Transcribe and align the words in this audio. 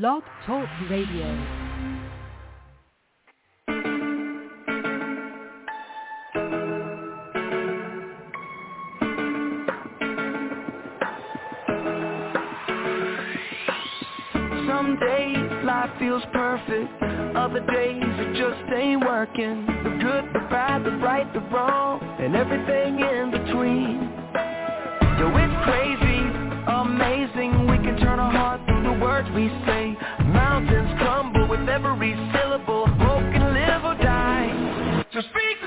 Blog 0.00 0.22
Talk 0.46 0.66
Radio. 0.88 1.26
Some 14.66 14.96
days 14.98 15.36
life 15.62 15.90
feels 15.98 16.22
perfect. 16.32 17.02
Other 17.36 17.60
days 17.60 18.02
it 18.02 18.34
just 18.34 18.72
ain't 18.74 19.04
working. 19.04 19.66
The 19.66 19.90
good, 20.00 20.24
the 20.32 20.46
bad, 20.48 20.84
the 20.84 20.92
right, 20.92 21.30
the 21.34 21.40
wrong 21.54 22.00
And 22.18 22.34
everything 22.34 22.98
in 22.98 23.30
between. 23.30 24.08
Yo, 25.18 25.28
it's 25.36 25.64
crazy, 25.66 26.22
amazing 26.66 27.61
words 29.00 29.28
we 29.34 29.48
say. 29.66 29.96
Mountains 30.26 30.90
crumble 30.98 31.48
with 31.48 31.68
every 31.68 32.14
syllable. 32.34 32.86
Hope 32.86 33.26
can 33.32 33.54
live 33.54 33.84
or 33.84 33.94
die. 34.02 35.04
So 35.12 35.20
speak 35.20 35.61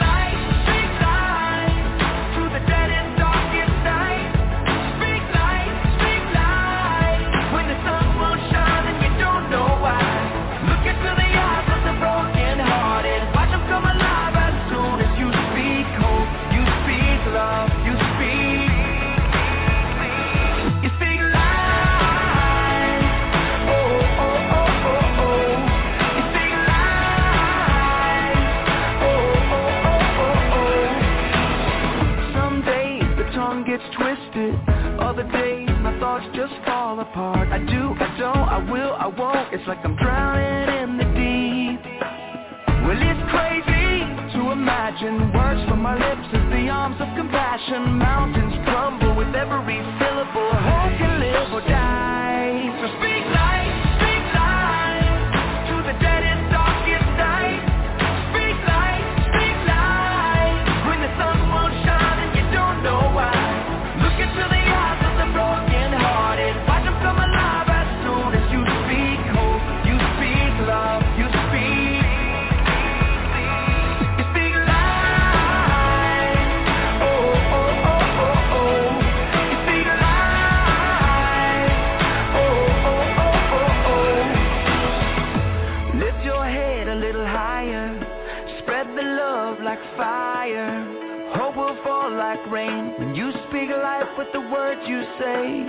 I 39.06 39.08
won't 39.08 39.54
It's 39.54 39.68
like 39.68 39.86
I'm 39.86 39.96
drowning 39.98 40.66
in 40.82 40.98
the 40.98 41.06
deep. 41.14 41.78
Well 42.90 42.98
it's 42.98 43.26
crazy 43.30 44.02
to 44.34 44.50
imagine 44.50 45.32
Words 45.32 45.62
from 45.70 45.84
my 45.84 45.94
lips 45.94 46.26
as 46.34 46.50
the 46.50 46.70
arms 46.74 46.98
of 47.00 47.14
compassion. 47.16 48.02
Mountains 48.02 48.56
crumble 48.66 49.14
with 49.14 49.30
every 49.36 49.78
syllable. 50.02 50.50
Hope 50.58 50.98
can 50.98 51.20
live 51.20 51.54
or 51.54 51.62
die 51.70 51.85
with 94.18 94.28
the 94.34 94.40
words 94.40 94.82
you 94.88 95.04
say. 95.20 95.66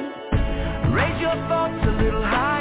Raise 0.92 1.20
your 1.20 1.34
thoughts 1.48 1.84
a 1.86 2.02
little 2.02 2.22
higher 2.22 2.55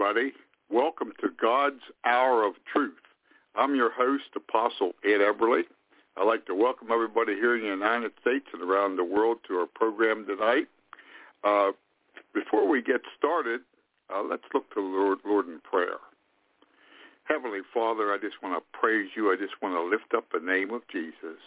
everybody. 0.00 0.32
Welcome 0.70 1.12
to 1.20 1.28
God's 1.40 1.82
Hour 2.06 2.46
of 2.46 2.54
Truth. 2.72 2.94
I'm 3.54 3.74
your 3.74 3.90
host, 3.92 4.24
Apostle 4.34 4.92
Ed 5.04 5.20
Eberly. 5.20 5.64
I'd 6.16 6.26
like 6.26 6.46
to 6.46 6.54
welcome 6.54 6.88
everybody 6.90 7.34
here 7.34 7.54
in 7.54 7.62
the 7.62 7.68
United 7.68 8.12
States 8.20 8.46
and 8.54 8.62
around 8.62 8.96
the 8.96 9.04
world 9.04 9.38
to 9.48 9.56
our 9.56 9.66
program 9.66 10.26
tonight. 10.26 10.68
Uh, 11.44 11.72
before 12.32 12.66
we 12.66 12.80
get 12.80 13.02
started, 13.18 13.60
uh, 14.08 14.22
let's 14.22 14.44
look 14.54 14.70
to 14.70 14.80
the 14.80 14.80
Lord, 14.80 15.18
Lord 15.26 15.48
in 15.48 15.60
prayer. 15.60 16.00
Heavenly 17.24 17.60
Father, 17.74 18.10
I 18.10 18.16
just 18.16 18.42
want 18.42 18.56
to 18.56 18.78
praise 18.78 19.10
you. 19.14 19.30
I 19.30 19.36
just 19.36 19.60
want 19.60 19.74
to 19.74 19.82
lift 19.82 20.14
up 20.16 20.32
the 20.32 20.40
name 20.40 20.70
of 20.72 20.80
Jesus. 20.90 21.40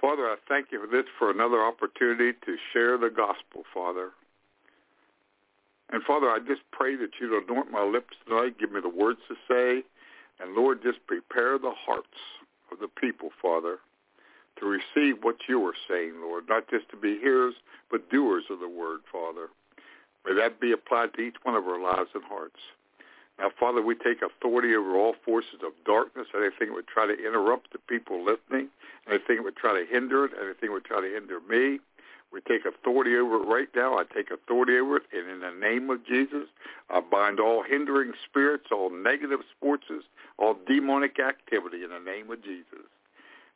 Father, 0.00 0.24
I 0.24 0.36
thank 0.48 0.72
you 0.72 0.80
for 0.84 0.90
this, 0.90 1.06
for 1.20 1.30
another 1.30 1.62
opportunity 1.62 2.32
to 2.44 2.56
share 2.72 2.98
the 2.98 3.10
gospel, 3.10 3.62
Father. 3.72 4.10
And 5.92 6.02
Father, 6.02 6.30
I 6.30 6.38
just 6.38 6.62
pray 6.72 6.96
that 6.96 7.10
you'd 7.20 7.44
anoint 7.44 7.70
my 7.70 7.84
lips 7.84 8.16
tonight, 8.26 8.58
give 8.58 8.72
me 8.72 8.80
the 8.80 8.88
words 8.88 9.20
to 9.28 9.36
say, 9.46 9.84
and 10.40 10.54
Lord, 10.54 10.82
just 10.82 11.06
prepare 11.06 11.58
the 11.58 11.74
hearts 11.76 12.18
of 12.72 12.78
the 12.80 12.88
people, 12.88 13.28
Father, 13.40 13.78
to 14.58 14.66
receive 14.66 15.22
what 15.22 15.36
you 15.48 15.64
are 15.66 15.74
saying, 15.88 16.14
Lord, 16.22 16.44
not 16.48 16.68
just 16.70 16.88
to 16.90 16.96
be 16.96 17.18
hearers, 17.18 17.54
but 17.90 18.10
doers 18.10 18.44
of 18.50 18.58
the 18.58 18.68
word, 18.68 19.00
Father. 19.12 19.48
May 20.24 20.34
that 20.34 20.60
be 20.60 20.72
applied 20.72 21.12
to 21.14 21.20
each 21.20 21.36
one 21.42 21.54
of 21.54 21.66
our 21.66 21.80
lives 21.80 22.10
and 22.14 22.24
hearts. 22.24 22.60
Now, 23.38 23.50
Father, 23.58 23.82
we 23.82 23.94
take 23.94 24.22
authority 24.22 24.74
over 24.74 24.96
all 24.96 25.14
forces 25.24 25.60
of 25.64 25.72
darkness, 25.84 26.26
anything 26.34 26.68
that 26.68 26.74
would 26.74 26.86
try 26.86 27.06
to 27.06 27.14
interrupt 27.14 27.72
the 27.72 27.78
people 27.78 28.24
listening, 28.24 28.68
anything 29.08 29.36
that 29.36 29.42
would 29.44 29.56
try 29.56 29.72
to 29.78 29.86
hinder 29.90 30.24
it, 30.24 30.32
anything 30.38 30.68
that 30.68 30.72
would 30.72 30.84
try 30.84 31.00
to 31.00 31.12
hinder 31.12 31.40
me. 31.48 31.80
We 32.32 32.40
take 32.40 32.64
authority 32.64 33.14
over 33.16 33.36
it 33.36 33.46
right 33.46 33.68
now. 33.76 33.98
I 33.98 34.04
take 34.04 34.30
authority 34.30 34.78
over 34.78 34.96
it, 34.96 35.02
and 35.12 35.28
in 35.28 35.40
the 35.40 35.50
name 35.50 35.90
of 35.90 36.04
Jesus, 36.06 36.48
I 36.88 37.00
bind 37.00 37.38
all 37.38 37.62
hindering 37.62 38.12
spirits, 38.24 38.66
all 38.72 38.90
negative 38.90 39.40
forces, 39.60 40.04
all 40.38 40.56
demonic 40.66 41.18
activity 41.20 41.84
in 41.84 41.90
the 41.90 42.00
name 42.00 42.30
of 42.30 42.42
Jesus. 42.42 42.88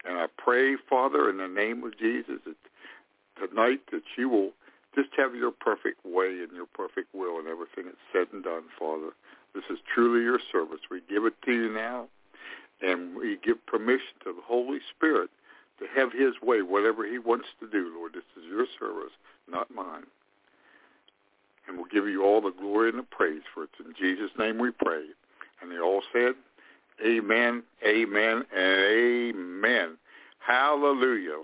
And 0.04 0.18
I 0.18 0.26
pray, 0.36 0.76
Father, 0.88 1.30
in 1.30 1.38
the 1.38 1.48
name 1.48 1.84
of 1.84 1.98
Jesus, 1.98 2.40
that 2.44 3.48
tonight 3.48 3.80
that 3.92 4.02
you 4.16 4.28
will 4.28 4.52
just 4.94 5.08
have 5.16 5.34
your 5.34 5.50
perfect 5.50 6.04
way 6.04 6.40
and 6.42 6.52
your 6.52 6.66
perfect 6.66 7.14
will 7.14 7.40
in 7.40 7.46
everything 7.46 7.84
that's 7.86 7.96
said 8.12 8.28
and 8.32 8.44
done, 8.44 8.64
Father. 8.78 9.10
This 9.54 9.64
is 9.70 9.78
truly 9.94 10.22
your 10.22 10.40
service. 10.52 10.80
We 10.90 11.00
give 11.08 11.24
it 11.24 11.34
to 11.46 11.52
you 11.52 11.72
now, 11.72 12.08
and 12.82 13.16
we 13.16 13.38
give 13.42 13.64
permission 13.66 14.20
to 14.24 14.32
the 14.34 14.42
Holy 14.44 14.78
Spirit 14.94 15.30
to 15.78 15.86
have 15.94 16.12
his 16.12 16.34
way, 16.42 16.62
whatever 16.62 17.06
he 17.06 17.18
wants 17.18 17.46
to 17.60 17.68
do, 17.68 17.92
Lord. 17.96 18.14
This 18.14 18.24
is 18.36 18.44
your 18.48 18.66
service, 18.78 19.12
not 19.48 19.74
mine. 19.74 20.04
And 21.66 21.76
we'll 21.76 21.86
give 21.86 22.06
you 22.06 22.24
all 22.24 22.40
the 22.40 22.52
glory 22.52 22.90
and 22.90 22.98
the 22.98 23.02
praise 23.02 23.42
for 23.52 23.64
it. 23.64 23.70
In 23.84 23.92
Jesus' 23.98 24.30
name 24.38 24.58
we 24.58 24.70
pray. 24.70 25.04
And 25.60 25.70
they 25.70 25.78
all 25.78 26.02
said, 26.12 26.34
Amen, 27.04 27.62
amen, 27.86 28.44
and 28.56 28.80
amen. 28.80 29.98
Hallelujah. 30.38 31.42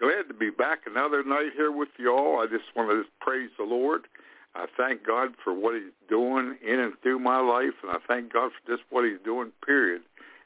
Glad 0.00 0.28
to 0.28 0.34
be 0.34 0.50
back 0.50 0.80
another 0.86 1.22
night 1.22 1.50
here 1.54 1.70
with 1.70 1.90
you 1.98 2.10
all. 2.10 2.40
I 2.40 2.46
just 2.46 2.64
want 2.74 2.90
to 2.90 3.04
praise 3.20 3.50
the 3.58 3.64
Lord. 3.64 4.02
I 4.54 4.66
thank 4.76 5.06
God 5.06 5.34
for 5.44 5.52
what 5.52 5.74
he's 5.74 5.92
doing 6.08 6.56
in 6.66 6.80
and 6.80 6.94
through 7.02 7.20
my 7.20 7.38
life, 7.38 7.74
and 7.82 7.92
I 7.92 7.98
thank 8.08 8.32
God 8.32 8.50
for 8.50 8.76
just 8.76 8.82
what 8.90 9.04
he's 9.04 9.20
doing, 9.24 9.52
period. 9.64 10.02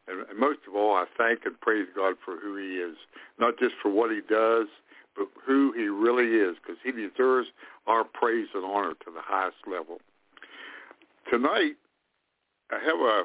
And, 0.08 0.38
most 0.38 0.60
of 0.68 0.74
all, 0.74 0.94
I 0.94 1.04
thank 1.16 1.40
and 1.44 1.58
praise 1.60 1.86
God 1.94 2.14
for 2.24 2.36
who 2.38 2.56
he 2.56 2.76
is, 2.76 2.96
not 3.38 3.58
just 3.58 3.74
for 3.82 3.90
what 3.90 4.10
he 4.10 4.20
does, 4.28 4.66
but 5.16 5.28
who 5.46 5.72
he 5.72 5.84
really 5.84 6.38
is, 6.38 6.56
because 6.60 6.80
he 6.84 6.92
deserves 6.92 7.48
our 7.86 8.04
praise 8.04 8.48
and 8.54 8.64
honor 8.64 8.94
to 9.04 9.10
the 9.14 9.22
highest 9.22 9.56
level. 9.70 9.98
Tonight, 11.30 11.76
I 12.70 12.78
have 12.84 13.00
a 13.00 13.24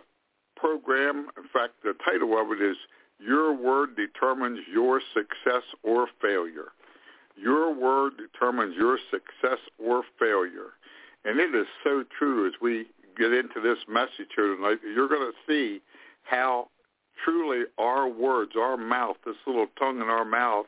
program. 0.56 1.28
In 1.38 1.44
fact, 1.52 1.74
the 1.84 1.94
title 2.06 2.40
of 2.40 2.52
it 2.52 2.62
is 2.62 2.78
Your 3.20 3.54
Word 3.54 3.96
Determines 3.96 4.60
Your 4.72 5.02
Success 5.14 5.64
or 5.84 6.08
Failure. 6.22 6.72
Your 7.42 7.74
word 7.74 8.14
determines 8.18 8.76
your 8.76 8.98
success 9.10 9.60
or 9.78 10.04
failure. 10.20 10.76
And 11.24 11.40
it 11.40 11.56
is 11.56 11.68
so 11.84 12.04
true 12.18 12.48
as 12.48 12.54
we 12.62 12.88
get 13.18 13.32
into 13.32 13.62
this 13.62 13.78
message 13.88 14.28
here 14.36 14.56
tonight. 14.56 14.80
You're 14.84 15.08
going 15.08 15.32
to 15.32 15.38
see 15.48 15.82
how 16.30 16.70
truly 17.24 17.66
our 17.78 18.08
words, 18.08 18.52
our 18.58 18.78
mouth, 18.78 19.18
this 19.26 19.36
little 19.46 19.68
tongue 19.78 20.02
in 20.02 20.08
our 20.08 20.26
mouth, 20.26 20.66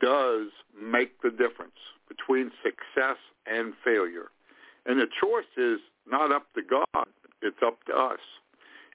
does 0.00 0.48
make 0.80 1.20
the 1.22 1.30
difference 1.30 1.72
between 2.08 2.50
success 2.62 3.16
and 3.46 3.74
failure. 3.84 4.30
And 4.86 4.98
the 4.98 5.06
choice 5.20 5.44
is 5.56 5.80
not 6.10 6.32
up 6.32 6.46
to 6.54 6.62
God. 6.62 7.06
It's 7.42 7.58
up 7.64 7.84
to 7.84 7.94
us. 7.94 8.20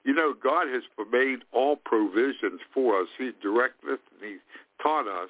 You 0.03 0.13
know, 0.13 0.33
God 0.33 0.67
has 0.67 0.83
made 1.11 1.39
all 1.51 1.75
provisions 1.75 2.61
for 2.73 3.01
us. 3.01 3.07
He 3.17 3.31
directed 3.41 3.93
us 3.93 3.99
and 4.13 4.31
He's 4.31 4.39
taught 4.81 5.07
us 5.07 5.29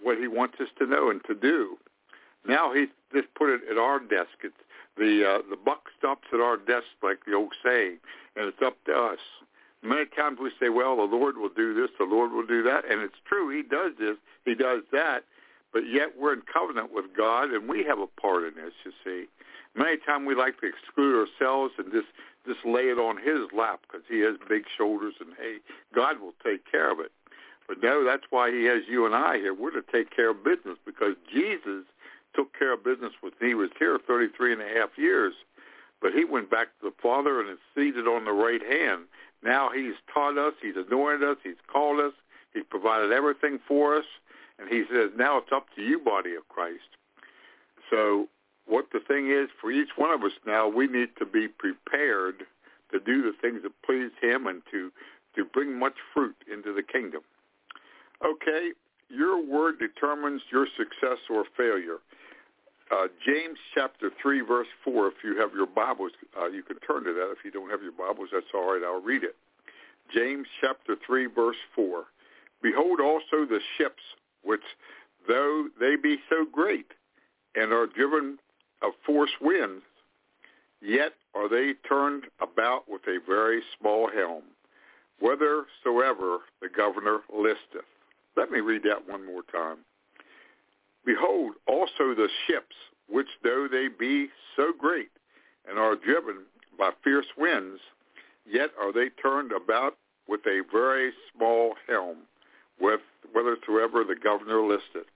what 0.00 0.18
He 0.18 0.28
wants 0.28 0.56
us 0.60 0.68
to 0.78 0.86
know 0.86 1.10
and 1.10 1.20
to 1.24 1.34
do. 1.34 1.76
Now 2.46 2.72
He's 2.74 2.88
just 3.16 3.32
put 3.34 3.50
it 3.50 3.62
at 3.70 3.78
our 3.78 3.98
desk. 3.98 4.36
It's 4.42 4.54
the 4.96 5.24
uh, 5.24 5.50
the 5.50 5.56
buck 5.56 5.88
stops 5.98 6.28
at 6.32 6.40
our 6.40 6.56
desk, 6.56 6.86
like 7.02 7.24
the 7.26 7.34
old 7.34 7.52
saying, 7.64 7.98
and 8.36 8.46
it's 8.46 8.62
up 8.64 8.76
to 8.86 8.92
us. 8.92 9.18
Many 9.82 10.06
times 10.16 10.38
we 10.40 10.50
say, 10.58 10.68
well, 10.68 10.96
the 10.96 11.04
Lord 11.04 11.36
will 11.36 11.50
do 11.54 11.74
this, 11.74 11.90
the 11.98 12.04
Lord 12.04 12.32
will 12.32 12.46
do 12.46 12.62
that, 12.64 12.90
and 12.90 13.02
it's 13.02 13.20
true. 13.28 13.54
He 13.54 13.62
does 13.62 13.92
this, 13.98 14.16
He 14.44 14.54
does 14.54 14.82
that, 14.90 15.24
but 15.72 15.82
yet 15.86 16.18
we're 16.18 16.32
in 16.32 16.42
covenant 16.50 16.92
with 16.92 17.04
God, 17.16 17.50
and 17.50 17.68
we 17.68 17.84
have 17.84 17.98
a 17.98 18.06
part 18.20 18.44
in 18.44 18.54
this, 18.54 18.72
you 18.84 18.92
see. 19.04 19.28
Many 19.76 19.98
times 19.98 20.26
we 20.26 20.34
like 20.34 20.58
to 20.60 20.66
exclude 20.66 21.28
ourselves 21.28 21.74
and 21.78 21.92
just 21.92 22.08
just 22.46 22.64
lay 22.64 22.88
it 22.94 22.98
on 22.98 23.16
his 23.16 23.50
lap 23.52 23.80
because 23.82 24.06
he 24.08 24.20
has 24.20 24.36
big 24.48 24.62
shoulders 24.78 25.14
and 25.20 25.30
hey, 25.36 25.56
God 25.94 26.20
will 26.20 26.34
take 26.44 26.70
care 26.70 26.90
of 26.90 27.00
it. 27.00 27.10
But 27.66 27.82
no, 27.82 28.04
that's 28.04 28.22
why 28.30 28.52
he 28.52 28.64
has 28.66 28.82
you 28.88 29.04
and 29.04 29.14
I 29.14 29.38
here. 29.38 29.52
We're 29.52 29.72
to 29.72 29.82
take 29.82 30.14
care 30.14 30.30
of 30.30 30.44
business 30.44 30.78
because 30.86 31.16
Jesus 31.32 31.84
took 32.36 32.56
care 32.56 32.74
of 32.74 32.84
business 32.84 33.12
with 33.22 33.34
me. 33.40 33.48
He 33.48 33.54
was 33.54 33.70
here 33.78 33.98
33 34.06 34.52
and 34.52 34.62
a 34.62 34.68
half 34.68 34.90
years, 34.96 35.32
but 36.00 36.12
he 36.12 36.24
went 36.24 36.50
back 36.50 36.68
to 36.78 36.90
the 36.90 36.94
Father 37.02 37.40
and 37.40 37.50
is 37.50 37.58
seated 37.74 38.06
on 38.06 38.24
the 38.24 38.32
right 38.32 38.62
hand. 38.62 39.04
Now 39.42 39.70
he's 39.74 39.94
taught 40.12 40.38
us, 40.38 40.54
he's 40.62 40.76
anointed 40.76 41.28
us, 41.28 41.38
he's 41.42 41.60
called 41.72 42.00
us, 42.00 42.12
he's 42.52 42.64
provided 42.68 43.12
everything 43.12 43.58
for 43.66 43.96
us, 43.96 44.04
and 44.58 44.68
he 44.68 44.84
says, 44.92 45.10
now 45.16 45.38
it's 45.38 45.52
up 45.52 45.66
to 45.76 45.82
you, 45.82 45.98
body 45.98 46.34
of 46.34 46.48
Christ. 46.48 46.96
So 47.90 48.28
what 48.66 48.86
the 48.92 49.00
thing 49.00 49.30
is 49.30 49.48
for 49.60 49.70
each 49.70 49.90
one 49.96 50.10
of 50.10 50.22
us 50.22 50.32
now, 50.46 50.68
we 50.68 50.86
need 50.86 51.10
to 51.18 51.26
be 51.26 51.48
prepared 51.48 52.44
to 52.92 53.00
do 53.00 53.22
the 53.22 53.32
things 53.40 53.62
that 53.62 53.72
please 53.84 54.10
him 54.20 54.46
and 54.46 54.62
to, 54.70 54.90
to 55.36 55.44
bring 55.44 55.78
much 55.78 55.94
fruit 56.12 56.36
into 56.52 56.72
the 56.74 56.82
kingdom. 56.82 57.22
Okay, 58.24 58.70
your 59.08 59.44
word 59.44 59.78
determines 59.78 60.42
your 60.50 60.66
success 60.76 61.18
or 61.30 61.44
failure. 61.56 61.98
Uh, 62.90 63.08
James 63.26 63.58
chapter 63.74 64.10
3, 64.22 64.42
verse 64.42 64.68
4, 64.84 65.08
if 65.08 65.14
you 65.24 65.36
have 65.40 65.50
your 65.52 65.66
Bibles, 65.66 66.12
uh, 66.40 66.46
you 66.46 66.62
can 66.62 66.78
turn 66.78 67.02
to 67.04 67.12
that. 67.12 67.32
If 67.32 67.44
you 67.44 67.50
don't 67.50 67.70
have 67.70 67.82
your 67.82 67.92
Bibles, 67.92 68.28
that's 68.32 68.46
all 68.54 68.72
right. 68.72 68.82
I'll 68.84 69.02
read 69.02 69.24
it. 69.24 69.34
James 70.14 70.46
chapter 70.60 70.94
3, 71.04 71.26
verse 71.26 71.56
4. 71.74 72.04
Behold 72.62 73.00
also 73.00 73.44
the 73.44 73.58
ships, 73.76 74.02
which 74.44 74.62
though 75.26 75.66
they 75.80 75.96
be 75.96 76.18
so 76.30 76.46
great, 76.50 76.86
and 77.56 77.72
are 77.72 77.86
driven 77.86 78.38
of 78.82 78.92
force 79.04 79.30
winds, 79.40 79.82
yet 80.80 81.12
are 81.34 81.48
they 81.48 81.72
turned 81.88 82.24
about 82.40 82.84
with 82.88 83.02
a 83.08 83.18
very 83.26 83.62
small 83.78 84.08
helm, 84.14 84.44
whithersoever 85.20 86.38
the 86.62 86.68
governor 86.74 87.20
listeth. 87.34 87.86
Let 88.36 88.50
me 88.50 88.60
read 88.60 88.82
that 88.84 89.08
one 89.08 89.26
more 89.26 89.42
time. 89.50 89.78
Behold, 91.06 91.54
also 91.66 92.14
the 92.14 92.28
ships, 92.46 92.74
which 93.08 93.28
though 93.42 93.68
they 93.70 93.86
be 93.88 94.28
so 94.56 94.72
great, 94.76 95.10
and 95.68 95.78
are 95.78 95.94
driven 95.94 96.42
by 96.76 96.90
fierce 97.02 97.26
winds, 97.38 97.80
yet 98.44 98.70
are 98.80 98.92
they 98.92 99.08
turned 99.22 99.52
about 99.52 99.96
with 100.28 100.40
a 100.46 100.62
very 100.72 101.12
small 101.34 101.74
helm, 101.86 102.18
with 102.80 103.00
whithersoever 103.32 104.04
the 104.04 104.16
governor 104.22 104.60
listeth. 104.60 105.08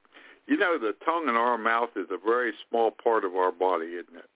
You 0.46 0.56
know, 0.56 0.78
the 0.78 0.94
tongue 1.04 1.28
in 1.28 1.34
our 1.34 1.58
mouth 1.58 1.90
is 1.96 2.06
a 2.10 2.18
very 2.24 2.52
small 2.68 2.92
part 2.92 3.24
of 3.24 3.34
our 3.34 3.52
body, 3.52 3.86
isn't 3.86 4.16
it? 4.16 4.30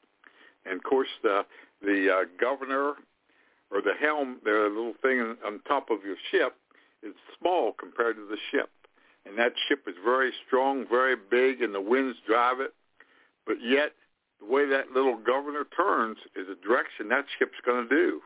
And 0.67 0.77
of 0.77 0.83
course, 0.83 1.09
the 1.23 1.43
the 1.83 2.09
uh, 2.11 2.25
governor 2.41 2.95
or 3.71 3.83
the 3.83 3.95
helm, 4.01 4.39
the 4.45 4.69
little 4.71 4.95
thing 5.03 5.37
on 5.45 5.61
top 5.67 5.91
of 5.91 6.05
your 6.05 6.17
ship, 6.31 6.57
is 7.03 7.15
small 7.39 7.73
compared 7.73 8.17
to 8.17 8.27
the 8.27 8.39
ship. 8.51 8.71
And 9.27 9.39
that 9.39 9.53
ship 9.69 9.85
is 9.87 9.95
very 10.05 10.33
strong, 10.47 10.85
very 10.89 11.17
big, 11.17 11.63
and 11.63 11.75
the 11.75 11.81
winds 11.81 12.19
drive 12.27 12.61
it. 12.61 12.75
But 13.47 13.57
yet, 13.63 13.93
the 14.41 14.47
way 14.47 14.69
that 14.69 14.93
little 14.93 15.17
governor 15.17 15.65
turns 15.77 16.19
is 16.37 16.47
the 16.49 16.59
direction 16.67 17.09
that 17.09 17.25
ship's 17.39 17.59
going 17.65 17.89
to 17.89 17.95
do. 17.95 18.21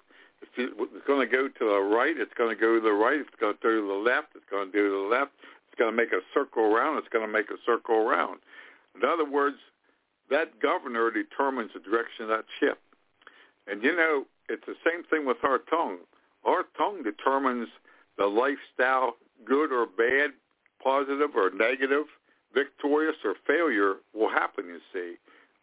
It's 0.57 1.07
going 1.07 1.29
to 1.29 1.31
go 1.31 1.49
to 1.49 1.65
the 1.65 1.81
right, 1.81 2.15
it's 2.17 2.35
going 2.35 2.55
to 2.55 2.61
go 2.61 2.77
to 2.77 2.81
the 2.81 2.93
right. 2.93 3.19
It's 3.21 3.35
going 3.41 3.55
to 3.55 3.63
go 3.63 3.71
to 3.71 3.87
the 3.87 4.11
left, 4.11 4.29
it's 4.37 4.45
going 4.51 4.71
to 4.71 4.73
go 4.73 4.85
to 4.85 4.91
the 5.03 5.09
left 5.11 5.33
It's 5.67 5.79
going 5.79 5.91
to 5.91 5.97
make 5.97 6.13
a 6.13 6.23
circle 6.33 6.63
around, 6.63 6.99
it's 6.99 7.09
going 7.09 7.27
to 7.27 7.33
make 7.33 7.51
a 7.51 7.59
circle 7.67 7.97
around. 7.97 8.39
In 8.95 9.03
other 9.09 9.29
words, 9.29 9.57
that 10.31 10.61
governor 10.61 11.11
determines 11.11 11.71
the 11.75 11.81
direction 11.81 12.25
of 12.25 12.29
that 12.29 12.45
ship. 12.61 12.79
And 13.67 13.83
you 13.83 13.95
know, 13.97 14.25
it's 14.49 14.65
the 14.67 14.79
same 14.87 15.05
thing 15.05 15.27
with 15.27 15.39
our 15.43 15.59
tongue. 15.59 15.99
Our 16.45 16.65
tongue 16.77 17.03
determines 17.03 17.69
the 18.17 18.27
lifestyle, 18.27 19.17
good 19.45 19.73
or 19.73 19.87
bad, 19.87 20.33
positive 20.83 21.31
or 21.35 21.51
negative, 21.51 22.07
victorious 22.55 23.17
or 23.25 23.35
failure 23.47 23.97
will 24.15 24.31
happen, 24.31 24.67
you 24.67 24.81
see. 24.93 25.17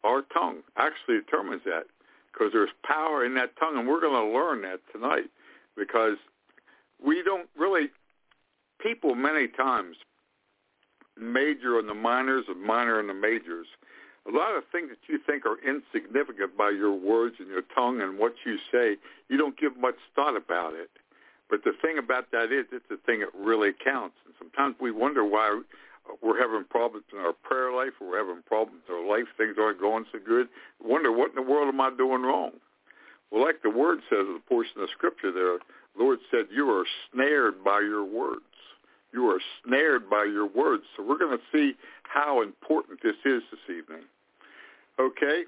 Our 0.04 0.22
tongue 0.34 0.60
actually 0.78 1.16
determines 1.16 1.64
that 1.66 1.86
because 2.32 2.52
there's 2.54 2.70
power 2.84 3.26
in 3.26 3.34
that 3.36 3.58
tongue, 3.58 3.78
and 3.78 3.88
we're 3.88 4.02
going 4.02 4.14
to 4.14 4.34
learn 4.34 4.62
that 4.64 4.82
tonight 4.92 5.30
because 5.76 6.18
we 7.04 7.24
don't 7.24 7.50
really 7.58 7.90
people 8.80 9.16
many 9.16 9.48
times 9.48 9.98
major 11.18 11.80
in 11.80 11.88
the 11.88 11.94
minors 11.94 12.46
and 12.48 12.62
minor 12.62 13.00
in 13.00 13.08
the 13.08 13.14
majors. 13.14 13.68
A 14.28 14.32
lot 14.32 14.56
of 14.56 14.64
things 14.72 14.90
that 14.90 15.00
you 15.08 15.20
think 15.26 15.46
are 15.46 15.58
insignificant 15.66 16.58
by 16.58 16.72
your 16.72 16.94
words 16.94 17.36
and 17.40 17.48
your 17.48 17.62
tongue 17.74 18.02
and 18.02 18.18
what 18.18 18.34
you 18.46 18.58
say, 18.72 18.98
you 19.30 19.38
don't 19.38 19.58
give 19.58 19.78
much 19.78 19.96
thought 20.16 20.36
about 20.36 20.74
it. 20.74 20.90
But 21.50 21.64
the 21.64 21.74
thing 21.82 21.98
about 21.98 22.32
that 22.32 22.52
is 22.52 22.66
it's 22.72 22.86
the 22.90 22.98
thing 23.06 23.20
that 23.20 23.30
really 23.38 23.72
counts. 23.84 24.16
And 24.26 24.34
sometimes 24.40 24.76
we 24.80 24.92
wonder 24.92 25.24
why 25.24 25.62
we're 26.22 26.40
having 26.40 26.66
problems 26.70 27.06
in 27.14 27.20
our 27.20 27.34
prayer 27.34 27.72
life 27.72 27.94
or 28.00 28.10
we're 28.10 28.18
having 28.18 28.44
problems 28.44 28.82
in 28.88 28.96
our 28.96 29.08
life, 29.08 29.26
things 29.38 29.56
aren't 29.60 29.80
going 29.80 30.06
so 30.12 30.20
good. 30.26 30.48
Wonder 30.84 31.12
what 31.12 31.30
in 31.30 31.36
the 31.36 31.50
world 31.50 31.68
am 31.68 31.82
I 31.82 31.92
doing 31.96 32.24
wrong? 32.24 32.52
Well, 33.32 33.44
like 33.44 33.62
the 33.64 33.70
word 33.70 34.00
says, 34.10 34.26
the 34.26 34.42
portion 34.48 34.82
of 34.82 34.90
scripture 34.90 35.32
there, 35.32 35.58
the 35.58 36.04
Lord 36.04 36.20
said, 36.32 36.46
you 36.54 36.70
are 36.70 36.86
snared 37.12 37.64
by 37.64 37.80
your 37.80 38.04
words. 38.04 38.44
You 39.14 39.30
are 39.30 39.40
snared 39.66 40.10
by 40.10 40.26
your 40.26 40.48
words. 40.48 40.84
So 40.96 41.04
we're 41.04 41.18
going 41.18 41.38
to 41.38 41.44
see 41.52 41.76
how 42.04 42.42
important 42.42 43.00
this 43.02 43.16
is 43.26 43.42
this 43.52 43.78
evening. 43.78 44.04
Okay? 45.00 45.44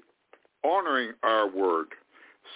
Honoring 0.64 1.12
our 1.22 1.48
word. 1.48 1.88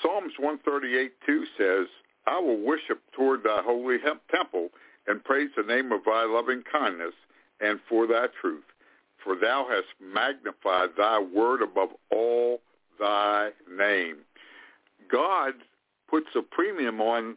Psalms 0.01 0.33
138, 0.39 1.13
2 1.27 1.45
says, 1.59 1.87
I 2.27 2.39
will 2.39 2.59
worship 2.59 3.01
toward 3.17 3.43
thy 3.45 3.63
holy 3.65 3.99
temple 4.35 4.69
and 5.07 5.25
praise 5.25 5.51
the 5.57 5.63
name 5.63 5.93
of 5.93 6.05
thy 6.05 6.25
loving 6.25 6.63
kindness 6.71 7.15
and 7.61 7.81
for 7.89 8.07
thy 8.07 8.27
truth. 8.41 8.65
For 9.23 9.37
thou 9.37 9.67
hast 9.69 9.87
magnified 10.01 10.91
thy 10.97 11.21
word 11.21 11.63
above 11.63 11.91
all 12.11 12.61
thy 12.99 13.51
name. 13.71 14.19
God 15.11 15.55
puts 16.09 16.29
a 16.37 16.43
premium 16.43 17.01
on 17.01 17.37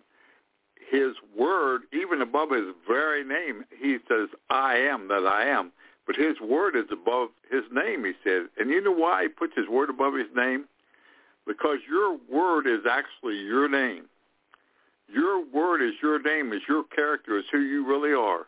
his 0.92 1.14
word, 1.38 1.82
even 1.94 2.22
above 2.22 2.52
his 2.52 2.68
very 2.88 3.24
name, 3.24 3.66
he 3.80 3.98
says, 4.08 4.30
I 4.50 4.76
am 4.78 5.08
that 5.08 5.26
I 5.26 5.48
am. 5.48 5.72
but 6.06 6.16
his 6.16 6.40
word 6.40 6.76
is 6.76 6.86
above 6.92 7.30
his 7.50 7.64
name, 7.72 8.06
he 8.06 8.14
said. 8.24 8.44
And 8.60 8.70
you 8.70 8.82
know 8.82 8.92
why 8.92 9.24
he 9.24 9.28
puts 9.30 9.54
his 9.56 9.68
word 9.68 9.90
above 9.90 10.14
his 10.14 10.28
name? 10.36 10.66
Because 11.48 11.80
your 11.90 12.18
word 12.32 12.68
is 12.68 12.86
actually 12.90 13.38
your 13.38 13.68
name. 13.68 14.06
Your 15.08 15.46
word 15.46 15.82
is 15.82 15.94
your 16.02 16.22
name, 16.22 16.54
is 16.54 16.62
your 16.68 16.84
character, 16.84 17.38
is 17.38 17.46
who 17.52 17.60
you 17.60 17.86
really 17.86 18.14
are. 18.14 18.48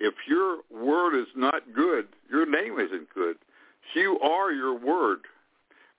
If 0.00 0.14
your 0.28 0.58
word 0.70 1.18
is 1.20 1.28
not 1.34 1.62
good, 1.74 2.08
your 2.30 2.46
name 2.46 2.78
isn't 2.78 3.12
good. 3.14 3.36
You 3.94 4.18
are 4.20 4.52
your 4.52 4.78
word. 4.78 5.20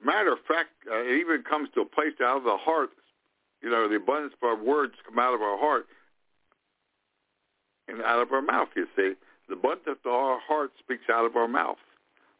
Matter 0.04 0.32
of 0.32 0.40
fact, 0.48 0.70
uh, 0.90 1.02
it 1.02 1.20
even 1.20 1.44
comes 1.44 1.70
to 1.76 1.82
a 1.82 1.86
place 1.86 2.14
out 2.24 2.38
of 2.38 2.44
the 2.44 2.58
heart. 2.58 2.92
You 3.62 3.70
know, 3.70 3.90
the 3.90 3.96
abundance 3.96 4.34
of 4.42 4.48
our 4.48 4.64
words 4.64 4.94
come 5.06 5.20
out 5.20 5.34
of 5.34 5.42
our 5.42 5.58
heart 5.58 5.88
and 7.90 8.02
out 8.04 8.22
of 8.22 8.32
our 8.32 8.42
mouth, 8.42 8.70
you 8.76 8.88
see. 8.96 9.14
The 9.48 9.56
abundance 9.56 10.00
of 10.06 10.12
our 10.12 10.40
heart 10.40 10.72
speaks 10.80 11.10
out 11.12 11.26
of 11.26 11.36
our 11.36 11.48
mouth. 11.48 11.78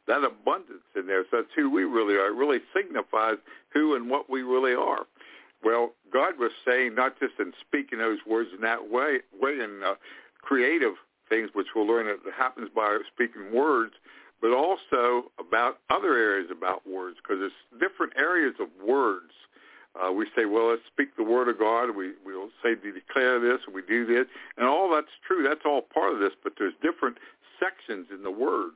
That 0.08 0.24
abundance 0.24 0.86
in 0.96 1.08
there, 1.08 1.24
so 1.30 1.38
that's 1.38 1.54
who 1.56 1.70
we 1.70 1.84
really 1.84 2.16
are. 2.16 2.28
It 2.28 2.36
really 2.36 2.60
signifies 2.76 3.38
who 3.74 3.96
and 3.96 4.10
what 4.10 4.30
we 4.30 4.42
really 4.42 4.74
are. 4.74 5.06
Well, 5.64 5.94
God 6.12 6.40
was 6.40 6.52
saying 6.66 6.96
not 6.96 7.20
just 7.20 7.34
in 7.40 7.54
speaking 7.60 8.00
those 8.00 8.20
words 8.26 8.50
in 8.56 8.62
that 8.62 8.90
way, 8.90 9.20
way 9.40 9.60
in 9.60 9.82
uh, 9.86 9.96
creative 10.42 10.94
things, 11.28 11.50
which 11.54 11.68
we'll 11.76 11.88
learn 11.88 12.08
that 12.08 12.34
happens 12.34 12.70
by 12.74 12.98
speaking 13.14 13.54
words, 13.54 13.94
but 14.42 14.52
also 14.52 15.32
about 15.38 15.80
other 15.90 16.16
areas 16.16 16.50
about 16.50 16.88
words, 16.88 17.18
because 17.22 17.40
there's 17.40 17.82
different 17.82 18.14
areas 18.18 18.56
of 18.60 18.68
words. 18.86 19.32
Uh, 20.00 20.12
we 20.12 20.26
say, 20.36 20.46
well, 20.46 20.70
let's 20.70 20.82
speak 20.88 21.16
the 21.18 21.24
word 21.24 21.50
of 21.50 21.60
God. 21.60 21.96
We 21.96 22.14
we'll 22.26 22.50
say 22.64 22.76
to 22.76 22.92
declare 22.92 23.40
this, 23.40 23.60
we 23.74 23.82
do 23.82 24.06
this, 24.06 24.28
and 24.58 24.68
all 24.68 24.90
that's 24.94 25.12
true. 25.28 25.44
That's 25.44 25.66
all 25.66 25.82
part 25.82 26.14
of 26.14 26.20
this, 26.20 26.34
but 26.42 26.54
there's 26.58 26.74
different 26.82 27.18
sections 27.60 28.08
in 28.14 28.24
the 28.24 28.32
word. 28.32 28.74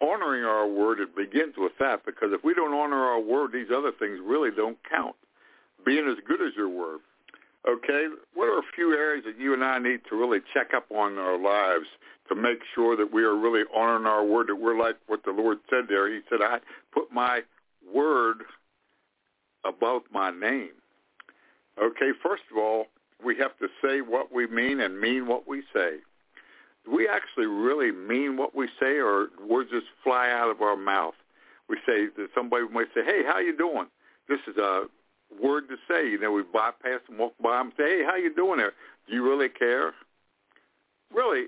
Honoring 0.00 0.44
our 0.44 0.66
word, 0.68 1.00
it 1.00 1.16
begins 1.16 1.54
with 1.58 1.72
that, 1.80 2.06
because 2.06 2.32
if 2.32 2.44
we 2.44 2.54
don't 2.54 2.72
honor 2.72 3.04
our 3.04 3.20
word, 3.20 3.52
these 3.52 3.70
other 3.74 3.92
things 3.92 4.18
really 4.22 4.50
don't 4.50 4.78
count. 4.88 5.16
Being 5.84 6.08
as 6.08 6.16
good 6.26 6.40
as 6.40 6.54
your 6.56 6.68
word. 6.68 7.00
Okay, 7.68 8.06
what 8.34 8.46
are 8.46 8.58
a 8.58 8.72
few 8.74 8.94
areas 8.94 9.24
that 9.26 9.38
you 9.38 9.52
and 9.52 9.62
I 9.62 9.78
need 9.78 10.00
to 10.08 10.16
really 10.16 10.38
check 10.54 10.72
up 10.74 10.86
on 10.90 11.12
in 11.12 11.18
our 11.18 11.38
lives 11.38 11.86
to 12.30 12.34
make 12.34 12.60
sure 12.74 12.96
that 12.96 13.12
we 13.12 13.22
are 13.22 13.36
really 13.36 13.64
honoring 13.74 14.06
our 14.06 14.24
word, 14.24 14.48
that 14.48 14.56
we're 14.56 14.78
like 14.78 14.96
what 15.08 15.24
the 15.24 15.32
Lord 15.32 15.58
said 15.68 15.84
there. 15.88 16.08
He 16.08 16.20
said, 16.30 16.40
I 16.42 16.60
put 16.92 17.12
my 17.12 17.42
word 17.92 18.38
above 19.64 20.02
my 20.10 20.30
name. 20.30 20.70
Okay, 21.82 22.12
first 22.22 22.44
of 22.50 22.56
all, 22.56 22.86
we 23.22 23.36
have 23.36 23.58
to 23.58 23.68
say 23.82 24.00
what 24.00 24.32
we 24.32 24.46
mean 24.46 24.80
and 24.80 24.98
mean 24.98 25.26
what 25.26 25.46
we 25.46 25.62
say. 25.74 25.96
Do 26.84 26.96
we 26.96 27.08
actually 27.08 27.46
really 27.46 27.92
mean 27.92 28.36
what 28.38 28.54
we 28.54 28.68
say 28.80 28.98
or 28.98 29.28
words 29.46 29.70
just 29.70 29.86
fly 30.02 30.30
out 30.30 30.50
of 30.50 30.62
our 30.62 30.76
mouth? 30.76 31.14
We 31.68 31.76
say 31.86 32.06
that 32.16 32.28
somebody 32.34 32.66
might 32.68 32.88
say, 32.94 33.04
hey, 33.04 33.22
how 33.26 33.38
you 33.38 33.56
doing? 33.56 33.86
This 34.28 34.40
is 34.48 34.56
a 34.56 34.84
word 35.42 35.68
to 35.68 35.76
say. 35.88 36.08
You 36.08 36.18
know, 36.18 36.32
we 36.32 36.42
bypass 36.42 37.00
and 37.08 37.18
walk 37.18 37.34
by 37.42 37.60
and 37.60 37.72
say, 37.76 37.98
hey, 37.98 38.02
how 38.04 38.16
you 38.16 38.34
doing 38.34 38.58
there? 38.58 38.72
Do 39.08 39.14
you 39.14 39.22
really 39.22 39.48
care? 39.48 39.92
Really, 41.12 41.46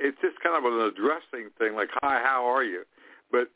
it's 0.00 0.18
just 0.20 0.40
kind 0.40 0.56
of 0.56 0.70
an 0.70 0.80
addressing 0.80 1.50
thing, 1.58 1.74
like, 1.74 1.90
hi, 2.02 2.20
how 2.24 2.44
are 2.46 2.64
you? 2.64 2.84
But 3.30 3.50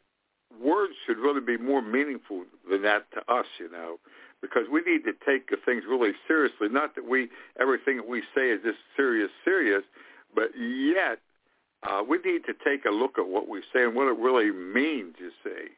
words 0.62 0.94
should 1.06 1.18
really 1.18 1.40
be 1.40 1.56
more 1.56 1.82
meaningful 1.82 2.44
than 2.70 2.82
that 2.82 3.10
to 3.12 3.20
us, 3.32 3.46
you 3.58 3.70
know, 3.70 3.98
because 4.40 4.64
we 4.70 4.80
need 4.82 5.04
to 5.04 5.12
take 5.26 5.50
the 5.50 5.56
things 5.64 5.84
really 5.88 6.12
seriously. 6.28 6.68
Not 6.68 6.94
that 6.94 7.08
we 7.08 7.28
everything 7.60 7.96
that 7.96 8.08
we 8.08 8.22
say 8.34 8.50
is 8.50 8.60
just 8.62 8.78
serious, 8.96 9.30
serious, 9.44 9.82
but 10.34 10.50
yet 10.58 11.18
uh, 11.82 12.02
we 12.06 12.18
need 12.18 12.44
to 12.46 12.54
take 12.64 12.84
a 12.84 12.90
look 12.90 13.18
at 13.18 13.28
what 13.28 13.48
we 13.48 13.62
say 13.72 13.84
and 13.84 13.94
what 13.94 14.08
it 14.08 14.18
really 14.18 14.50
means. 14.50 15.14
You 15.18 15.30
see, 15.44 15.68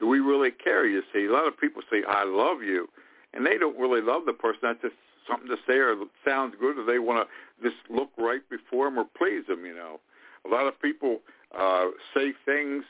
do 0.00 0.06
we 0.06 0.20
really 0.20 0.50
care? 0.50 0.86
You 0.86 1.02
see, 1.12 1.26
a 1.26 1.32
lot 1.32 1.46
of 1.46 1.58
people 1.58 1.82
say 1.90 2.02
"I 2.06 2.24
love 2.24 2.62
you," 2.62 2.88
and 3.36 3.46
they 3.46 3.58
don't 3.58 3.78
really 3.78 4.00
love 4.00 4.22
the 4.26 4.32
person. 4.32 4.60
That's 4.62 4.82
just 4.82 4.94
something 5.28 5.48
to 5.48 5.56
say 5.66 5.74
or 5.74 5.94
sounds 6.24 6.54
good, 6.58 6.78
or 6.78 6.84
they 6.84 6.98
want 6.98 7.28
to 7.28 7.68
just 7.68 7.76
look 7.90 8.10
right 8.16 8.42
before 8.48 8.86
them 8.86 8.98
or 8.98 9.06
please 9.16 9.46
them. 9.46 9.64
You 9.66 9.74
know, 9.74 10.00
a 10.44 10.48
lot 10.48 10.66
of 10.66 10.80
people 10.80 11.20
uh, 11.56 11.88
say 12.14 12.32
things 12.44 12.84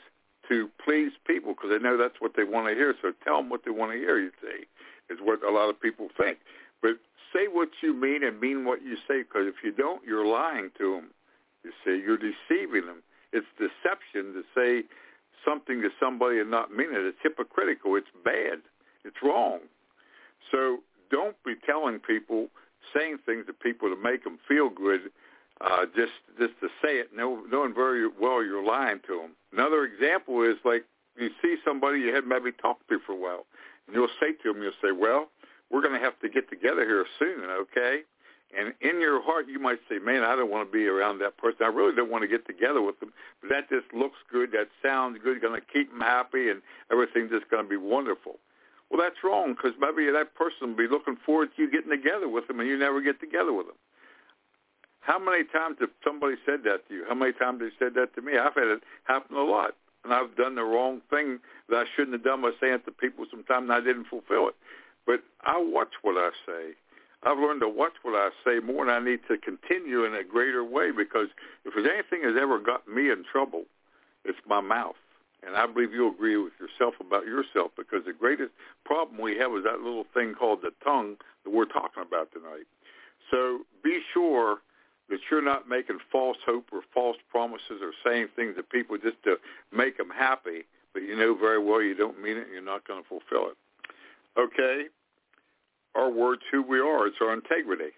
to 0.49 0.69
please 0.83 1.11
people 1.25 1.53
because 1.53 1.69
they 1.69 1.79
know 1.79 1.97
that's 1.97 2.19
what 2.19 2.33
they 2.35 2.43
want 2.43 2.67
to 2.67 2.73
hear. 2.73 2.95
So 3.01 3.11
tell 3.23 3.37
them 3.37 3.49
what 3.49 3.65
they 3.65 3.71
want 3.71 3.91
to 3.91 3.97
hear. 3.97 4.19
You 4.19 4.31
see, 4.41 4.65
is 5.13 5.19
what 5.21 5.43
a 5.43 5.51
lot 5.51 5.69
of 5.69 5.79
people 5.81 6.07
think. 6.17 6.37
But 6.81 6.91
say 7.33 7.47
what 7.51 7.69
you 7.81 7.93
mean 7.93 8.23
and 8.23 8.39
mean 8.39 8.65
what 8.65 8.81
you 8.83 8.95
say 9.07 9.23
because 9.23 9.47
if 9.47 9.55
you 9.63 9.71
don't, 9.71 10.01
you're 10.05 10.25
lying 10.25 10.71
to 10.77 10.95
them. 10.95 11.09
You 11.63 11.71
see, 11.83 12.01
you're 12.03 12.17
deceiving 12.17 12.85
them. 12.87 13.03
It's 13.33 13.47
deception 13.59 14.33
to 14.33 14.43
say 14.55 14.87
something 15.43 15.81
to 15.81 15.89
somebody 15.99 16.39
and 16.39 16.49
not 16.49 16.71
mean 16.71 16.89
it. 16.91 17.05
It's 17.05 17.17
hypocritical. 17.21 17.95
It's 17.95 18.07
bad. 18.23 18.59
It's 19.03 19.17
wrong. 19.21 19.59
So 20.51 20.79
don't 21.11 21.35
be 21.43 21.55
telling 21.65 21.99
people, 21.99 22.47
saying 22.95 23.19
things 23.25 23.45
to 23.47 23.53
people 23.53 23.89
to 23.89 23.95
make 23.95 24.23
them 24.23 24.39
feel 24.47 24.69
good, 24.69 25.11
uh, 25.61 25.85
just 25.95 26.13
just 26.39 26.53
to 26.61 26.67
say 26.83 26.97
it, 26.97 27.09
knowing 27.15 27.73
very 27.73 28.07
well 28.07 28.43
you're 28.43 28.63
lying 28.63 28.99
to 29.07 29.17
them. 29.21 29.31
Another 29.51 29.83
example 29.83 30.43
is 30.43 30.55
like 30.63 30.85
you 31.17 31.29
see 31.41 31.57
somebody 31.65 31.99
you 31.99 32.13
hadn't 32.13 32.29
maybe 32.29 32.51
talked 32.51 32.87
to 32.89 32.99
for 33.05 33.13
a 33.13 33.15
while, 33.15 33.45
and 33.87 33.95
you'll 33.95 34.07
say 34.19 34.33
to 34.43 34.53
them, 34.53 34.61
you'll 34.61 34.77
say, 34.81 34.91
well, 34.91 35.29
we're 35.71 35.81
going 35.81 35.99
to 35.99 35.99
have 35.99 36.19
to 36.19 36.29
get 36.29 36.49
together 36.49 36.85
here 36.85 37.05
soon, 37.19 37.43
okay? 37.49 38.01
And 38.57 38.73
in 38.79 39.01
your 39.01 39.21
heart, 39.21 39.47
you 39.49 39.59
might 39.59 39.79
say, 39.89 39.99
man, 39.99 40.23
I 40.23 40.35
don't 40.35 40.49
want 40.49 40.69
to 40.69 40.71
be 40.71 40.87
around 40.87 41.19
that 41.19 41.37
person. 41.37 41.63
I 41.63 41.67
really 41.67 41.95
don't 41.95 42.09
want 42.09 42.21
to 42.21 42.29
get 42.29 42.47
together 42.47 42.81
with 42.81 42.97
them. 43.01 43.11
But 43.41 43.49
that 43.49 43.69
just 43.69 43.93
looks 43.93 44.17
good. 44.31 44.51
That 44.53 44.69
sounds 44.81 45.19
good. 45.21 45.41
Going 45.41 45.59
to 45.59 45.67
keep 45.73 45.91
them 45.91 45.99
happy, 45.99 46.49
and 46.49 46.61
everything's 46.89 47.31
just 47.31 47.49
going 47.49 47.63
to 47.63 47.69
be 47.69 47.75
wonderful. 47.75 48.39
Well, 48.89 49.01
that's 49.01 49.23
wrong 49.23 49.53
because 49.53 49.73
maybe 49.79 50.09
that 50.11 50.35
person 50.35 50.69
will 50.69 50.77
be 50.77 50.87
looking 50.87 51.17
forward 51.25 51.49
to 51.55 51.61
you 51.61 51.71
getting 51.71 51.91
together 51.91 52.29
with 52.29 52.47
them, 52.47 52.59
and 52.59 52.69
you 52.69 52.77
never 52.77 53.01
get 53.01 53.19
together 53.19 53.51
with 53.51 53.67
them. 53.67 53.75
How 55.01 55.19
many 55.19 55.43
times 55.43 55.77
have 55.79 55.89
somebody 56.03 56.35
said 56.45 56.63
that 56.63 56.87
to 56.87 56.93
you? 56.93 57.05
How 57.07 57.15
many 57.15 57.33
times 57.33 57.61
have 57.61 57.71
they 57.71 57.75
said 57.79 57.93
that 57.95 58.15
to 58.15 58.21
me? 58.21 58.37
I've 58.37 58.55
had 58.55 58.67
it 58.67 58.83
happen 59.05 59.35
a 59.35 59.43
lot, 59.43 59.75
and 60.03 60.13
I've 60.13 60.35
done 60.35 60.55
the 60.55 60.63
wrong 60.63 61.01
thing 61.09 61.39
that 61.69 61.77
I 61.77 61.85
shouldn't 61.95 62.13
have 62.13 62.23
done 62.23 62.41
by 62.41 62.51
saying 62.59 62.73
it 62.73 62.85
to 62.85 62.91
people 62.91 63.25
sometimes, 63.31 63.63
and 63.69 63.73
I 63.73 63.79
didn't 63.79 64.07
fulfill 64.07 64.47
it. 64.49 64.55
But 65.05 65.23
I 65.41 65.57
watch 65.59 65.95
what 66.01 66.15
I 66.17 66.31
say. 66.45 66.75
I've 67.23 67.39
learned 67.39 67.61
to 67.61 67.69
watch 67.69 67.93
what 68.03 68.15
I 68.15 68.29
say 68.45 68.59
more, 68.59 68.83
and 68.83 68.91
I 68.91 68.99
need 68.99 69.21
to 69.27 69.37
continue 69.37 70.03
in 70.05 70.13
a 70.13 70.23
greater 70.23 70.63
way 70.63 70.91
because 70.91 71.27
if 71.65 71.73
there's 71.73 71.87
anything 71.87 72.27
that's 72.27 72.39
ever 72.39 72.59
gotten 72.59 72.93
me 72.93 73.09
in 73.09 73.23
trouble, 73.31 73.63
it's 74.23 74.37
my 74.47 74.61
mouth. 74.61 74.95
And 75.45 75.55
I 75.55 75.67
believe 75.67 75.93
you'll 75.93 76.11
agree 76.11 76.37
with 76.37 76.53
yourself 76.59 76.95
about 76.99 77.25
yourself 77.25 77.71
because 77.77 78.05
the 78.05 78.13
greatest 78.13 78.51
problem 78.85 79.21
we 79.21 79.37
have 79.37 79.51
is 79.53 79.63
that 79.63 79.81
little 79.81 80.05
thing 80.13 80.33
called 80.33 80.59
the 80.61 80.71
tongue 80.83 81.17
that 81.43 81.51
we're 81.51 81.65
talking 81.65 82.03
about 82.05 82.31
tonight. 82.31 82.65
So 83.29 83.59
be 83.83 83.99
sure 84.13 84.57
that 85.09 85.19
you're 85.29 85.43
not 85.43 85.69
making 85.69 85.99
false 86.11 86.37
hope 86.45 86.65
or 86.71 86.81
false 86.93 87.17
promises 87.29 87.81
or 87.81 87.91
saying 88.05 88.27
things 88.35 88.55
to 88.57 88.63
people 88.63 88.97
just 88.97 89.21
to 89.23 89.37
make 89.71 89.97
them 89.97 90.09
happy, 90.09 90.63
but 90.93 91.03
you 91.03 91.15
know 91.15 91.35
very 91.35 91.63
well 91.63 91.81
you 91.81 91.95
don't 91.95 92.21
mean 92.21 92.37
it 92.37 92.45
and 92.45 92.53
you're 92.53 92.61
not 92.61 92.87
going 92.87 93.01
to 93.01 93.07
fulfill 93.07 93.51
it. 93.51 93.57
Okay? 94.39 94.85
Our 95.95 96.09
word's 96.09 96.43
who 96.51 96.61
we 96.61 96.79
are. 96.79 97.07
It's 97.07 97.17
our 97.21 97.33
integrity. 97.33 97.91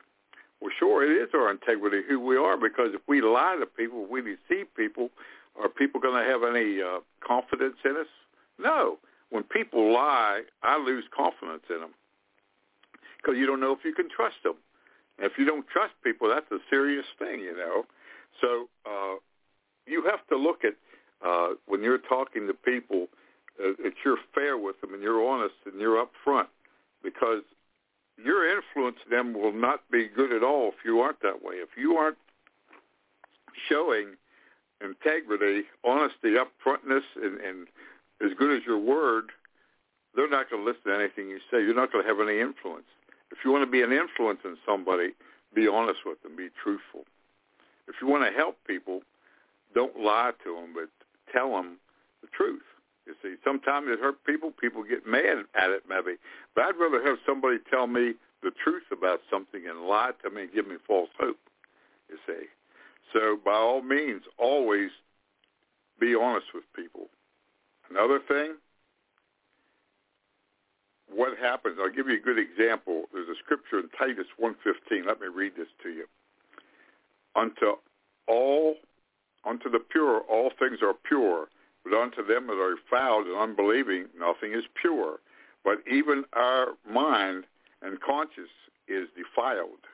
Well, 0.61 0.71
sure, 0.77 1.03
it 1.03 1.21
is 1.21 1.29
our 1.33 1.49
integrity, 1.49 2.01
who 2.07 2.19
we 2.19 2.35
are, 2.35 2.57
because 2.57 2.89
if 2.93 3.01
we 3.07 3.21
lie 3.21 3.55
to 3.59 3.65
people, 3.65 4.03
if 4.03 4.09
we 4.09 4.21
deceive 4.21 4.67
people, 4.75 5.09
are 5.61 5.69
people 5.69 5.99
going 5.99 6.23
to 6.23 6.29
have 6.29 6.43
any 6.43 6.81
uh, 6.81 6.99
confidence 7.25 7.77
in 7.83 7.97
us? 7.97 8.07
No. 8.57 8.97
When 9.29 9.43
people 9.43 9.93
lie, 9.93 10.41
I 10.63 10.77
lose 10.77 11.03
confidence 11.15 11.63
in 11.69 11.81
them 11.81 11.93
because 13.17 13.37
you 13.37 13.45
don't 13.45 13.59
know 13.59 13.73
if 13.73 13.79
you 13.83 13.93
can 13.93 14.09
trust 14.09 14.37
them. 14.43 14.55
If 15.19 15.33
you 15.37 15.45
don't 15.45 15.67
trust 15.67 15.93
people, 16.03 16.29
that's 16.29 16.49
a 16.51 16.59
serious 16.69 17.05
thing, 17.19 17.41
you 17.41 17.55
know. 17.55 17.85
So 18.41 18.69
uh, 18.85 19.15
you 19.85 20.03
have 20.09 20.25
to 20.29 20.37
look 20.37 20.63
at 20.63 20.75
uh, 21.25 21.55
when 21.67 21.83
you're 21.83 21.97
talking 21.97 22.47
to 22.47 22.53
people 22.53 23.07
uh, 23.59 23.73
that 23.83 23.93
you're 24.05 24.17
fair 24.33 24.57
with 24.57 24.79
them 24.81 24.93
and 24.93 25.03
you're 25.03 25.23
honest 25.27 25.55
and 25.65 25.79
you're 25.79 26.03
upfront 26.03 26.47
because 27.03 27.43
your 28.23 28.49
influence 28.49 28.97
them 29.09 29.33
will 29.33 29.51
not 29.51 29.81
be 29.91 30.07
good 30.07 30.31
at 30.31 30.43
all 30.43 30.69
if 30.69 30.85
you 30.85 30.99
aren't 31.01 31.21
that 31.21 31.43
way. 31.43 31.55
If 31.55 31.69
you 31.77 31.97
aren't 31.97 32.17
showing 33.67 34.15
integrity, 34.81 35.67
honesty, 35.83 36.35
upfrontness, 36.35 37.03
and, 37.15 37.39
and 37.39 37.67
as 38.21 38.31
good 38.37 38.55
as 38.55 38.65
your 38.65 38.79
word, 38.79 39.31
they're 40.15 40.29
not 40.29 40.49
going 40.49 40.63
to 40.63 40.67
listen 40.67 40.91
to 40.91 40.95
anything 40.95 41.29
you 41.29 41.39
say. 41.51 41.61
You're 41.61 41.75
not 41.75 41.91
going 41.91 42.03
to 42.03 42.09
have 42.09 42.19
any 42.19 42.39
influence. 42.39 42.87
If 43.31 43.39
you 43.45 43.51
want 43.51 43.63
to 43.63 43.71
be 43.71 43.81
an 43.81 43.91
influence 43.91 44.39
in 44.43 44.57
somebody, 44.65 45.09
be 45.53 45.67
honest 45.67 45.99
with 46.05 46.21
them, 46.23 46.35
be 46.35 46.49
truthful. 46.61 47.05
If 47.87 47.95
you 48.01 48.07
want 48.07 48.23
to 48.25 48.35
help 48.35 48.57
people, 48.67 49.01
don't 49.73 49.99
lie 49.99 50.31
to 50.43 50.55
them, 50.55 50.73
but 50.73 50.89
tell 51.31 51.51
them 51.51 51.77
the 52.21 52.27
truth. 52.27 52.63
You 53.05 53.15
see, 53.23 53.35
sometimes 53.43 53.87
it 53.89 53.99
hurt 53.99 54.23
people. 54.23 54.51
People 54.51 54.83
get 54.83 55.07
mad 55.07 55.45
at 55.55 55.69
it, 55.71 55.83
maybe. 55.89 56.17
But 56.53 56.65
I'd 56.65 56.77
rather 56.79 57.03
have 57.03 57.17
somebody 57.25 57.57
tell 57.69 57.87
me 57.87 58.13
the 58.43 58.51
truth 58.63 58.83
about 58.91 59.21
something 59.29 59.65
and 59.67 59.81
lie 59.81 60.11
to 60.23 60.29
me 60.29 60.43
and 60.43 60.53
give 60.53 60.67
me 60.67 60.75
false 60.85 61.09
hope. 61.19 61.39
You 62.09 62.17
see, 62.27 62.45
so 63.13 63.37
by 63.43 63.53
all 63.53 63.81
means, 63.81 64.23
always 64.37 64.89
be 65.99 66.15
honest 66.15 66.47
with 66.53 66.63
people. 66.75 67.07
Another 67.89 68.19
thing, 68.27 68.55
what 71.11 71.37
happens, 71.37 71.77
I'll 71.81 71.89
give 71.91 72.07
you 72.07 72.17
a 72.17 72.19
good 72.19 72.37
example. 72.37 73.05
There's 73.13 73.29
a 73.29 73.39
scripture 73.43 73.79
in 73.79 73.89
Titus 73.97 74.27
1.15. 74.41 75.05
Let 75.07 75.19
me 75.19 75.27
read 75.27 75.53
this 75.57 75.67
to 75.83 75.89
you. 75.89 76.05
Unto 77.35 77.77
all, 78.27 78.75
unto 79.45 79.69
the 79.69 79.79
pure, 79.79 80.21
all 80.29 80.51
things 80.59 80.79
are 80.83 80.93
pure, 80.93 81.47
but 81.83 81.93
unto 81.93 82.25
them 82.25 82.47
that 82.47 82.59
are 82.59 82.75
fouled 82.89 83.27
and 83.27 83.37
unbelieving, 83.37 84.05
nothing 84.17 84.53
is 84.53 84.63
pure. 84.79 85.19
But 85.63 85.79
even 85.91 86.25
our 86.33 86.69
mind 86.89 87.45
and 87.81 87.99
conscience 88.01 88.49
is 88.87 89.07
defiled. 89.15 89.85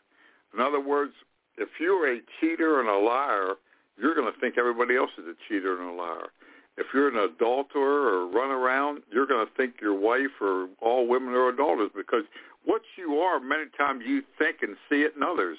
In 0.54 0.60
other 0.62 0.80
words, 0.80 1.14
if 1.58 1.70
you're 1.80 2.14
a 2.14 2.20
cheater 2.40 2.80
and 2.80 2.90
a 2.90 2.98
liar, 2.98 3.56
you're 3.98 4.16
going 4.16 4.32
to 4.32 4.40
think 4.40 4.58
everybody 4.58 4.96
else 4.96 5.12
is 5.18 5.26
a 5.26 5.36
cheater 5.48 5.80
and 5.80 5.90
a 5.90 5.94
liar. 5.94 6.30
If 6.78 6.88
you're 6.94 7.08
an 7.08 7.18
adulterer 7.18 8.14
or 8.14 8.28
run 8.28 8.52
around, 8.52 9.04
you're 9.12 9.26
going 9.26 9.46
to 9.46 9.54
think 9.56 9.76
your 9.82 9.98
wife 9.98 10.42
or 10.42 10.68
all 10.82 11.08
women 11.08 11.34
are 11.34 11.50
adulterers 11.50 11.92
because 11.96 12.24
what 12.66 12.82
you 12.98 13.16
are, 13.20 13.40
many 13.40 13.66
times 13.78 14.04
you 14.06 14.24
think 14.38 14.58
and 14.62 14.76
see 14.90 15.04
it 15.04 15.14
in 15.16 15.24
others. 15.24 15.58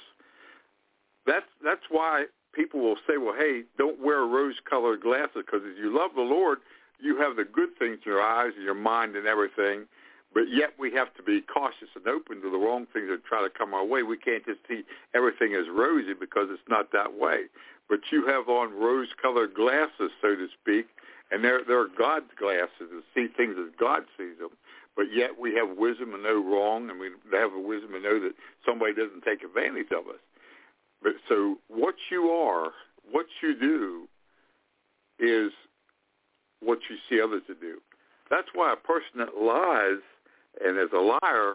That's 1.26 1.47
that's 1.65 1.83
why 1.91 2.26
people 2.53 2.81
will 2.81 2.97
say, 3.09 3.17
well, 3.17 3.35
hey, 3.37 3.62
don't 3.79 4.00
wear 4.03 4.21
rose-colored 4.25 5.03
glasses 5.03 5.45
because 5.45 5.61
if 5.65 5.79
you 5.79 5.97
love 5.97 6.11
the 6.15 6.23
Lord, 6.23 6.59
you 7.00 7.17
have 7.19 7.37
the 7.37 7.45
good 7.45 7.71
things 7.79 7.99
in 8.05 8.12
your 8.12 8.23
eyes 8.23 8.53
and 8.55 8.65
your 8.65 8.75
mind 8.75 9.17
and 9.17 9.26
everything. 9.26 9.87
But 10.37 10.52
yet 10.52 10.75
we 10.78 10.93
have 10.93 11.14
to 11.14 11.23
be 11.23 11.40
cautious 11.40 11.88
and 11.97 12.07
open 12.07 12.43
to 12.43 12.50
the 12.50 12.59
wrong 12.59 12.87
things 12.93 13.09
that 13.09 13.25
try 13.25 13.40
to 13.40 13.49
come 13.49 13.73
our 13.73 13.87
way. 13.87 14.02
We 14.02 14.19
can't 14.19 14.45
just 14.45 14.61
see 14.69 14.83
everything 15.14 15.55
as 15.55 15.64
rosy 15.73 16.12
because 16.12 16.49
it's 16.50 16.69
not 16.69 16.93
that 16.93 17.16
way. 17.16 17.45
But 17.88 18.00
you 18.12 18.26
have 18.26 18.47
on 18.47 18.75
rose-colored 18.75 19.55
glasses, 19.55 20.12
so 20.21 20.37
to 20.37 20.47
speak, 20.61 20.88
and 21.31 21.43
they're, 21.43 21.64
they're 21.66 21.88
God's 21.88 22.28
glasses 22.38 22.69
to 22.93 23.00
see 23.14 23.33
things 23.35 23.57
as 23.59 23.73
God 23.81 24.02
sees 24.19 24.37
them. 24.38 24.50
But 24.95 25.07
yet 25.11 25.40
we 25.40 25.55
have 25.55 25.78
wisdom 25.78 26.12
and 26.12 26.23
know 26.23 26.45
wrong, 26.45 26.90
and 26.90 27.00
we 27.00 27.09
have 27.33 27.55
a 27.55 27.59
wisdom 27.59 27.95
and 27.95 28.05
know 28.05 28.21
that 28.21 28.35
somebody 28.66 28.93
doesn't 28.93 29.25
take 29.25 29.43
advantage 29.43 29.90
of 29.90 30.07
us. 30.07 30.21
But 31.02 31.12
so 31.31 31.57
what 31.69 31.95
you 32.11 32.28
are, 32.28 32.73
what 33.11 33.25
you 33.40 33.59
do, 33.59 34.07
is 35.19 35.50
what 36.61 36.81
you 36.90 36.97
see 37.09 37.23
others 37.23 37.45
to 37.47 37.55
do. 37.55 37.78
That's 38.28 38.49
why 38.52 38.75
a 38.75 38.76
person 38.76 39.16
that 39.16 39.40
lies 39.40 40.02
and 40.65 40.79
is 40.79 40.93
a 40.93 41.01
liar, 41.01 41.55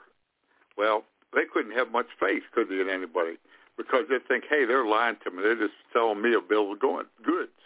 well, 0.77 1.03
they 1.33 1.43
couldn't 1.51 1.77
have 1.77 1.91
much 1.91 2.07
faith, 2.19 2.43
could 2.53 2.69
they, 2.69 2.79
in 2.79 2.89
anybody? 2.89 3.37
Because 3.77 4.05
they 4.09 4.19
think, 4.27 4.45
hey, 4.49 4.65
they're 4.65 4.85
lying 4.85 5.17
to 5.23 5.31
me. 5.31 5.41
They're 5.41 5.55
just 5.55 5.73
selling 5.93 6.21
me 6.21 6.33
a 6.33 6.41
bill 6.41 6.73
of 6.73 6.79
goods, 6.79 7.57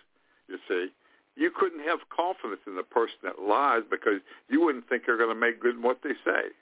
you 0.48 0.58
see. 0.68 0.88
You 1.36 1.52
couldn't 1.52 1.84
have 1.84 2.00
confidence 2.16 2.62
in 2.66 2.76
the 2.76 2.84
person 2.84 3.18
that 3.24 3.42
lies 3.42 3.84
because 3.90 4.22
you 4.50 4.62
wouldn't 4.62 4.88
think 4.88 5.04
they're 5.06 5.18
going 5.18 5.34
to 5.34 5.36
make 5.36 5.60
good 5.60 5.76
in 5.76 5.82
what 5.82 6.00
they 6.02 6.16
say. 6.24 6.56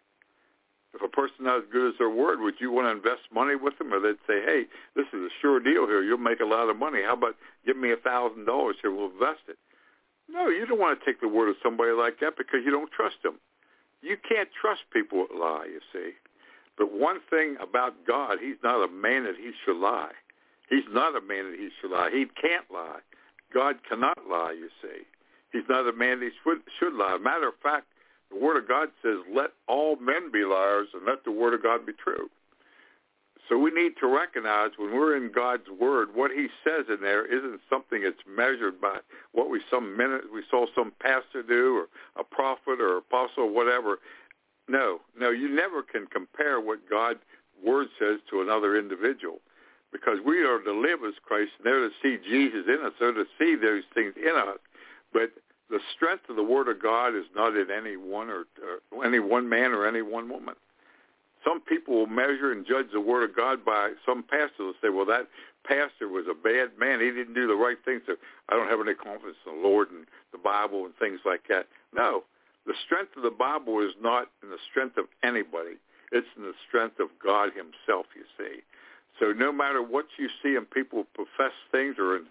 If 0.94 1.02
a 1.02 1.08
person 1.08 1.46
not 1.46 1.58
as 1.58 1.64
good 1.72 1.94
as 1.94 1.98
their 1.98 2.10
word, 2.10 2.40
would 2.40 2.56
you 2.60 2.72
want 2.72 2.86
to 2.86 2.92
invest 2.92 3.26
money 3.34 3.56
with 3.56 3.78
them, 3.78 3.94
or 3.94 4.00
they'd 4.00 4.22
say, 4.28 4.46
"Hey, 4.46 4.66
this 4.96 5.08
is 5.12 5.22
a 5.26 5.30
sure 5.42 5.60
deal 5.60 5.88
here. 5.88 6.04
You'll 6.04 6.20
make 6.20 6.40
a 6.40 6.46
lot 6.46 6.70
of 6.70 6.78
money. 6.78 7.02
How 7.02 7.14
about 7.14 7.36
give 7.66 7.78
me 7.78 7.92
a 7.92 7.98
thousand 7.98 8.46
dollars 8.46 8.76
here? 8.80 8.94
We'll 8.94 9.10
invest 9.10 9.42
it." 9.48 9.58
No, 10.30 10.50
you 10.50 10.66
don't 10.68 10.80
want 10.80 11.00
to 11.00 11.06
take 11.06 11.20
the 11.20 11.28
word 11.28 11.50
of 11.50 11.56
somebody 11.64 11.92
like 11.92 12.20
that 12.20 12.38
because 12.38 12.62
you 12.64 12.70
don't 12.70 12.92
trust 12.92 13.18
them. 13.24 13.40
You 14.04 14.18
can't 14.18 14.50
trust 14.60 14.82
people 14.92 15.26
that 15.28 15.36
lie. 15.38 15.66
You 15.72 15.80
see, 15.94 16.12
but 16.78 16.92
one 16.92 17.20
thing 17.30 17.56
about 17.62 18.06
God, 18.06 18.38
He's 18.42 18.62
not 18.64 18.84
a 18.84 18.92
man 18.92 19.24
that 19.24 19.36
He 19.38 19.52
should 19.64 19.78
lie. 19.78 20.12
He's 20.70 20.88
not 20.92 21.16
a 21.16 21.22
man 21.22 21.52
that 21.52 21.58
He 21.60 21.70
should 21.80 21.92
lie. 21.92 22.10
He 22.12 22.26
can't 22.40 22.66
lie. 22.72 23.00
God 23.54 23.78
cannot 23.88 24.18
lie. 24.30 24.56
You 24.58 24.70
see, 24.82 25.04
He's 25.52 25.68
not 25.70 25.88
a 25.88 25.94
man 25.94 26.20
that 26.20 26.26
He 26.26 26.32
should, 26.44 26.62
should 26.80 26.94
lie. 26.94 27.18
Matter 27.18 27.48
of 27.48 27.56
fact, 27.64 27.86
the 28.30 28.38
Word 28.38 28.58
of 28.58 28.68
God 28.68 28.90
says, 29.02 29.18
let 29.34 29.52
all 29.68 29.96
men 29.98 30.32
be 30.32 30.44
liars 30.44 30.88
and 30.94 31.06
let 31.06 31.24
the 31.24 31.32
Word 31.32 31.54
of 31.54 31.64
God 31.64 31.86
be 31.86 31.94
true. 31.94 32.30
So 33.50 33.58
we 33.58 33.72
need 33.72 33.94
to 34.00 34.08
recognize 34.08 34.72
when 34.78 34.94
we're 34.94 35.18
in 35.18 35.32
God's 35.32 35.68
Word, 35.80 36.16
what 36.16 36.32
He 36.32 36.48
says 36.64 36.86
in 36.90 37.02
there 37.02 37.26
isn't 37.26 37.60
something 37.70 38.04
that's 38.04 38.24
measured 38.28 38.80
by 38.80 39.00
what 39.34 39.50
we 39.50 39.62
some 39.70 39.98
minute 39.98 40.22
we 40.34 40.44
saw 40.50 40.66
some 40.74 40.94
pastor 41.02 41.44
do 41.44 41.78
or 41.78 41.88
a 42.22 42.24
prophet 42.24 42.80
or 42.80 42.98
apostle 42.98 43.44
or 43.44 43.52
whatever. 43.52 44.00
No, 44.70 45.02
no, 45.20 45.30
you 45.30 45.50
never 45.50 45.84
can 45.84 46.08
compare 46.08 46.62
what 46.62 46.90
God's 46.90 47.20
Word 47.64 47.88
says 48.00 48.20
to 48.30 48.42
another 48.42 48.78
individual 48.78 49.40
because 49.92 50.20
we 50.26 50.44
are 50.44 50.60
to 50.60 50.74
live 50.74 51.00
as 51.08 51.14
Christ 51.24 51.52
and 51.58 51.66
they're 51.66 51.88
to 51.88 51.96
see 52.02 52.18
Jesus 52.28 52.66
in 52.68 52.86
us. 52.86 52.94
They're 53.00 53.14
to 53.14 53.26
see 53.38 53.56
those 53.56 53.84
things 53.94 54.14
in 54.18 54.36
us. 54.36 54.58
But 55.14 55.32
the 55.70 55.80
strength 55.96 56.30
of 56.30 56.36
the 56.36 56.44
Word 56.44 56.68
of 56.68 56.82
God 56.82 57.16
is 57.16 57.26
not 57.36 57.56
in 57.56 57.68
any 57.72 57.96
one 57.96 58.30
or, 58.30 58.46
or 58.92 59.06
any 59.06 59.20
one 59.20 59.48
man 59.48 59.72
or 59.72 59.86
any 59.86 60.02
one 60.02 60.30
woman. 60.30 60.56
Some 61.44 61.62
people 61.62 61.96
will 61.96 62.08
measure 62.08 62.52
and 62.52 62.66
judge 62.66 62.88
the 62.94 63.02
Word 63.02 63.30
of 63.30 63.36
God 63.36 63.66
by 63.66 63.94
some 64.06 64.24
pastor 64.24 64.64
will 64.64 64.80
say, 64.82 64.90
well, 64.90 65.06
that 65.06 65.28
pastor 65.68 66.08
was 66.08 66.26
a 66.30 66.34
bad 66.34 66.78
man. 66.80 67.00
He 67.00 67.12
didn't 67.12 67.34
do 67.34 67.48
the 67.48 67.56
right 67.56 67.78
things. 67.84 68.02
So 68.06 68.16
I 68.50 68.56
don't 68.56 68.70
have 68.70 68.80
any 68.80 68.96
confidence 68.96 69.38
in 69.46 69.62
the 69.62 69.68
Lord 69.68 69.92
and 69.92 70.06
the 70.32 70.38
Bible 70.38 70.86
and 70.86 70.96
things 70.96 71.20
like 71.26 71.48
that. 71.50 71.68
No, 71.94 72.24
the 72.66 72.74
strength 72.86 73.16
of 73.18 73.24
the 73.24 73.32
Bible 73.32 73.80
is 73.80 73.94
not 74.02 74.30
in 74.42 74.50
the 74.50 74.62
strength 74.72 74.98
of 74.98 75.06
anybody. 75.24 75.76
It's 76.12 76.28
in 76.38 76.44
the 76.44 76.56
strength 76.68 77.00
of 77.00 77.10
God 77.24 77.52
himself, 77.52 78.06
you 78.16 78.24
see. 78.38 78.62
So 79.20 79.32
no 79.32 79.52
matter 79.52 79.82
what 79.82 80.06
you 80.18 80.30
see 80.42 80.56
in 80.56 80.66
people 80.66 81.06
profess 81.14 81.54
things 81.72 81.96
or 82.00 82.18
in 82.18 82.26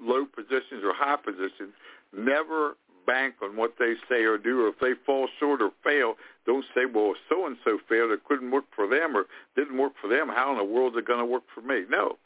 low 0.00 0.24
positions 0.26 0.82
or 0.84 0.92
high 0.94 1.16
positions, 1.16 1.74
never 2.16 2.76
bank 3.08 3.36
on 3.42 3.56
what 3.56 3.74
they 3.78 3.94
say 4.08 4.24
or 4.24 4.36
do. 4.36 4.66
Or 4.66 4.68
if 4.68 4.78
they 4.80 4.92
fall 5.06 5.28
short 5.40 5.62
or 5.62 5.70
fail, 5.82 6.14
don't 6.46 6.64
say, 6.74 6.82
well, 6.84 7.14
so-and-so 7.28 7.78
failed. 7.88 8.12
It 8.12 8.24
couldn't 8.24 8.50
work 8.50 8.66
for 8.76 8.86
them 8.86 9.16
or 9.16 9.24
didn't 9.56 9.78
work 9.78 9.94
for 10.00 10.08
them. 10.08 10.28
How 10.28 10.52
in 10.52 10.58
the 10.58 10.64
world 10.64 10.92
is 10.94 10.98
it 10.98 11.06
going 11.06 11.18
to 11.18 11.24
work 11.24 11.44
for 11.54 11.62
me? 11.62 11.84
No. 11.88 12.18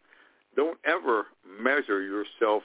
Don't 0.56 0.78
ever 0.84 1.26
measure 1.62 2.02
yourself 2.02 2.64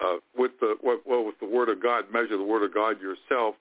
uh, 0.00 0.16
with 0.36 0.52
the 0.60 0.76
well 0.82 1.24
with 1.24 1.38
the 1.40 1.46
Word 1.46 1.68
of 1.68 1.82
God. 1.82 2.04
Measure 2.12 2.36
the 2.36 2.44
Word 2.44 2.62
of 2.62 2.72
God 2.72 2.96
yourself 3.00 3.56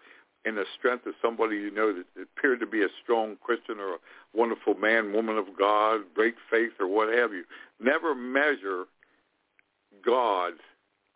in 0.46 0.56
the 0.56 0.66
strength 0.78 1.06
of 1.06 1.14
somebody 1.22 1.56
you 1.58 1.72
know 1.72 1.94
that 1.94 2.06
appeared 2.22 2.60
to 2.60 2.68
be 2.68 2.84
a 2.84 2.88
strong 3.04 3.38
Christian 3.44 3.80
or 3.80 3.96
a 3.96 3.98
wonderful 4.34 4.76
man, 4.76 5.14
woman 5.14 5.38
of 5.38 5.46
God, 5.58 6.02
great 6.14 6.36
faith, 6.50 6.72
or 6.80 6.88
what 6.88 7.14
have 7.14 7.34
you. 7.34 7.44
Never 7.80 8.16
measure 8.16 8.86
God 10.06 10.54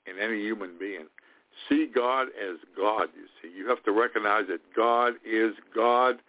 in 0.06 0.22
any 0.22 0.42
human 0.42 0.72
being. 0.80 1.08
See 1.70 1.88
God 1.94 2.28
as 2.28 2.58
God, 2.76 3.10
you 3.16 3.26
see. 3.42 3.56
You 3.56 3.68
have 3.70 3.84
to 3.84 3.92
recognize 3.92 4.46
that 4.50 4.62
God 4.76 5.14
is 5.26 5.54
God, 5.76 6.20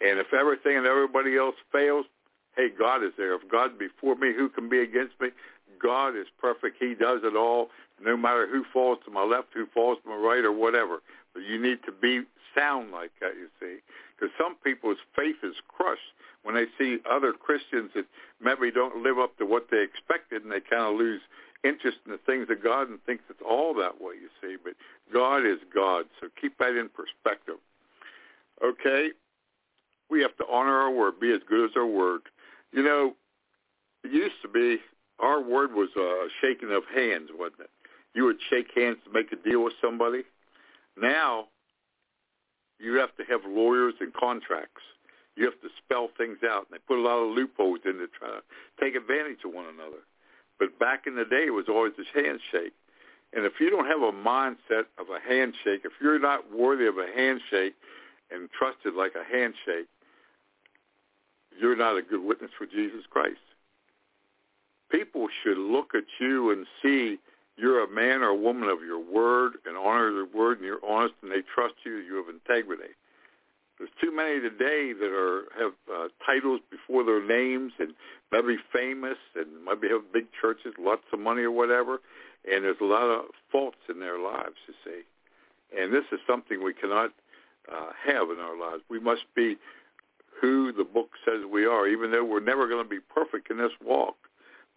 and 0.00 0.18
if 0.18 0.32
everything 0.32 0.76
and 0.76 0.86
everybody 0.86 1.36
else 1.36 1.54
fails, 1.70 2.06
hey, 2.56 2.68
God 2.76 3.02
is 3.02 3.12
there. 3.16 3.34
If 3.34 3.48
God 3.50 3.78
before 3.78 4.16
me, 4.16 4.32
who 4.36 4.48
can 4.48 4.68
be 4.68 4.80
against 4.80 5.20
me? 5.20 5.28
God 5.82 6.16
is 6.16 6.26
perfect. 6.40 6.76
He 6.80 6.94
does 6.94 7.20
it 7.24 7.36
all, 7.36 7.68
no 8.02 8.16
matter 8.16 8.46
who 8.50 8.64
falls 8.72 8.98
to 9.04 9.10
my 9.10 9.24
left, 9.24 9.48
who 9.54 9.66
falls 9.66 9.98
to 10.02 10.08
my 10.08 10.16
right, 10.16 10.44
or 10.44 10.52
whatever. 10.52 11.00
But 11.32 11.42
you 11.44 11.60
need 11.60 11.78
to 11.86 11.92
be 11.92 12.22
sound 12.54 12.90
like 12.90 13.10
that, 13.20 13.34
you 13.34 13.48
see. 13.60 13.78
Because 14.14 14.32
some 14.38 14.56
people's 14.62 14.98
faith 15.16 15.36
is 15.42 15.56
crushed 15.68 16.14
when 16.42 16.54
they 16.54 16.66
see 16.78 16.98
other 17.10 17.32
Christians 17.32 17.90
that 17.94 18.06
maybe 18.40 18.70
don't 18.70 19.02
live 19.02 19.18
up 19.18 19.36
to 19.38 19.46
what 19.46 19.66
they 19.70 19.82
expected, 19.82 20.42
and 20.42 20.52
they 20.52 20.60
kind 20.60 20.82
of 20.82 20.94
lose 20.94 21.20
interest 21.64 21.98
in 22.06 22.12
the 22.12 22.18
things 22.18 22.46
of 22.50 22.62
God 22.62 22.88
and 22.88 23.02
thinks 23.04 23.24
it's 23.30 23.40
all 23.48 23.74
that 23.74 24.00
way, 24.00 24.14
you 24.20 24.28
see. 24.40 24.56
But 24.62 24.74
God 25.12 25.46
is 25.46 25.58
God, 25.74 26.06
so 26.20 26.28
keep 26.40 26.58
that 26.58 26.76
in 26.76 26.88
perspective. 26.88 27.56
Okay? 28.62 29.08
We 30.10 30.20
have 30.22 30.36
to 30.36 30.44
honor 30.50 30.78
our 30.78 30.90
word, 30.90 31.18
be 31.20 31.32
as 31.32 31.40
good 31.48 31.70
as 31.70 31.76
our 31.76 31.86
word. 31.86 32.22
You 32.72 32.82
know, 32.82 33.14
it 34.04 34.12
used 34.12 34.36
to 34.42 34.48
be 34.48 34.78
our 35.20 35.40
word 35.40 35.72
was 35.72 35.88
a 35.96 36.28
shaking 36.40 36.72
of 36.72 36.82
hands, 36.94 37.30
wasn't 37.38 37.60
it? 37.60 37.70
You 38.14 38.24
would 38.24 38.38
shake 38.50 38.68
hands 38.76 38.98
to 39.04 39.12
make 39.12 39.32
a 39.32 39.36
deal 39.36 39.64
with 39.64 39.74
somebody. 39.80 40.22
Now, 41.00 41.48
you 42.78 42.94
have 42.94 43.14
to 43.16 43.24
have 43.24 43.40
lawyers 43.46 43.94
and 44.00 44.12
contracts. 44.12 44.82
You 45.36 45.44
have 45.46 45.60
to 45.62 45.68
spell 45.82 46.10
things 46.16 46.38
out, 46.48 46.66
and 46.66 46.78
they 46.78 46.82
put 46.86 46.98
a 46.98 47.02
lot 47.02 47.18
of 47.18 47.34
loopholes 47.34 47.80
in 47.84 47.94
to 47.98 48.06
try 48.06 48.28
to 48.28 48.42
take 48.80 48.94
advantage 48.94 49.38
of 49.44 49.52
one 49.52 49.66
another. 49.66 50.02
But 50.58 50.78
back 50.78 51.06
in 51.06 51.16
the 51.16 51.24
day, 51.24 51.46
it 51.46 51.52
was 51.52 51.66
always 51.68 51.92
this 51.96 52.06
handshake. 52.14 52.72
And 53.32 53.44
if 53.44 53.54
you 53.58 53.68
don't 53.68 53.86
have 53.86 54.02
a 54.02 54.12
mindset 54.12 54.86
of 54.98 55.06
a 55.10 55.18
handshake, 55.28 55.82
if 55.84 55.92
you're 56.00 56.20
not 56.20 56.52
worthy 56.54 56.86
of 56.86 56.98
a 56.98 57.06
handshake 57.14 57.74
and 58.30 58.48
trusted 58.56 58.94
like 58.94 59.12
a 59.14 59.24
handshake, 59.24 59.88
you're 61.58 61.76
not 61.76 61.96
a 61.96 62.02
good 62.02 62.22
witness 62.22 62.50
for 62.56 62.66
Jesus 62.66 63.04
Christ. 63.10 63.40
People 64.90 65.26
should 65.42 65.58
look 65.58 65.94
at 65.94 66.04
you 66.20 66.52
and 66.52 66.66
see 66.82 67.18
you're 67.56 67.84
a 67.84 67.90
man 67.90 68.22
or 68.22 68.28
a 68.28 68.36
woman 68.36 68.68
of 68.68 68.82
your 68.82 68.98
word 68.98 69.54
and 69.66 69.76
honor 69.76 70.12
the 70.12 70.28
word 70.36 70.58
and 70.58 70.66
you're 70.66 70.84
honest 70.86 71.14
and 71.22 71.30
they 71.30 71.42
trust 71.54 71.74
you, 71.84 71.96
you 71.96 72.16
have 72.16 72.32
integrity. 72.32 72.92
There's 73.78 73.90
too 74.00 74.14
many 74.14 74.40
today 74.40 74.92
that 74.92 75.10
are 75.10 75.44
have 75.58 75.72
uh, 75.92 76.08
titles 76.24 76.60
before 76.70 77.04
their 77.04 77.24
names 77.24 77.72
and 77.78 77.94
maybe 78.30 78.56
famous 78.72 79.18
and 79.34 79.64
maybe 79.64 79.88
have 79.88 80.12
big 80.12 80.26
churches, 80.40 80.74
lots 80.78 81.02
of 81.12 81.18
money 81.18 81.42
or 81.42 81.50
whatever, 81.50 82.00
and 82.50 82.64
there's 82.64 82.80
a 82.80 82.84
lot 82.84 83.10
of 83.10 83.26
faults 83.50 83.78
in 83.88 83.98
their 84.00 84.18
lives, 84.18 84.54
you 84.68 84.74
see. 84.84 85.02
And 85.76 85.92
this 85.92 86.04
is 86.12 86.20
something 86.26 86.62
we 86.62 86.74
cannot 86.74 87.10
uh, 87.70 87.90
have 88.06 88.30
in 88.30 88.38
our 88.38 88.58
lives. 88.58 88.82
We 88.88 89.00
must 89.00 89.24
be 89.34 89.56
who 90.40 90.72
the 90.72 90.84
book 90.84 91.10
says 91.24 91.40
we 91.50 91.66
are, 91.66 91.88
even 91.88 92.10
though 92.10 92.24
we're 92.24 92.40
never 92.40 92.68
going 92.68 92.84
to 92.84 92.88
be 92.88 93.00
perfect 93.00 93.50
in 93.50 93.58
this 93.58 93.72
walk. 93.84 94.16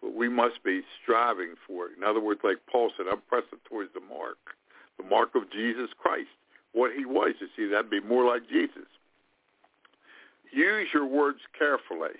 But 0.00 0.14
we 0.14 0.28
must 0.28 0.62
be 0.64 0.82
striving 1.02 1.54
for 1.66 1.86
it. 1.86 1.92
In 1.98 2.04
other 2.04 2.20
words, 2.20 2.40
like 2.44 2.58
Paul 2.70 2.90
said, 2.96 3.06
I'm 3.10 3.20
pressing 3.28 3.58
towards 3.68 3.92
the 3.94 4.00
mark, 4.00 4.38
the 4.96 5.04
mark 5.04 5.34
of 5.34 5.50
Jesus 5.50 5.90
Christ. 5.98 6.30
What 6.72 6.92
he 6.92 7.04
was, 7.04 7.34
you 7.40 7.48
see, 7.56 7.66
that'd 7.70 7.90
be 7.90 8.00
more 8.00 8.24
like 8.24 8.48
Jesus. 8.48 8.86
Use 10.52 10.88
your 10.92 11.06
words 11.06 11.40
carefully. 11.58 12.16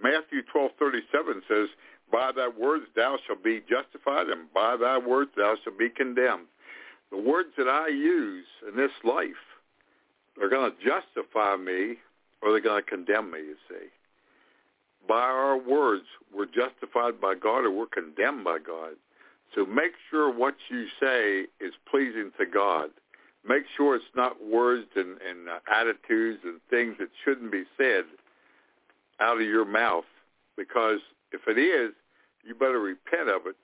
Matthew 0.00 0.42
12:37 0.42 1.42
says, 1.48 1.68
"By 2.10 2.32
thy 2.32 2.48
words 2.48 2.86
thou 2.94 3.16
shalt 3.18 3.42
be 3.42 3.60
justified, 3.60 4.28
and 4.28 4.52
by 4.52 4.76
thy 4.76 4.98
words 4.98 5.32
thou 5.34 5.56
shalt 5.56 5.78
be 5.78 5.90
condemned." 5.90 6.48
The 7.10 7.16
words 7.16 7.54
that 7.56 7.68
I 7.68 7.88
use 7.88 8.46
in 8.66 8.76
this 8.76 8.92
life 9.04 9.58
are 10.40 10.48
going 10.48 10.70
to 10.70 10.84
justify 10.84 11.56
me, 11.56 12.00
or 12.40 12.52
they're 12.52 12.60
going 12.60 12.82
to 12.82 12.90
condemn 12.90 13.30
me. 13.30 13.40
You 13.40 13.56
see, 13.68 13.90
by 15.06 15.22
our 15.22 15.56
words, 15.56 16.06
we're 16.32 16.46
justified 16.46 17.20
by 17.20 17.34
God, 17.34 17.64
or 17.64 17.70
we're 17.70 17.86
condemned 17.86 18.44
by 18.44 18.58
God. 18.58 18.96
So 19.54 19.64
make 19.64 19.96
sure 20.10 20.28
what 20.30 20.56
you 20.68 20.88
say 21.00 21.46
is 21.60 21.74
pleasing 21.86 22.32
to 22.32 22.46
God. 22.46 22.90
Make 23.48 23.64
sure 23.76 23.96
it's 23.96 24.04
not 24.14 24.44
words 24.44 24.86
and, 24.96 25.18
and 25.22 25.48
uh, 25.48 25.58
attitudes 25.72 26.40
and 26.44 26.60
things 26.68 26.96
that 26.98 27.08
shouldn't 27.24 27.52
be 27.52 27.64
said 27.76 28.04
out 29.20 29.36
of 29.36 29.46
your 29.46 29.64
mouth 29.64 30.04
because 30.56 31.00
if 31.32 31.42
it 31.46 31.58
is, 31.58 31.92
you 32.44 32.54
better 32.54 32.80
repent 32.80 33.28
of 33.28 33.42
it 33.46 33.56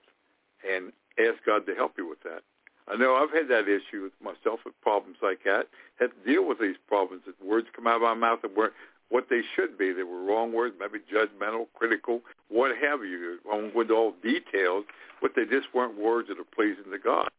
and 0.68 0.92
ask 1.18 1.44
God 1.44 1.66
to 1.66 1.74
help 1.74 1.94
you 1.98 2.08
with 2.08 2.22
that. 2.22 2.42
I 2.88 2.96
know 2.96 3.14
I've 3.14 3.30
had 3.30 3.48
that 3.48 3.68
issue 3.68 4.02
with 4.02 4.12
myself 4.22 4.60
with 4.64 4.74
problems 4.82 5.18
like 5.22 5.44
that. 5.44 5.68
Had 5.98 6.10
to 6.10 6.30
deal 6.30 6.46
with 6.46 6.58
these 6.60 6.76
problems 6.88 7.22
that 7.26 7.34
words 7.44 7.68
come 7.74 7.86
out 7.86 7.96
of 7.96 8.02
my 8.02 8.14
mouth 8.14 8.40
that 8.42 8.56
weren't 8.56 8.72
what 9.08 9.26
they 9.30 9.42
should 9.54 9.78
be. 9.78 9.92
They 9.92 10.02
were 10.02 10.22
wrong 10.22 10.52
words, 10.52 10.74
maybe 10.80 10.98
judgmental, 11.12 11.66
critical, 11.74 12.22
what 12.48 12.76
have 12.76 13.04
you. 13.04 13.38
I 13.50 13.54
won't 13.54 13.74
go 13.74 13.80
into 13.82 13.94
all 13.94 14.14
details, 14.22 14.84
but 15.20 15.32
they 15.36 15.44
just 15.44 15.72
weren't 15.74 15.98
words 15.98 16.28
that 16.28 16.38
are 16.38 16.54
pleasing 16.54 16.90
to 16.90 16.98
God. 16.98 17.30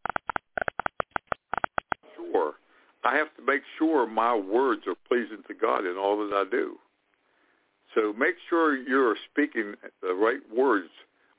Sure, 2.34 2.54
I 3.04 3.15
have 3.17 3.34
to 3.36 3.46
make 3.46 3.62
sure 3.78 4.08
my 4.08 4.36
words 4.36 4.84
are 4.88 4.96
pleasing 5.08 5.43
to 5.48 5.54
God 5.54 5.86
in 5.86 5.98
all 5.98 6.17
that 6.28 6.36
I 6.36 6.50
do. 6.50 6.78
So 7.96 8.13
make 8.13 8.36
sure 8.50 8.76
you're 8.76 9.15
speaking 9.32 9.76
the 10.02 10.13
right 10.13 10.41
words, 10.54 10.89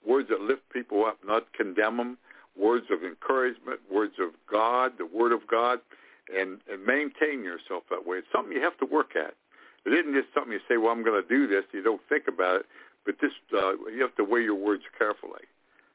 words 0.06 0.28
that 0.28 0.40
lift 0.40 0.62
people 0.72 1.04
up, 1.04 1.18
not 1.26 1.52
condemn 1.52 1.96
them, 1.96 2.18
words 2.56 2.86
of 2.90 3.02
encouragement, 3.02 3.80
words 3.90 4.14
of 4.20 4.30
God, 4.50 4.92
the 4.98 5.06
Word 5.06 5.32
of 5.32 5.46
God, 5.48 5.80
and, 6.32 6.60
and 6.70 6.84
maintain 6.86 7.42
yourself 7.42 7.82
that 7.90 8.06
way. 8.06 8.18
It's 8.18 8.28
something 8.32 8.52
you 8.52 8.62
have 8.62 8.78
to 8.78 8.86
work 8.86 9.16
at. 9.16 9.34
It 9.84 9.92
isn't 9.92 10.14
just 10.14 10.32
something 10.32 10.52
you 10.52 10.60
say, 10.68 10.76
well, 10.76 10.92
I'm 10.92 11.04
going 11.04 11.20
to 11.20 11.28
do 11.28 11.46
this. 11.46 11.64
You 11.72 11.82
don't 11.82 12.00
think 12.08 12.24
about 12.28 12.60
it, 12.60 12.66
but 13.04 13.16
this 13.20 13.32
uh, 13.52 13.72
you 13.92 14.00
have 14.00 14.14
to 14.16 14.24
weigh 14.24 14.42
your 14.42 14.54
words 14.54 14.84
carefully. 14.96 15.44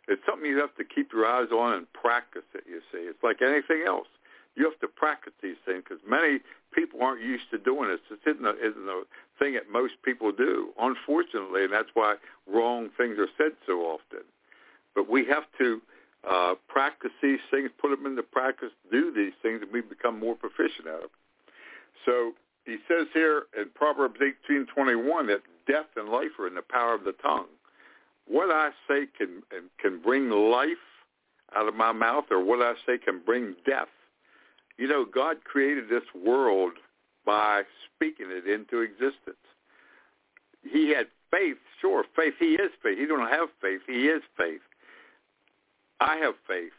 It's 0.07 0.21
something 0.27 0.49
you 0.49 0.59
have 0.59 0.75
to 0.75 0.83
keep 0.83 1.13
your 1.13 1.25
eyes 1.25 1.49
on 1.51 1.73
and 1.73 1.93
practice 1.93 2.45
it, 2.53 2.63
you 2.67 2.81
see. 2.91 2.99
It's 2.99 3.23
like 3.23 3.41
anything 3.41 3.83
else. 3.87 4.07
You 4.59 4.65
have 4.65 4.79
to 4.81 4.89
practice 4.89 5.31
these 5.41 5.55
things 5.65 5.83
because 5.87 6.03
many 6.05 6.39
people 6.73 7.01
aren't 7.01 7.23
used 7.23 7.49
to 7.51 7.57
doing 7.57 7.87
this. 7.89 8.01
This 8.09 8.35
isn't 8.35 8.45
a, 8.45 8.55
isn't 8.59 8.89
a 8.89 9.03
thing 9.39 9.53
that 9.53 9.71
most 9.71 9.93
people 10.03 10.33
do, 10.33 10.71
unfortunately, 10.77 11.63
and 11.63 11.71
that's 11.71 11.87
why 11.93 12.15
wrong 12.45 12.89
things 12.97 13.17
are 13.17 13.29
said 13.37 13.53
so 13.65 13.79
often. 13.83 14.27
But 14.95 15.09
we 15.09 15.23
have 15.27 15.45
to 15.59 15.81
uh, 16.29 16.55
practice 16.67 17.11
these 17.23 17.39
things, 17.49 17.69
put 17.79 17.89
them 17.91 18.05
into 18.05 18.21
practice, 18.21 18.71
do 18.91 19.13
these 19.15 19.31
things, 19.41 19.61
and 19.61 19.71
we 19.71 19.79
become 19.79 20.19
more 20.19 20.35
proficient 20.35 20.87
at 20.87 20.99
them. 20.99 21.09
So 22.05 22.33
he 22.65 22.79
says 22.85 23.07
here 23.13 23.43
in 23.57 23.69
Proverbs 23.73 24.19
18:21 24.19 25.27
that 25.27 25.41
death 25.67 25.87
and 25.95 26.09
life 26.09 26.37
are 26.37 26.47
in 26.47 26.55
the 26.55 26.61
power 26.61 26.93
of 26.93 27.05
the 27.05 27.13
tongue. 27.13 27.47
What 28.27 28.51
I 28.51 28.71
say 28.89 29.07
can 29.17 29.41
can 29.81 30.01
bring 30.01 30.29
life 30.29 30.67
out 31.55 31.69
of 31.69 31.75
my 31.75 31.93
mouth, 31.93 32.25
or 32.29 32.43
what 32.43 32.61
I 32.61 32.73
say 32.85 32.97
can 32.97 33.21
bring 33.25 33.55
death. 33.65 33.87
You 34.79 34.87
know, 34.87 35.03
God 35.03 35.43
created 35.43 35.89
this 35.89 36.03
world 36.15 36.71
by 37.25 37.63
speaking 37.85 38.27
it 38.29 38.47
into 38.47 38.79
existence. 38.79 39.35
He 40.63 40.89
had 40.95 41.07
faith, 41.31 41.57
sure, 41.81 42.05
faith. 42.15 42.35
He 42.39 42.53
is 42.53 42.71
faith. 42.81 42.97
He 42.97 43.05
don't 43.05 43.29
have 43.29 43.49
faith. 43.61 43.81
He 43.85 44.07
is 44.07 44.23
faith. 44.37 44.61
I 45.99 46.15
have 46.17 46.35
faith, 46.47 46.71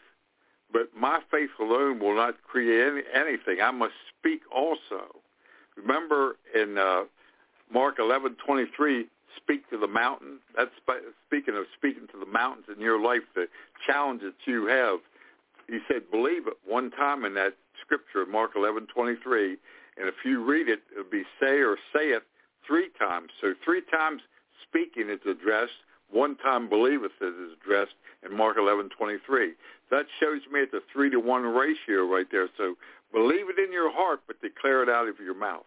but 0.72 0.88
my 0.96 1.20
faith 1.30 1.50
alone 1.60 2.00
will 2.00 2.16
not 2.16 2.42
create 2.42 2.80
any, 2.80 3.02
anything. 3.14 3.60
I 3.62 3.70
must 3.70 3.92
speak 4.18 4.40
also. 4.50 5.20
Remember 5.76 6.36
in 6.54 6.78
uh, 6.78 7.02
Mark 7.70 7.98
11:23, 7.98 9.04
speak 9.36 9.68
to 9.68 9.76
the 9.76 9.86
mountain. 9.86 10.38
That's 10.56 10.70
speaking 11.26 11.54
of 11.54 11.66
speaking 11.76 12.06
to 12.12 12.18
the 12.18 12.24
mountains 12.32 12.64
in 12.74 12.80
your 12.80 12.98
life, 12.98 13.22
the 13.34 13.46
challenges 13.86 14.32
you 14.46 14.66
have. 14.68 15.00
He 15.68 15.78
said, 15.86 16.10
believe 16.10 16.48
it 16.48 16.54
one 16.66 16.90
time 16.90 17.24
in 17.24 17.34
that 17.34 17.54
scripture, 17.90 18.31
Mark 18.31 18.55
11:23, 18.55 19.59
and 19.96 20.09
if 20.09 20.14
you 20.24 20.44
read 20.44 20.68
it, 20.68 20.83
it'll 20.92 21.11
be 21.11 21.24
say 21.40 21.59
or 21.59 21.76
say 21.92 22.11
it 22.11 22.22
three 22.64 22.88
times. 22.98 23.31
So 23.40 23.55
three 23.64 23.83
times 23.83 24.22
speaking 24.62 25.11
is 25.11 25.20
addressed, 25.26 25.83
one 26.11 26.37
time 26.37 26.68
believeth 26.68 27.12
is 27.20 27.53
addressed 27.61 27.94
in 28.24 28.37
Mark 28.37 28.57
11:23. 28.57 29.55
That 29.90 30.07
shows 30.20 30.42
me 30.53 30.61
it's 30.61 30.72
a 30.72 30.81
three 30.92 31.11
to 31.11 31.18
one 31.18 31.42
ratio 31.42 32.07
right 32.07 32.31
there. 32.31 32.48
So 32.57 32.76
believe 33.12 33.48
it 33.50 33.59
in 33.59 33.72
your 33.72 33.90
heart, 33.90 34.20
but 34.29 34.40
declare 34.40 34.85
it 34.85 34.88
out 34.88 35.09
of 35.09 35.18
your 35.18 35.35
mouth. 35.35 35.66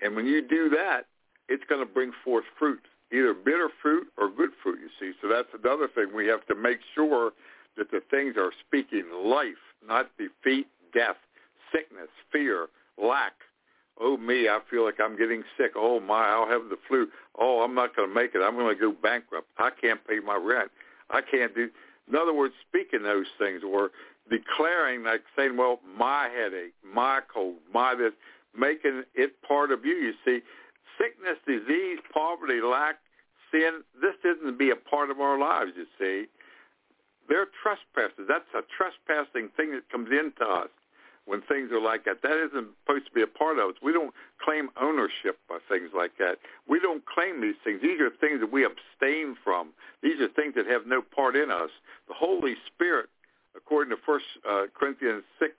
And 0.00 0.16
when 0.16 0.26
you 0.26 0.42
do 0.42 0.68
that, 0.70 1.06
it's 1.48 1.64
going 1.68 1.80
to 1.80 1.92
bring 1.92 2.12
forth 2.24 2.44
fruit, 2.58 2.82
either 3.12 3.34
bitter 3.34 3.68
fruit 3.80 4.08
or 4.16 4.28
good 4.28 4.50
fruit. 4.62 4.80
You 4.80 4.90
see, 4.98 5.16
so 5.22 5.28
that's 5.28 5.54
another 5.54 5.86
thing 5.86 6.12
we 6.12 6.26
have 6.26 6.44
to 6.46 6.56
make 6.56 6.80
sure 6.94 7.32
that 7.76 7.90
the 7.92 8.00
things 8.10 8.36
are 8.36 8.52
speaking 8.66 9.04
life, 9.24 9.62
not 9.86 10.10
defeat, 10.18 10.66
death, 10.94 11.16
sickness, 11.72 12.08
fear, 12.32 12.68
lack. 13.02 13.32
Oh 14.00 14.16
me, 14.16 14.48
I 14.48 14.58
feel 14.70 14.84
like 14.84 14.98
I'm 15.00 15.16
getting 15.16 15.42
sick. 15.56 15.72
Oh 15.76 16.00
my, 16.00 16.28
I'll 16.28 16.48
have 16.48 16.68
the 16.68 16.76
flu. 16.88 17.08
Oh, 17.38 17.62
I'm 17.62 17.74
not 17.74 17.94
going 17.94 18.08
to 18.08 18.14
make 18.14 18.34
it. 18.34 18.38
I'm 18.38 18.56
going 18.56 18.74
to 18.74 18.80
go 18.80 18.92
bankrupt. 18.92 19.48
I 19.58 19.70
can't 19.80 20.00
pay 20.06 20.18
my 20.20 20.36
rent. 20.36 20.70
I 21.10 21.20
can't 21.20 21.54
do. 21.54 21.68
In 22.08 22.16
other 22.16 22.34
words, 22.34 22.54
speaking 22.68 23.02
those 23.02 23.26
things 23.38 23.62
or 23.64 23.90
declaring, 24.30 25.04
like 25.04 25.22
saying, 25.36 25.56
well, 25.56 25.80
my 25.96 26.28
headache, 26.34 26.74
my 26.84 27.20
cold, 27.32 27.56
my 27.72 27.94
this, 27.94 28.12
making 28.56 29.04
it 29.14 29.40
part 29.46 29.70
of 29.70 29.84
you. 29.84 29.94
You 29.94 30.12
see, 30.24 30.40
sickness, 30.98 31.38
disease, 31.46 31.98
poverty, 32.12 32.60
lack, 32.60 32.96
sin, 33.52 33.82
this 34.00 34.14
isn't 34.24 34.46
to 34.46 34.56
be 34.56 34.70
a 34.70 34.76
part 34.76 35.10
of 35.10 35.20
our 35.20 35.38
lives, 35.38 35.72
you 35.76 35.86
see. 35.98 36.28
They're 37.28 37.48
trespasses. 37.62 38.26
That's 38.28 38.44
a 38.54 38.62
trespassing 38.76 39.50
thing 39.56 39.72
that 39.72 39.88
comes 39.90 40.10
into 40.10 40.44
us 40.44 40.68
when 41.26 41.42
things 41.42 41.70
are 41.72 41.80
like 41.80 42.04
that. 42.04 42.22
That 42.22 42.36
isn't 42.36 42.68
supposed 42.84 43.06
to 43.06 43.12
be 43.12 43.22
a 43.22 43.26
part 43.26 43.58
of 43.58 43.70
us. 43.70 43.76
We 43.82 43.92
don't 43.92 44.12
claim 44.42 44.68
ownership 44.80 45.38
by 45.48 45.58
things 45.68 45.90
like 45.96 46.12
that. 46.18 46.36
We 46.68 46.80
don't 46.80 47.04
claim 47.06 47.40
these 47.40 47.56
things. 47.64 47.80
These 47.82 48.00
are 48.00 48.10
things 48.10 48.40
that 48.40 48.52
we 48.52 48.64
abstain 48.64 49.36
from. 49.42 49.70
These 50.02 50.20
are 50.20 50.28
things 50.28 50.54
that 50.56 50.66
have 50.66 50.86
no 50.86 51.02
part 51.02 51.36
in 51.36 51.50
us. 51.50 51.70
The 52.08 52.14
Holy 52.14 52.54
Spirit, 52.66 53.08
according 53.56 53.96
to 53.96 54.02
1 54.04 54.20
uh, 54.48 54.62
Corinthians 54.74 55.24
6, 55.38 55.52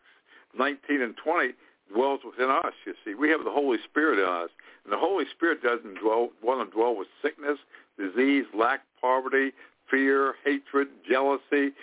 19 0.58 1.02
and 1.02 1.16
20, 1.18 1.54
dwells 1.94 2.22
within 2.26 2.50
us, 2.50 2.74
you 2.86 2.94
see. 3.04 3.14
We 3.14 3.30
have 3.30 3.44
the 3.44 3.52
Holy 3.52 3.78
Spirit 3.84 4.20
in 4.20 4.26
us. 4.26 4.50
And 4.84 4.94
the 4.94 4.98
Holy 4.98 5.26
Spirit 5.36 5.62
doesn't 5.64 6.00
dwell, 6.00 6.30
want 6.44 6.68
to 6.68 6.76
dwell 6.76 6.96
with 6.96 7.08
sickness, 7.22 7.58
disease, 7.98 8.46
lack, 8.54 8.82
poverty, 9.02 9.52
fear, 9.90 10.36
hatred, 10.44 10.88
jealousy, 11.08 11.74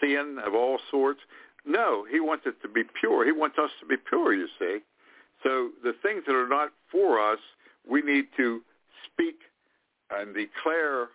sin 0.00 0.38
of 0.44 0.54
all 0.54 0.78
sorts. 0.90 1.20
No, 1.66 2.06
he 2.10 2.20
wants 2.20 2.44
it 2.46 2.60
to 2.62 2.68
be 2.68 2.82
pure. 3.00 3.24
He 3.24 3.32
wants 3.32 3.56
us 3.58 3.70
to 3.80 3.86
be 3.86 3.96
pure, 3.96 4.32
you 4.32 4.48
see. 4.58 4.78
So 5.42 5.70
the 5.82 5.92
things 6.02 6.22
that 6.26 6.34
are 6.34 6.48
not 6.48 6.70
for 6.90 7.20
us, 7.20 7.38
we 7.88 8.02
need 8.02 8.26
to 8.36 8.60
speak 9.06 9.36
and 10.10 10.34
declare 10.34 11.08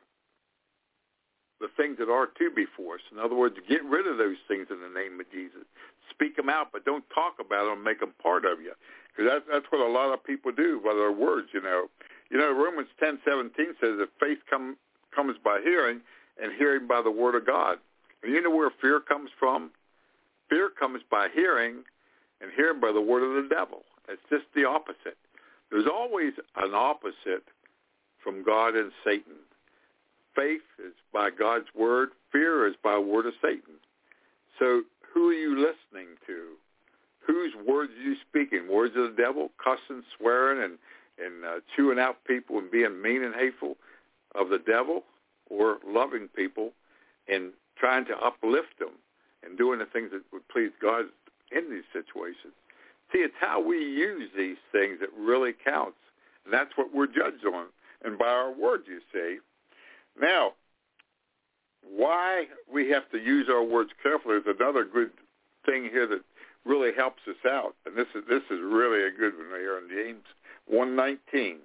the 1.60 1.68
things 1.78 1.98
that 1.98 2.10
are 2.10 2.28
to 2.28 2.52
be 2.52 2.66
for 2.76 2.96
us. 2.96 3.02
In 3.12 3.20
other 3.20 3.36
words, 3.36 3.56
get 3.68 3.84
rid 3.86 4.06
of 4.08 4.18
those 4.18 4.38
things 4.48 4.68
in 4.70 4.82
the 4.82 4.92
name 4.92 5.20
of 5.20 5.30
Jesus. 5.32 5.64
Speak 6.10 6.36
them 6.36 6.50
out, 6.50 6.70
but 6.72 6.86
don't 6.86 7.06
talk 7.14 7.36
about 7.40 7.66
them 7.66 7.84
make 7.84 8.00
them 8.00 8.14
part 8.22 8.46
of 8.46 8.60
you. 8.62 8.74
Because 9.10 9.32
that's, 9.32 9.46
that's 9.52 9.72
what 9.72 9.82
a 9.82 9.92
lot 9.92 10.14
of 10.14 10.24
people 10.24 10.52
do 10.52 10.82
by 10.84 10.94
their 10.94 11.12
words, 11.12 11.48
you 11.54 11.62
know. 11.62 11.88
You 12.30 12.38
know, 12.38 12.52
Romans 12.52 12.90
10:17 13.02 13.80
says 13.80 13.98
that 13.98 14.10
faith 14.20 14.40
come, 14.50 14.76
comes 15.16 15.38
by 15.44 15.62
hearing 15.64 16.02
and 16.42 16.52
hearing 16.58 16.88
by 16.88 17.02
the 17.02 17.12
word 17.12 17.36
of 17.36 17.46
God. 17.46 17.78
And 18.24 18.34
you 18.34 18.42
know 18.42 18.50
where 18.50 18.72
fear 18.82 19.00
comes 19.00 19.30
from? 19.40 19.72
Fear 20.54 20.70
comes 20.80 21.02
by 21.10 21.30
hearing 21.34 21.78
and 22.40 22.52
hearing 22.56 22.80
by 22.80 22.92
the 22.92 23.02
word 23.02 23.24
of 23.24 23.42
the 23.42 23.50
devil. 23.50 23.82
It's 24.08 24.22
just 24.30 24.44
the 24.54 24.66
opposite. 24.66 25.18
There's 25.72 25.88
always 25.92 26.34
an 26.58 26.76
opposite 26.76 27.46
from 28.24 28.44
God 28.44 28.76
and 28.76 28.92
Satan. 29.04 29.34
Faith 30.36 30.62
is 30.78 30.94
by 31.12 31.32
God's 31.32 31.66
word. 31.76 32.10
Fear 32.32 32.68
is 32.68 32.76
by 32.84 33.00
word 33.00 33.26
of 33.26 33.34
Satan. 33.42 33.82
So 34.60 34.84
who 35.12 35.30
are 35.30 35.34
you 35.34 35.58
listening 35.58 36.10
to? 36.28 36.50
Whose 37.26 37.54
words 37.68 37.92
are 37.98 38.04
you 38.04 38.16
speaking? 38.30 38.72
Words 38.72 38.94
of 38.96 39.16
the 39.16 39.20
devil, 39.20 39.50
cussing, 39.58 40.04
swearing, 40.20 40.64
and 40.64 40.78
and 41.18 41.46
uh, 41.46 41.60
chewing 41.76 41.98
out 41.98 42.18
people 42.26 42.60
and 42.60 42.70
being 42.70 43.02
mean 43.02 43.24
and 43.24 43.34
hateful 43.34 43.76
of 44.36 44.50
the 44.50 44.60
devil, 44.60 45.04
or 45.50 45.80
loving 45.88 46.28
people 46.36 46.74
and 47.28 47.54
trying 47.76 48.06
to 48.06 48.18
uplift 48.18 48.78
them 48.78 48.90
and 49.46 49.58
doing 49.58 49.80
the 49.80 49.86
things 49.86 50.12
that 50.12 50.24
would 50.32 50.48
please 50.50 50.72
God 50.82 51.06
in 51.52 51.70
these 51.70 51.88
situations. 51.94 52.54
See, 53.12 53.20
it's 53.20 53.36
how 53.40 53.62
we 53.62 53.78
use 53.78 54.30
these 54.36 54.58
things 54.72 55.00
that 55.00 55.10
really 55.18 55.54
counts. 55.64 55.98
And 56.46 56.54
that's 56.54 56.72
what 56.76 56.94
we're 56.94 57.08
judged 57.08 57.46
on. 57.46 57.68
And 58.04 58.18
by 58.18 58.28
our 58.28 58.52
words, 58.52 58.84
you 58.88 59.00
see. 59.14 59.38
Now, 60.20 60.54
why 61.90 62.46
we 62.72 62.90
have 62.90 63.10
to 63.12 63.18
use 63.18 63.48
our 63.50 63.64
words 63.64 63.92
carefully 64.02 64.38
is 64.38 64.44
another 64.48 64.86
good 64.86 65.12
thing 65.66 65.90
here 65.92 66.08
that 66.08 66.22
really 66.66 66.92
helps 66.96 67.22
us 67.28 67.36
out. 67.46 67.76
And 67.86 67.96
this 67.96 68.08
is 68.16 68.24
this 68.30 68.44
is 68.50 68.60
really 68.62 69.04
a 69.04 69.12
good 69.12 69.34
one 69.38 69.60
here 69.60 69.78
in 69.78 69.90
James 69.90 70.24
119. 70.68 71.58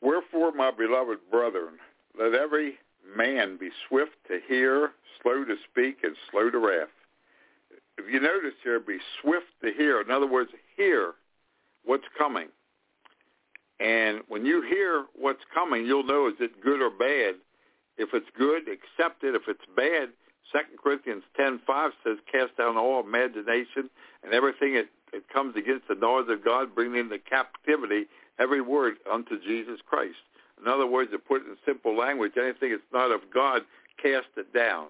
Wherefore, 0.00 0.52
my 0.52 0.70
beloved 0.70 1.18
brethren, 1.30 1.74
let 2.18 2.34
every 2.34 2.78
man 3.16 3.56
be 3.58 3.70
swift 3.88 4.16
to 4.28 4.38
hear, 4.48 4.92
slow 5.22 5.44
to 5.44 5.56
speak, 5.70 5.98
and 6.02 6.16
slow 6.30 6.50
to 6.50 6.58
wrath. 6.58 6.88
If 7.98 8.12
you 8.12 8.20
notice 8.20 8.54
here, 8.62 8.80
be 8.80 8.98
swift 9.20 9.46
to 9.62 9.72
hear. 9.72 10.00
In 10.00 10.10
other 10.10 10.26
words, 10.26 10.50
hear 10.76 11.14
what's 11.84 12.04
coming. 12.18 12.48
And 13.80 14.20
when 14.28 14.44
you 14.44 14.62
hear 14.62 15.04
what's 15.14 15.42
coming, 15.54 15.86
you'll 15.86 16.06
know 16.06 16.28
is 16.28 16.34
it 16.40 16.62
good 16.62 16.80
or 16.80 16.90
bad. 16.90 17.36
If 17.98 18.10
it's 18.12 18.28
good, 18.36 18.62
accept 18.68 19.24
it. 19.24 19.34
If 19.34 19.42
it's 19.48 19.64
bad, 19.74 20.10
Second 20.52 20.78
Corinthians 20.82 21.24
ten 21.36 21.60
five 21.66 21.92
says, 22.04 22.18
"Cast 22.30 22.56
down 22.56 22.76
all 22.76 23.00
imagination 23.00 23.90
and 24.22 24.32
everything 24.32 24.74
that, 24.74 24.88
that 25.12 25.28
comes 25.28 25.56
against 25.56 25.88
the 25.88 25.94
knowledge 25.94 26.28
of 26.30 26.44
God, 26.44 26.74
bringing 26.74 27.00
into 27.00 27.18
captivity 27.18 28.06
every 28.38 28.60
word 28.60 28.94
unto 29.10 29.40
Jesus 29.40 29.80
Christ." 29.84 30.16
In 30.60 30.68
other 30.68 30.86
words, 30.86 31.10
to 31.12 31.18
put 31.18 31.42
it 31.42 31.48
in 31.48 31.56
simple 31.66 31.96
language, 31.96 32.32
anything 32.36 32.70
that's 32.70 32.92
not 32.92 33.12
of 33.12 33.20
God, 33.32 33.62
cast 34.02 34.28
it 34.36 34.52
down. 34.54 34.88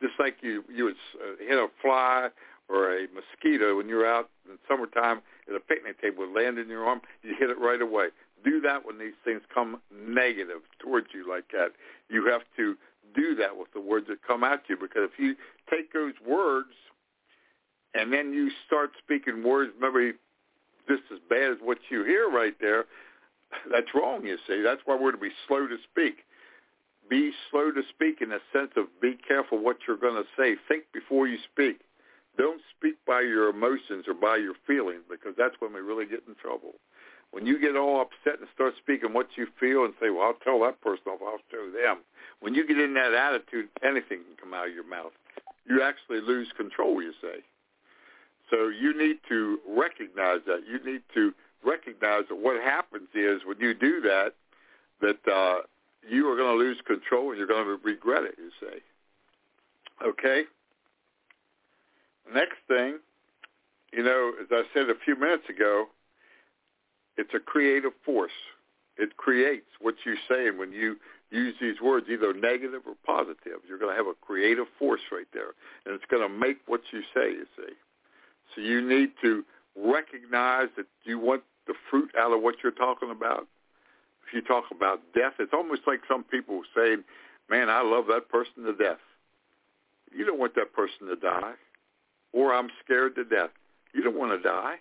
Just 0.00 0.14
like 0.18 0.36
you 0.42 0.64
you 0.72 0.84
would 0.84 0.96
uh, 1.16 1.36
hit 1.38 1.58
a 1.58 1.68
fly 1.80 2.28
or 2.68 2.96
a 2.96 3.06
mosquito 3.14 3.76
when 3.76 3.88
you're 3.88 4.06
out 4.06 4.30
in 4.50 4.58
summertime 4.68 5.20
at 5.48 5.54
a 5.54 5.60
picnic 5.60 6.00
table, 6.00 6.26
would 6.26 6.34
land 6.34 6.58
in 6.58 6.68
your 6.68 6.86
arm, 6.86 7.00
you 7.22 7.34
hit 7.38 7.50
it 7.50 7.58
right 7.58 7.82
away. 7.82 8.08
Do 8.44 8.60
that 8.62 8.84
when 8.84 8.98
these 8.98 9.14
things 9.24 9.42
come 9.52 9.80
negative 9.92 10.62
towards 10.80 11.08
you 11.12 11.28
like 11.28 11.44
that. 11.52 11.72
You 12.08 12.26
have 12.30 12.42
to 12.56 12.76
do 13.14 13.34
that 13.36 13.56
with 13.56 13.72
the 13.74 13.80
words 13.80 14.06
that 14.08 14.22
come 14.26 14.42
at 14.42 14.62
you 14.68 14.76
because 14.76 15.08
if 15.12 15.18
you 15.18 15.36
take 15.70 15.92
those 15.92 16.14
words 16.26 16.70
and 17.94 18.12
then 18.12 18.32
you 18.32 18.50
start 18.66 18.90
speaking 18.98 19.42
words 19.42 19.72
maybe 19.80 20.12
just 20.88 21.02
as 21.12 21.18
bad 21.28 21.52
as 21.52 21.58
what 21.62 21.78
you 21.90 22.04
hear 22.04 22.28
right 22.28 22.54
there, 22.60 22.86
that's 23.70 23.94
wrong, 23.94 24.24
you 24.24 24.38
see. 24.46 24.62
That's 24.62 24.80
why 24.84 24.96
we're 24.96 25.12
to 25.12 25.18
be 25.18 25.32
slow 25.46 25.66
to 25.66 25.76
speak. 25.90 26.24
Be 27.08 27.32
slow 27.50 27.70
to 27.72 27.82
speak 27.90 28.20
in 28.20 28.30
the 28.30 28.40
sense 28.52 28.70
of 28.76 28.86
be 29.00 29.18
careful 29.26 29.58
what 29.58 29.78
you're 29.86 29.96
going 29.96 30.22
to 30.22 30.28
say. 30.36 30.56
Think 30.68 30.84
before 30.92 31.26
you 31.26 31.38
speak. 31.52 31.80
Don't 32.38 32.62
speak 32.76 32.96
by 33.06 33.20
your 33.20 33.50
emotions 33.50 34.06
or 34.08 34.14
by 34.14 34.36
your 34.36 34.54
feelings 34.66 35.02
because 35.10 35.34
that's 35.36 35.56
when 35.58 35.74
we 35.74 35.80
really 35.80 36.06
get 36.06 36.22
in 36.26 36.34
trouble. 36.34 36.74
When 37.30 37.46
you 37.46 37.58
get 37.58 37.76
all 37.76 38.00
upset 38.00 38.40
and 38.40 38.48
start 38.54 38.74
speaking 38.78 39.12
what 39.12 39.28
you 39.36 39.46
feel 39.58 39.84
and 39.84 39.94
say, 40.00 40.10
well, 40.10 40.24
I'll 40.24 40.44
tell 40.44 40.60
that 40.60 40.80
person 40.80 41.04
off, 41.08 41.20
I'll 41.20 41.40
show 41.50 41.70
them. 41.70 41.98
When 42.40 42.54
you 42.54 42.66
get 42.66 42.78
in 42.78 42.94
that 42.94 43.14
attitude, 43.14 43.68
anything 43.82 44.20
can 44.24 44.36
come 44.40 44.54
out 44.54 44.68
of 44.68 44.74
your 44.74 44.86
mouth. 44.86 45.12
You 45.66 45.82
actually 45.82 46.20
lose 46.20 46.48
control, 46.56 47.02
you 47.02 47.12
say. 47.20 47.40
So 48.50 48.68
you 48.68 48.96
need 48.96 49.18
to 49.28 49.58
recognize 49.66 50.40
that. 50.46 50.60
You 50.68 50.78
need 50.84 51.02
to 51.14 51.32
recognize 51.64 52.24
that 52.28 52.36
what 52.36 52.60
happens 52.62 53.08
is 53.14 53.42
when 53.46 53.58
you 53.58 53.74
do 53.74 54.00
that, 54.02 54.34
that 55.00 55.32
uh, 55.32 55.62
you 56.08 56.28
are 56.28 56.36
going 56.36 56.56
to 56.56 56.58
lose 56.58 56.78
control 56.86 57.30
and 57.30 57.38
you're 57.38 57.46
going 57.46 57.64
to 57.64 57.78
regret 57.84 58.24
it, 58.24 58.34
you 58.38 58.50
say. 58.60 58.78
Okay? 60.04 60.42
Next 62.32 62.56
thing, 62.68 62.98
you 63.92 64.02
know, 64.02 64.32
as 64.40 64.46
I 64.50 64.62
said 64.72 64.88
a 64.88 64.94
few 65.04 65.16
minutes 65.18 65.44
ago, 65.48 65.86
it's 67.16 67.34
a 67.34 67.40
creative 67.40 67.92
force. 68.04 68.32
It 68.96 69.16
creates 69.16 69.66
what 69.80 69.94
you 70.04 70.14
say, 70.28 70.48
and 70.48 70.58
when 70.58 70.72
you 70.72 70.96
use 71.30 71.54
these 71.60 71.80
words, 71.82 72.06
either 72.10 72.32
negative 72.32 72.82
or 72.86 72.94
positive, 73.06 73.60
you're 73.68 73.78
going 73.78 73.92
to 73.92 73.96
have 73.96 74.06
a 74.06 74.14
creative 74.20 74.66
force 74.78 75.00
right 75.10 75.26
there, 75.32 75.52
and 75.84 75.94
it's 75.94 76.04
going 76.10 76.22
to 76.22 76.28
make 76.28 76.58
what 76.66 76.80
you 76.92 77.00
say. 77.14 77.30
You 77.32 77.46
see, 77.56 77.72
so 78.54 78.60
you 78.60 78.86
need 78.86 79.12
to 79.22 79.44
recognize 79.76 80.68
that 80.76 80.86
you 81.04 81.18
want 81.18 81.42
the 81.66 81.74
fruit 81.90 82.10
out 82.18 82.32
of 82.32 82.42
what 82.42 82.56
you're 82.62 82.72
talking 82.72 83.10
about. 83.10 83.46
If 84.26 84.34
you 84.34 84.42
talk 84.42 84.64
about 84.70 85.00
death, 85.14 85.34
it's 85.38 85.52
almost 85.52 85.82
like 85.86 86.00
some 86.08 86.24
people 86.24 86.62
saying, 86.74 87.04
"Man, 87.48 87.68
I 87.68 87.82
love 87.82 88.06
that 88.08 88.28
person 88.28 88.64
to 88.64 88.72
death." 88.72 89.00
You 90.10 90.24
don't 90.24 90.38
want 90.38 90.54
that 90.56 90.72
person 90.72 91.06
to 91.08 91.16
die, 91.16 91.54
or 92.32 92.52
I'm 92.52 92.70
scared 92.84 93.14
to 93.16 93.24
death. 93.24 93.50
You 93.94 94.02
don't 94.02 94.16
want 94.16 94.32
to 94.32 94.38
die. 94.38 94.78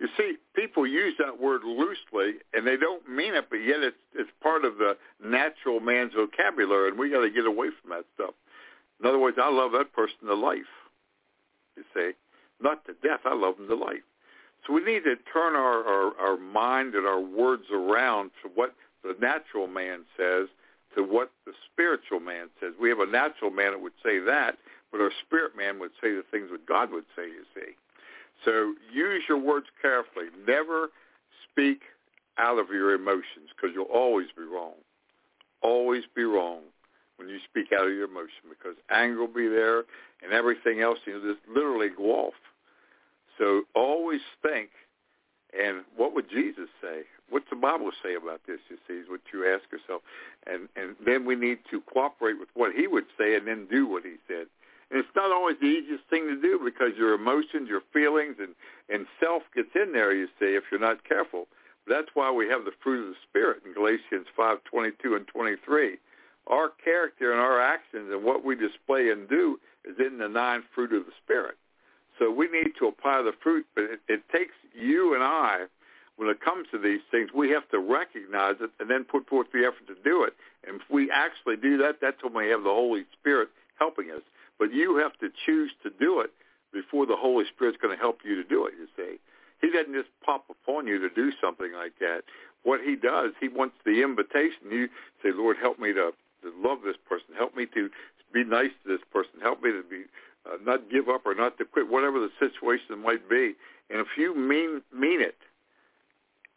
You 0.00 0.08
see, 0.16 0.36
people 0.54 0.86
use 0.86 1.14
that 1.18 1.40
word 1.40 1.62
loosely, 1.64 2.40
and 2.52 2.66
they 2.66 2.76
don't 2.76 3.08
mean 3.08 3.34
it, 3.34 3.46
but 3.48 3.56
yet 3.56 3.80
it's 3.80 3.96
it's 4.14 4.30
part 4.42 4.64
of 4.64 4.78
the 4.78 4.96
natural 5.22 5.80
man's 5.80 6.14
vocabulary, 6.14 6.88
and 6.88 6.98
we 6.98 7.10
got 7.10 7.20
to 7.20 7.30
get 7.30 7.46
away 7.46 7.68
from 7.80 7.90
that 7.90 8.04
stuff. 8.14 8.34
In 9.00 9.06
other 9.06 9.18
words, 9.18 9.38
I 9.40 9.50
love 9.50 9.72
that 9.72 9.92
person 9.92 10.26
to 10.26 10.34
life. 10.34 10.70
You 11.76 11.84
see, 11.94 12.12
not 12.60 12.84
to 12.86 12.92
death. 13.02 13.20
I 13.24 13.34
love 13.34 13.56
them 13.56 13.68
to 13.68 13.74
life. 13.74 14.02
So 14.66 14.72
we 14.72 14.82
need 14.82 15.04
to 15.04 15.16
turn 15.30 15.54
our, 15.56 15.84
our, 15.84 16.12
our 16.18 16.36
mind 16.36 16.94
and 16.94 17.06
our 17.06 17.20
words 17.20 17.64
around 17.72 18.30
to 18.42 18.50
what 18.54 18.74
the 19.02 19.14
natural 19.20 19.66
man 19.66 20.00
says 20.16 20.48
to 20.96 21.02
what 21.02 21.30
the 21.44 21.52
spiritual 21.70 22.20
man 22.20 22.48
says. 22.60 22.72
We 22.80 22.88
have 22.88 23.00
a 23.00 23.06
natural 23.06 23.50
man 23.50 23.72
that 23.72 23.80
would 23.80 23.98
say 24.02 24.20
that, 24.20 24.56
but 24.92 25.00
our 25.00 25.10
spirit 25.26 25.56
man 25.56 25.78
would 25.80 25.90
say 26.00 26.12
the 26.14 26.24
things 26.30 26.48
that 26.52 26.66
God 26.66 26.92
would 26.92 27.04
say, 27.16 27.24
you 27.26 27.44
see. 27.54 27.72
So 28.44 28.74
use 28.92 29.22
your 29.28 29.38
words 29.38 29.66
carefully. 29.82 30.26
Never 30.46 30.88
speak 31.50 31.80
out 32.38 32.58
of 32.58 32.68
your 32.70 32.94
emotions 32.94 33.50
because 33.54 33.74
you'll 33.74 33.92
always 33.92 34.28
be 34.36 34.44
wrong. 34.44 34.74
Always 35.62 36.04
be 36.14 36.24
wrong 36.24 36.60
when 37.16 37.28
you 37.28 37.38
speak 37.48 37.72
out 37.72 37.86
of 37.86 37.92
your 37.92 38.04
emotion 38.04 38.48
because 38.48 38.76
anger 38.90 39.20
will 39.20 39.28
be 39.28 39.48
there 39.48 39.84
and 40.22 40.32
everything 40.32 40.80
else. 40.80 40.98
You 41.06 41.14
know, 41.14 41.34
just 41.34 41.46
literally 41.48 41.88
go 41.88 42.26
off. 42.26 42.34
So 43.38 43.62
always 43.74 44.20
think, 44.42 44.70
and 45.58 45.84
what 45.96 46.14
would 46.14 46.28
Jesus 46.28 46.68
say? 46.80 47.02
What's 47.30 47.48
the 47.50 47.56
Bible 47.56 47.90
say 48.02 48.14
about 48.14 48.42
this? 48.46 48.60
You 48.68 48.76
see, 48.86 48.94
is 48.94 49.08
what 49.08 49.20
you 49.32 49.46
ask 49.46 49.64
yourself, 49.72 50.02
and 50.46 50.68
and 50.76 50.96
then 51.04 51.24
we 51.24 51.36
need 51.36 51.58
to 51.70 51.80
cooperate 51.80 52.38
with 52.38 52.48
what 52.54 52.72
He 52.74 52.86
would 52.86 53.06
say, 53.18 53.34
and 53.34 53.46
then 53.46 53.66
do 53.70 53.86
what 53.86 54.04
He 54.04 54.16
said. 54.28 54.46
And 54.90 55.00
it's 55.00 55.16
not 55.16 55.32
always 55.32 55.56
the 55.60 55.66
easiest 55.66 56.04
thing 56.10 56.28
to 56.28 56.40
do 56.40 56.60
because 56.62 56.96
your 56.96 57.14
emotions, 57.14 57.68
your 57.68 57.82
feelings, 57.92 58.36
and, 58.38 58.54
and 58.88 59.06
self 59.18 59.42
gets 59.54 59.70
in 59.74 59.92
there, 59.92 60.14
you 60.14 60.26
see, 60.38 60.54
if 60.54 60.64
you're 60.70 60.80
not 60.80 61.02
careful. 61.02 61.48
That's 61.86 62.08
why 62.14 62.30
we 62.30 62.48
have 62.48 62.64
the 62.64 62.72
fruit 62.82 63.02
of 63.02 63.14
the 63.14 63.20
Spirit 63.28 63.62
in 63.64 63.72
Galatians 63.72 64.26
5:22 64.38 65.16
and 65.16 65.26
23. 65.26 65.98
Our 66.46 66.70
character 66.82 67.32
and 67.32 67.40
our 67.40 67.60
actions 67.60 68.10
and 68.12 68.22
what 68.22 68.44
we 68.44 68.54
display 68.54 69.10
and 69.10 69.28
do 69.28 69.58
is 69.84 69.96
in 69.98 70.18
the 70.18 70.28
nine 70.28 70.62
fruit 70.74 70.92
of 70.92 71.06
the 71.06 71.12
Spirit. 71.24 71.56
So 72.18 72.30
we 72.30 72.48
need 72.48 72.72
to 72.78 72.86
apply 72.86 73.22
the 73.22 73.32
fruit, 73.42 73.66
but 73.74 73.84
it, 73.84 74.00
it 74.08 74.22
takes 74.32 74.54
you 74.74 75.14
and 75.14 75.22
I, 75.22 75.66
when 76.16 76.28
it 76.28 76.40
comes 76.40 76.68
to 76.70 76.78
these 76.78 77.00
things, 77.10 77.30
we 77.34 77.50
have 77.50 77.68
to 77.70 77.78
recognize 77.78 78.56
it 78.60 78.70
and 78.78 78.88
then 78.88 79.04
put 79.04 79.28
forth 79.28 79.48
the 79.52 79.66
effort 79.66 79.86
to 79.88 79.96
do 80.04 80.22
it. 80.22 80.34
And 80.66 80.80
if 80.80 80.82
we 80.88 81.10
actually 81.10 81.56
do 81.56 81.76
that, 81.78 81.96
that's 82.00 82.22
when 82.22 82.34
we 82.34 82.48
have 82.50 82.62
the 82.62 82.70
Holy 82.70 83.04
Spirit 83.18 83.48
helping 83.78 84.10
us. 84.10 84.22
But 84.58 84.72
you 84.72 84.96
have 84.98 85.18
to 85.18 85.28
choose 85.44 85.72
to 85.82 85.90
do 85.90 86.20
it 86.20 86.30
before 86.72 87.06
the 87.06 87.16
Holy 87.16 87.44
Spirit's 87.46 87.78
going 87.82 87.96
to 87.96 88.00
help 88.00 88.20
you 88.24 88.36
to 88.36 88.44
do 88.44 88.66
it, 88.66 88.74
you 88.78 88.86
see. 88.96 89.18
He 89.60 89.70
doesn't 89.70 89.94
just 89.94 90.10
pop 90.24 90.44
upon 90.50 90.86
you 90.86 90.98
to 91.00 91.08
do 91.08 91.32
something 91.40 91.72
like 91.72 91.98
that. 91.98 92.22
What 92.62 92.80
he 92.80 92.96
does, 92.96 93.32
he 93.40 93.48
wants 93.48 93.76
the 93.84 94.02
invitation. 94.02 94.70
You 94.70 94.88
say, 95.22 95.30
Lord, 95.32 95.56
help 95.60 95.78
me 95.78 95.92
to, 95.94 96.12
to 96.42 96.52
love 96.62 96.78
this 96.84 96.96
person. 97.08 97.34
Help 97.36 97.56
me 97.56 97.66
to 97.74 97.90
be 98.32 98.44
nice 98.44 98.70
to 98.84 98.88
this 98.88 99.04
person. 99.12 99.40
Help 99.40 99.62
me 99.62 99.70
to 99.72 99.82
be 99.82 100.04
uh, 100.46 100.56
not 100.64 100.90
give 100.90 101.08
up 101.08 101.22
or 101.24 101.34
not 101.34 101.58
to 101.58 101.64
quit, 101.64 101.88
whatever 101.88 102.20
the 102.20 102.30
situation 102.38 102.98
might 103.02 103.28
be. 103.28 103.54
And 103.90 104.00
if 104.00 104.08
you 104.16 104.34
mean 104.36 104.82
mean 104.92 105.20
it, 105.20 105.36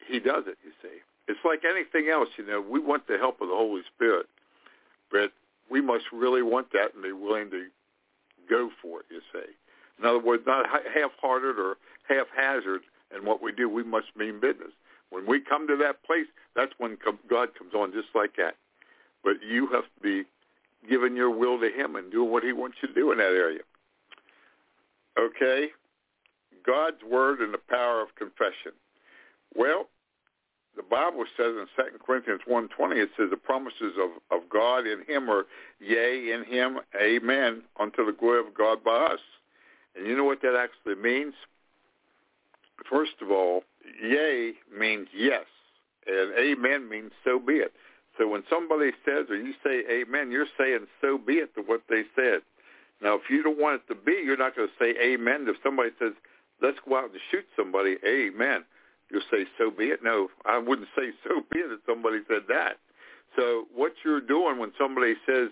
he 0.07 0.19
does 0.19 0.43
it, 0.47 0.57
you 0.63 0.71
see. 0.81 0.97
It's 1.27 1.39
like 1.43 1.63
anything 1.65 2.09
else, 2.09 2.29
you 2.37 2.45
know, 2.45 2.61
we 2.61 2.79
want 2.79 3.07
the 3.07 3.17
help 3.17 3.41
of 3.41 3.49
the 3.49 3.55
Holy 3.55 3.81
Spirit, 3.93 4.27
but 5.11 5.31
we 5.69 5.81
must 5.81 6.05
really 6.13 6.41
want 6.41 6.71
that 6.71 6.93
and 6.93 7.03
be 7.03 7.11
willing 7.11 7.51
to 7.51 7.67
go 8.49 8.69
for 8.81 9.01
it, 9.01 9.05
you 9.09 9.21
see. 9.33 9.51
In 9.99 10.05
other 10.05 10.19
words, 10.19 10.43
not 10.47 10.65
half-hearted 10.69 11.59
or 11.59 11.75
half-hazard 12.07 12.81
in 13.15 13.25
what 13.25 13.41
we 13.41 13.51
do. 13.51 13.67
We 13.67 13.83
must 13.83 14.07
mean 14.15 14.39
business. 14.39 14.71
When 15.09 15.25
we 15.25 15.39
come 15.41 15.67
to 15.67 15.75
that 15.77 16.03
place, 16.03 16.27
that's 16.55 16.71
when 16.77 16.97
God 17.29 17.49
comes 17.57 17.73
on 17.73 17.91
just 17.91 18.09
like 18.15 18.35
that. 18.37 18.55
But 19.23 19.43
you 19.45 19.67
have 19.67 19.83
to 19.83 20.01
be 20.01 20.23
giving 20.89 21.15
your 21.15 21.29
will 21.29 21.59
to 21.59 21.69
him 21.69 21.95
and 21.95 22.11
doing 22.11 22.31
what 22.31 22.43
he 22.43 22.53
wants 22.53 22.77
you 22.81 22.87
to 22.89 22.93
do 22.93 23.11
in 23.11 23.17
that 23.17 23.33
area. 23.33 23.61
Okay? 25.19 25.69
God's 26.65 27.01
word 27.09 27.39
and 27.39 27.53
the 27.53 27.59
power 27.69 28.01
of 28.01 28.15
confession. 28.15 28.73
Well, 29.55 29.87
the 30.75 30.83
Bible 30.83 31.25
says 31.35 31.55
in 31.57 31.65
2 31.75 31.97
Corinthians 32.05 32.41
1.20, 32.47 32.97
it 32.97 33.09
says 33.17 33.29
the 33.31 33.37
promises 33.37 33.93
of, 33.99 34.11
of 34.31 34.47
God 34.49 34.85
in 34.85 35.03
him 35.07 35.29
are 35.29 35.45
yea 35.79 36.31
in 36.31 36.43
him, 36.45 36.79
amen, 37.01 37.63
unto 37.79 38.05
the 38.05 38.11
glory 38.11 38.39
of 38.39 38.53
God 38.53 38.83
by 38.83 39.07
us. 39.11 39.19
And 39.95 40.05
you 40.05 40.15
know 40.15 40.23
what 40.23 40.41
that 40.43 40.55
actually 40.55 41.01
means? 41.01 41.33
First 42.89 43.13
of 43.21 43.31
all, 43.31 43.63
yea 44.03 44.53
means 44.77 45.07
yes, 45.15 45.45
and 46.05 46.31
amen 46.37 46.87
means 46.87 47.11
so 47.25 47.39
be 47.39 47.53
it. 47.53 47.73
So 48.17 48.27
when 48.27 48.43
somebody 48.49 48.91
says 49.03 49.25
or 49.29 49.35
you 49.35 49.53
say 49.63 49.83
amen, 49.91 50.31
you're 50.31 50.45
saying 50.59 50.85
so 51.01 51.17
be 51.17 51.33
it 51.33 51.53
to 51.55 51.61
what 51.61 51.81
they 51.89 52.03
said. 52.15 52.41
Now, 53.01 53.15
if 53.15 53.29
you 53.29 53.43
don't 53.43 53.59
want 53.59 53.81
it 53.81 53.93
to 53.93 53.99
be, 53.99 54.21
you're 54.23 54.37
not 54.37 54.55
going 54.55 54.67
to 54.67 54.73
say 54.83 54.95
amen. 55.01 55.45
If 55.47 55.57
somebody 55.63 55.89
says, 55.99 56.13
let's 56.61 56.77
go 56.87 56.97
out 56.97 57.11
and 57.11 57.19
shoot 57.31 57.45
somebody, 57.55 57.97
amen, 58.05 58.63
you'll 59.11 59.21
say 59.31 59.45
so 59.57 59.69
be 59.69 59.85
it. 59.85 59.99
No, 60.03 60.29
I 60.45 60.57
wouldn't 60.57 60.87
say 60.97 61.11
so 61.23 61.41
be 61.51 61.59
it 61.59 61.71
if 61.71 61.79
somebody 61.85 62.19
said 62.27 62.43
that. 62.49 62.77
So 63.35 63.65
what 63.73 63.93
you're 64.03 64.21
doing 64.21 64.57
when 64.57 64.71
somebody 64.79 65.13
says, 65.27 65.49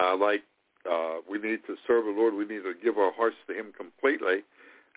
uh, 0.00 0.16
like, 0.16 0.42
uh, 0.88 1.16
we 1.28 1.38
need 1.38 1.60
to 1.66 1.76
serve 1.86 2.04
the 2.04 2.10
Lord, 2.10 2.34
we 2.34 2.44
need 2.44 2.62
to 2.62 2.74
give 2.82 2.98
our 2.98 3.12
hearts 3.12 3.36
to 3.48 3.54
him 3.54 3.72
completely, 3.76 4.44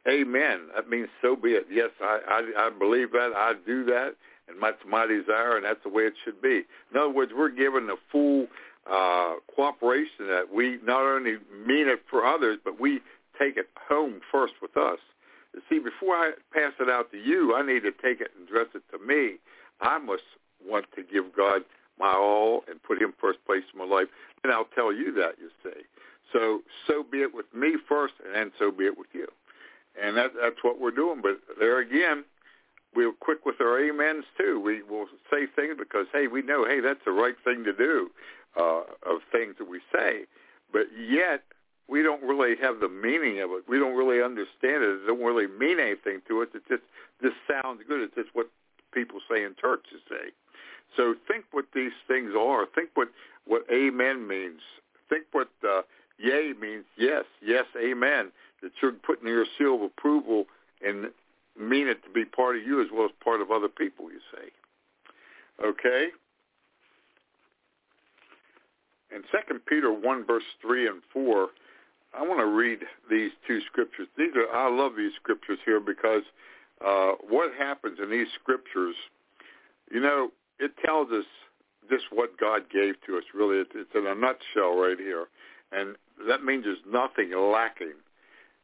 amen. 0.07 0.67
That 0.75 0.89
means 0.89 1.07
so 1.21 1.35
be 1.35 1.51
it. 1.51 1.65
Yes, 1.71 1.89
I, 2.01 2.19
I, 2.27 2.67
I 2.67 2.69
believe 2.77 3.11
that. 3.13 3.31
I 3.35 3.53
do 3.65 3.85
that 3.85 4.15
and 4.47 4.57
that's 4.61 4.77
my 4.87 5.05
desire, 5.05 5.57
and 5.57 5.65
that's 5.65 5.83
the 5.83 5.89
way 5.89 6.03
it 6.03 6.13
should 6.23 6.41
be. 6.41 6.63
In 6.91 6.97
other 6.97 7.09
words, 7.09 7.31
we're 7.35 7.49
given 7.49 7.87
the 7.87 7.97
full 8.11 8.47
uh, 8.89 9.35
cooperation 9.53 10.27
that 10.27 10.53
we 10.53 10.79
not 10.83 11.01
only 11.01 11.37
mean 11.65 11.87
it 11.87 12.01
for 12.09 12.25
others, 12.25 12.57
but 12.63 12.79
we 12.79 13.01
take 13.39 13.57
it 13.57 13.67
home 13.89 14.21
first 14.31 14.53
with 14.61 14.77
us. 14.77 14.99
You 15.53 15.61
see, 15.69 15.79
before 15.79 16.15
I 16.15 16.31
pass 16.53 16.73
it 16.79 16.89
out 16.89 17.11
to 17.11 17.17
you, 17.17 17.55
I 17.55 17.65
need 17.65 17.83
to 17.83 17.91
take 17.91 18.21
it 18.21 18.31
and 18.37 18.47
address 18.47 18.67
it 18.75 18.83
to 18.91 19.03
me. 19.03 19.37
I 19.81 19.97
must 19.97 20.23
want 20.65 20.85
to 20.95 21.03
give 21.03 21.35
God 21.35 21.61
my 21.99 22.13
all 22.13 22.63
and 22.69 22.81
put 22.81 23.01
him 23.01 23.13
first 23.19 23.39
place 23.45 23.63
in 23.73 23.79
my 23.79 23.85
life. 23.85 24.07
And 24.43 24.53
I'll 24.53 24.69
tell 24.75 24.93
you 24.93 25.13
that, 25.13 25.35
you 25.39 25.49
see. 25.63 25.81
So, 26.31 26.61
so 26.85 27.03
be 27.09 27.21
it 27.21 27.33
with 27.33 27.45
me 27.53 27.75
first, 27.87 28.13
and 28.23 28.35
then 28.35 28.51
so 28.59 28.71
be 28.71 28.85
it 28.85 28.97
with 28.97 29.07
you. 29.13 29.27
And 30.01 30.15
that, 30.17 30.31
that's 30.39 30.61
what 30.61 30.79
we're 30.79 30.91
doing. 30.91 31.21
But 31.21 31.39
there 31.59 31.79
again, 31.79 32.23
we're 32.95 33.13
quick 33.13 33.45
with 33.45 33.59
our 33.61 33.79
amens 33.79 34.25
too. 34.37 34.59
We 34.59 34.83
will 34.83 35.07
say 35.31 35.45
things 35.55 35.75
because 35.77 36.05
hey, 36.13 36.27
we 36.27 36.41
know 36.41 36.65
hey 36.65 36.79
that's 36.79 36.99
the 37.05 37.11
right 37.11 37.35
thing 37.43 37.63
to 37.63 37.73
do 37.73 38.09
uh, 38.55 38.81
of 39.05 39.21
things 39.31 39.55
that 39.59 39.69
we 39.69 39.79
say, 39.93 40.25
but 40.71 40.87
yet 40.97 41.43
we 41.87 42.03
don't 42.03 42.21
really 42.23 42.55
have 42.61 42.79
the 42.79 42.89
meaning 42.89 43.39
of 43.41 43.51
it. 43.51 43.63
We 43.67 43.79
don't 43.79 43.95
really 43.95 44.21
understand 44.21 44.83
it. 44.83 45.03
It 45.03 45.07
don't 45.07 45.23
really 45.23 45.47
mean 45.47 45.79
anything 45.79 46.21
to 46.27 46.41
us. 46.41 46.49
It 46.53 46.63
just 46.67 46.83
just 47.21 47.35
sounds 47.47 47.81
good. 47.87 48.01
It's 48.01 48.15
just 48.15 48.29
what 48.33 48.49
people 48.93 49.19
say 49.29 49.43
in 49.43 49.55
church 49.59 49.83
to 49.91 49.97
say. 50.09 50.31
So 50.95 51.15
think 51.27 51.45
what 51.51 51.65
these 51.73 51.91
things 52.07 52.33
are. 52.37 52.65
Think 52.75 52.89
what 52.95 53.09
what 53.45 53.63
amen 53.71 54.27
means. 54.27 54.61
Think 55.09 55.25
what 55.31 55.49
uh, 55.67 55.81
yay 56.17 56.53
means. 56.59 56.85
Yes, 56.97 57.23
yes, 57.41 57.65
amen. 57.81 58.31
That 58.61 58.71
you're 58.81 58.91
putting 58.91 59.27
your 59.27 59.45
seal 59.57 59.75
of 59.75 59.81
approval 59.81 60.45
and 60.85 61.11
mean 61.59 61.87
it 61.87 62.03
to 62.03 62.09
be 62.09 62.25
part 62.25 62.55
of 62.55 62.63
you 62.63 62.81
as 62.81 62.87
well 62.93 63.05
as 63.05 63.11
part 63.23 63.41
of 63.41 63.51
other 63.51 63.67
people, 63.67 64.11
you 64.11 64.19
say. 64.31 64.49
Okay? 65.63 66.09
In 69.15 69.21
2 69.21 69.59
Peter 69.77 69.93
1, 69.93 70.25
verse 70.25 70.41
3 70.59 70.87
and 70.87 71.01
4, 71.13 71.49
I 72.17 72.23
want 72.23 72.39
to 72.39 72.47
read 72.47 72.79
these 73.11 73.29
two 73.45 73.59
scriptures. 73.67 74.07
These 74.17 74.31
are 74.35 74.49
I 74.51 74.75
love 74.75 74.93
these 74.97 75.11
scriptures 75.21 75.59
here 75.65 75.79
because 75.79 76.23
uh, 76.83 77.11
what 77.29 77.51
happens 77.53 77.99
in 78.01 78.09
these 78.09 78.25
scriptures, 78.41 78.95
you 79.91 79.99
know, 79.99 80.31
it 80.57 80.71
tells 80.83 81.11
us 81.11 81.25
just 81.91 82.05
what 82.11 82.39
God 82.39 82.63
gave 82.73 82.95
to 83.05 83.17
us. 83.17 83.23
Really, 83.35 83.57
it's 83.59 83.93
in 83.93 84.07
a 84.07 84.15
nutshell 84.15 84.81
right 84.81 84.97
here, 84.97 85.27
and 85.71 85.95
that 86.27 86.43
means 86.43 86.63
there's 86.63 86.79
nothing 86.91 87.39
lacking. 87.39 87.93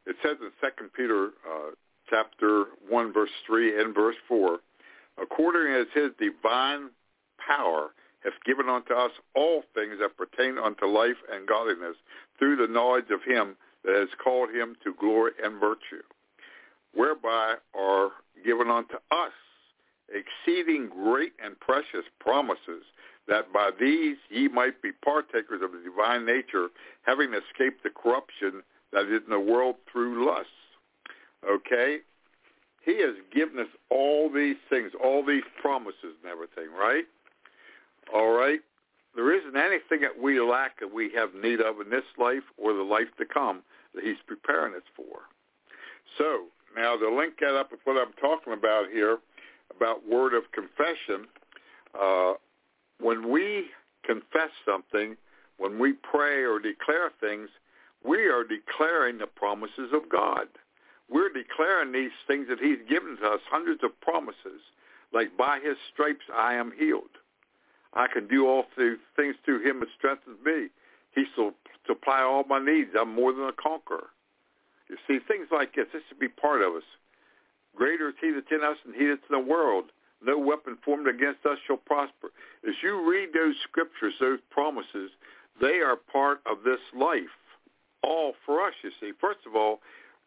It 0.06 0.16
says 0.20 0.38
in 0.40 0.50
Second 0.60 0.92
Peter 0.94 1.26
uh, 1.48 1.70
chapter 2.10 2.64
1, 2.88 3.12
verse 3.12 3.30
3 3.46 3.80
and 3.80 3.94
verse 3.94 4.16
4, 4.26 4.58
according 5.22 5.74
as 5.74 5.86
his 5.94 6.10
divine 6.18 6.90
power 7.38 7.90
hath 8.24 8.32
given 8.44 8.68
unto 8.68 8.94
us 8.94 9.12
all 9.34 9.62
things 9.74 9.96
that 10.00 10.16
pertain 10.16 10.58
unto 10.58 10.86
life 10.86 11.16
and 11.32 11.46
godliness 11.46 11.96
through 12.38 12.56
the 12.56 12.72
knowledge 12.72 13.10
of 13.10 13.22
him 13.22 13.56
that 13.84 13.94
has 13.94 14.08
called 14.22 14.50
him 14.50 14.76
to 14.82 14.94
glory 14.98 15.32
and 15.42 15.60
virtue, 15.60 16.02
whereby 16.94 17.54
are 17.78 18.10
given 18.44 18.68
unto 18.70 18.94
us 19.10 19.32
exceeding 20.08 20.88
great 20.88 21.32
and 21.42 21.58
precious 21.60 22.04
promises, 22.18 22.84
that 23.28 23.52
by 23.52 23.70
these 23.78 24.16
ye 24.30 24.48
might 24.48 24.80
be 24.82 24.90
partakers 25.04 25.62
of 25.62 25.72
the 25.72 25.82
divine 25.84 26.26
nature, 26.26 26.68
having 27.02 27.32
escaped 27.32 27.82
the 27.82 27.90
corruption 27.90 28.62
that 28.92 29.06
is 29.06 29.22
in 29.24 29.30
the 29.30 29.40
world 29.40 29.76
through 29.90 30.26
lust. 30.26 30.48
Okay? 31.48 31.98
He 32.84 33.00
has 33.00 33.14
given 33.34 33.58
us 33.58 33.68
all 33.90 34.30
these 34.30 34.56
things, 34.68 34.92
all 35.02 35.24
these 35.24 35.42
promises 35.60 36.16
and 36.22 36.30
everything, 36.30 36.72
right? 36.78 37.04
All 38.12 38.32
right? 38.32 38.60
There 39.14 39.32
isn't 39.32 39.56
anything 39.56 40.00
that 40.00 40.20
we 40.20 40.40
lack 40.40 40.80
that 40.80 40.92
we 40.92 41.12
have 41.14 41.34
need 41.34 41.60
of 41.60 41.80
in 41.80 41.90
this 41.90 42.04
life 42.18 42.42
or 42.56 42.72
the 42.72 42.82
life 42.82 43.08
to 43.18 43.24
come 43.24 43.62
that 43.94 44.02
he's 44.02 44.16
preparing 44.26 44.74
us 44.74 44.82
for. 44.96 45.20
So, 46.18 46.46
now 46.76 46.96
to 46.96 47.14
link 47.14 47.34
that 47.40 47.56
up 47.56 47.70
with 47.70 47.80
what 47.84 47.96
I'm 47.96 48.12
talking 48.20 48.52
about 48.52 48.90
here, 48.90 49.18
about 49.74 50.08
word 50.08 50.34
of 50.34 50.42
confession, 50.52 51.28
uh, 51.98 52.34
when 53.00 53.30
we 53.30 53.66
confess 54.04 54.50
something, 54.66 55.16
when 55.58 55.78
we 55.78 55.92
pray 55.92 56.42
or 56.42 56.58
declare 56.58 57.10
things, 57.20 57.48
we 58.04 58.26
are 58.26 58.42
declaring 58.42 59.18
the 59.18 59.26
promises 59.26 59.90
of 59.92 60.08
God 60.10 60.48
we're 61.10 61.32
declaring 61.32 61.92
these 61.92 62.12
things 62.26 62.46
that 62.48 62.58
he's 62.58 62.78
given 62.88 63.16
to 63.18 63.26
us, 63.26 63.40
hundreds 63.50 63.82
of 63.84 63.98
promises, 64.00 64.60
like 65.12 65.36
by 65.36 65.58
his 65.60 65.76
stripes 65.92 66.24
I 66.34 66.54
am 66.54 66.72
healed. 66.76 67.10
I 67.94 68.06
can 68.12 68.26
do 68.26 68.46
all 68.46 68.64
things 68.76 69.36
through 69.44 69.68
him 69.68 69.80
that 69.80 69.88
strengthens 69.96 70.38
me. 70.44 70.68
He 71.14 71.24
shall 71.34 71.52
supply 71.86 72.22
all 72.22 72.44
my 72.44 72.58
needs. 72.58 72.90
I'm 72.98 73.14
more 73.14 73.32
than 73.32 73.44
a 73.44 73.52
conqueror. 73.52 74.08
You 74.88 74.96
see, 75.06 75.18
things 75.26 75.48
like 75.50 75.74
this, 75.74 75.86
this 75.92 76.02
should 76.08 76.18
be 76.18 76.28
part 76.28 76.60
of 76.60 76.74
us. 76.74 76.82
Greater 77.74 78.08
is 78.08 78.14
he 78.20 78.30
that's 78.30 78.50
in 78.50 78.62
us 78.62 78.76
than 78.84 78.94
he 78.94 79.06
that's 79.06 79.22
in 79.30 79.40
the 79.40 79.50
world. 79.50 79.86
No 80.22 80.38
weapon 80.38 80.78
formed 80.84 81.08
against 81.08 81.44
us 81.46 81.58
shall 81.66 81.76
prosper. 81.76 82.30
As 82.66 82.74
you 82.82 83.08
read 83.08 83.30
those 83.32 83.54
scriptures, 83.62 84.14
those 84.20 84.38
promises, 84.50 85.10
they 85.60 85.80
are 85.80 85.96
part 85.96 86.40
of 86.46 86.64
this 86.64 86.80
life. 86.96 87.36
All 88.02 88.34
for 88.44 88.60
us, 88.62 88.74
you 88.82 88.90
see. 89.00 89.12
First 89.20 89.40
of 89.46 89.54
all, 89.54 89.80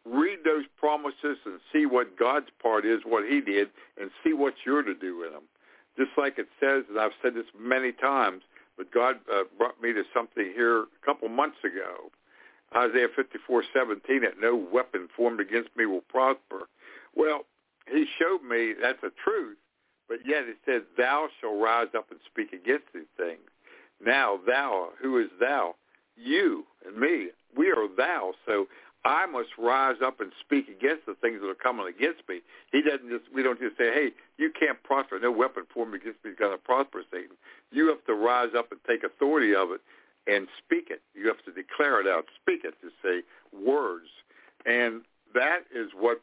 read 0.04 0.40
those 0.44 0.64
promises 0.78 1.38
and 1.44 1.60
see 1.72 1.86
what 1.86 2.18
God's 2.18 2.50
part 2.62 2.84
is, 2.86 3.00
what 3.04 3.28
he 3.28 3.40
did, 3.40 3.68
and 4.00 4.10
see 4.24 4.32
what 4.32 4.54
you're 4.64 4.82
to 4.82 4.94
do 4.94 5.18
with 5.18 5.32
them. 5.32 5.44
Just 5.98 6.10
like 6.16 6.38
it 6.38 6.46
says, 6.60 6.84
and 6.88 6.98
I've 6.98 7.12
said 7.20 7.34
this 7.34 7.50
many 7.58 7.90
times, 7.92 8.42
but 8.76 8.92
God 8.92 9.16
uh, 9.32 9.42
brought 9.58 9.82
me 9.82 9.92
to 9.92 10.04
something 10.14 10.52
here 10.54 10.82
a 10.82 11.04
couple 11.04 11.28
months 11.28 11.58
ago. 11.64 12.10
Isaiah 12.74 13.08
54:17, 13.08 14.22
that 14.22 14.40
no 14.40 14.54
weapon 14.54 15.08
formed 15.16 15.40
against 15.40 15.70
me 15.76 15.86
will 15.86 16.02
prosper. 16.02 16.68
Well, 17.16 17.46
he 17.90 18.06
showed 18.18 18.42
me 18.48 18.74
that's 18.80 19.02
a 19.02 19.10
truth, 19.24 19.56
but 20.08 20.18
yet 20.24 20.44
it 20.44 20.58
says, 20.64 20.82
thou 20.96 21.28
shalt 21.40 21.60
rise 21.60 21.88
up 21.96 22.10
and 22.10 22.20
speak 22.26 22.52
against 22.52 22.86
these 22.94 23.10
things. 23.16 23.40
Now 24.04 24.38
thou, 24.46 24.90
who 25.02 25.18
is 25.18 25.30
thou? 25.40 25.74
You 26.16 26.64
and 26.86 26.96
me. 26.96 27.28
We 27.56 27.70
are 27.70 27.88
thou. 27.96 28.34
So 28.46 28.68
I 29.04 29.26
must 29.26 29.50
rise 29.58 29.96
up 30.04 30.20
and 30.20 30.32
speak 30.40 30.68
against 30.68 31.06
the 31.06 31.14
things 31.14 31.40
that 31.40 31.48
are 31.48 31.54
coming 31.54 31.86
against 31.86 32.22
me. 32.28 32.40
He 32.72 32.82
doesn't 32.82 33.08
just, 33.08 33.32
we 33.32 33.42
don't 33.42 33.60
just 33.60 33.78
say, 33.78 33.92
hey, 33.92 34.10
you 34.38 34.50
can't 34.58 34.82
prosper. 34.82 35.18
No 35.18 35.30
weapon 35.30 35.64
formed 35.72 35.94
against 35.94 36.24
me 36.24 36.32
is 36.32 36.36
going 36.38 36.52
to 36.52 36.58
prosper, 36.58 37.02
Satan. 37.10 37.36
You 37.70 37.88
have 37.88 38.04
to 38.06 38.14
rise 38.14 38.50
up 38.56 38.72
and 38.72 38.80
take 38.88 39.04
authority 39.04 39.54
of 39.54 39.70
it 39.70 39.80
and 40.26 40.48
speak 40.58 40.88
it. 40.90 41.00
You 41.14 41.28
have 41.28 41.42
to 41.44 41.52
declare 41.52 42.00
it 42.00 42.06
out, 42.06 42.26
speak 42.42 42.64
it, 42.64 42.74
to 42.82 42.90
say 43.02 43.22
words. 43.56 44.08
And 44.66 45.02
that 45.32 45.60
is 45.74 45.90
what 45.98 46.20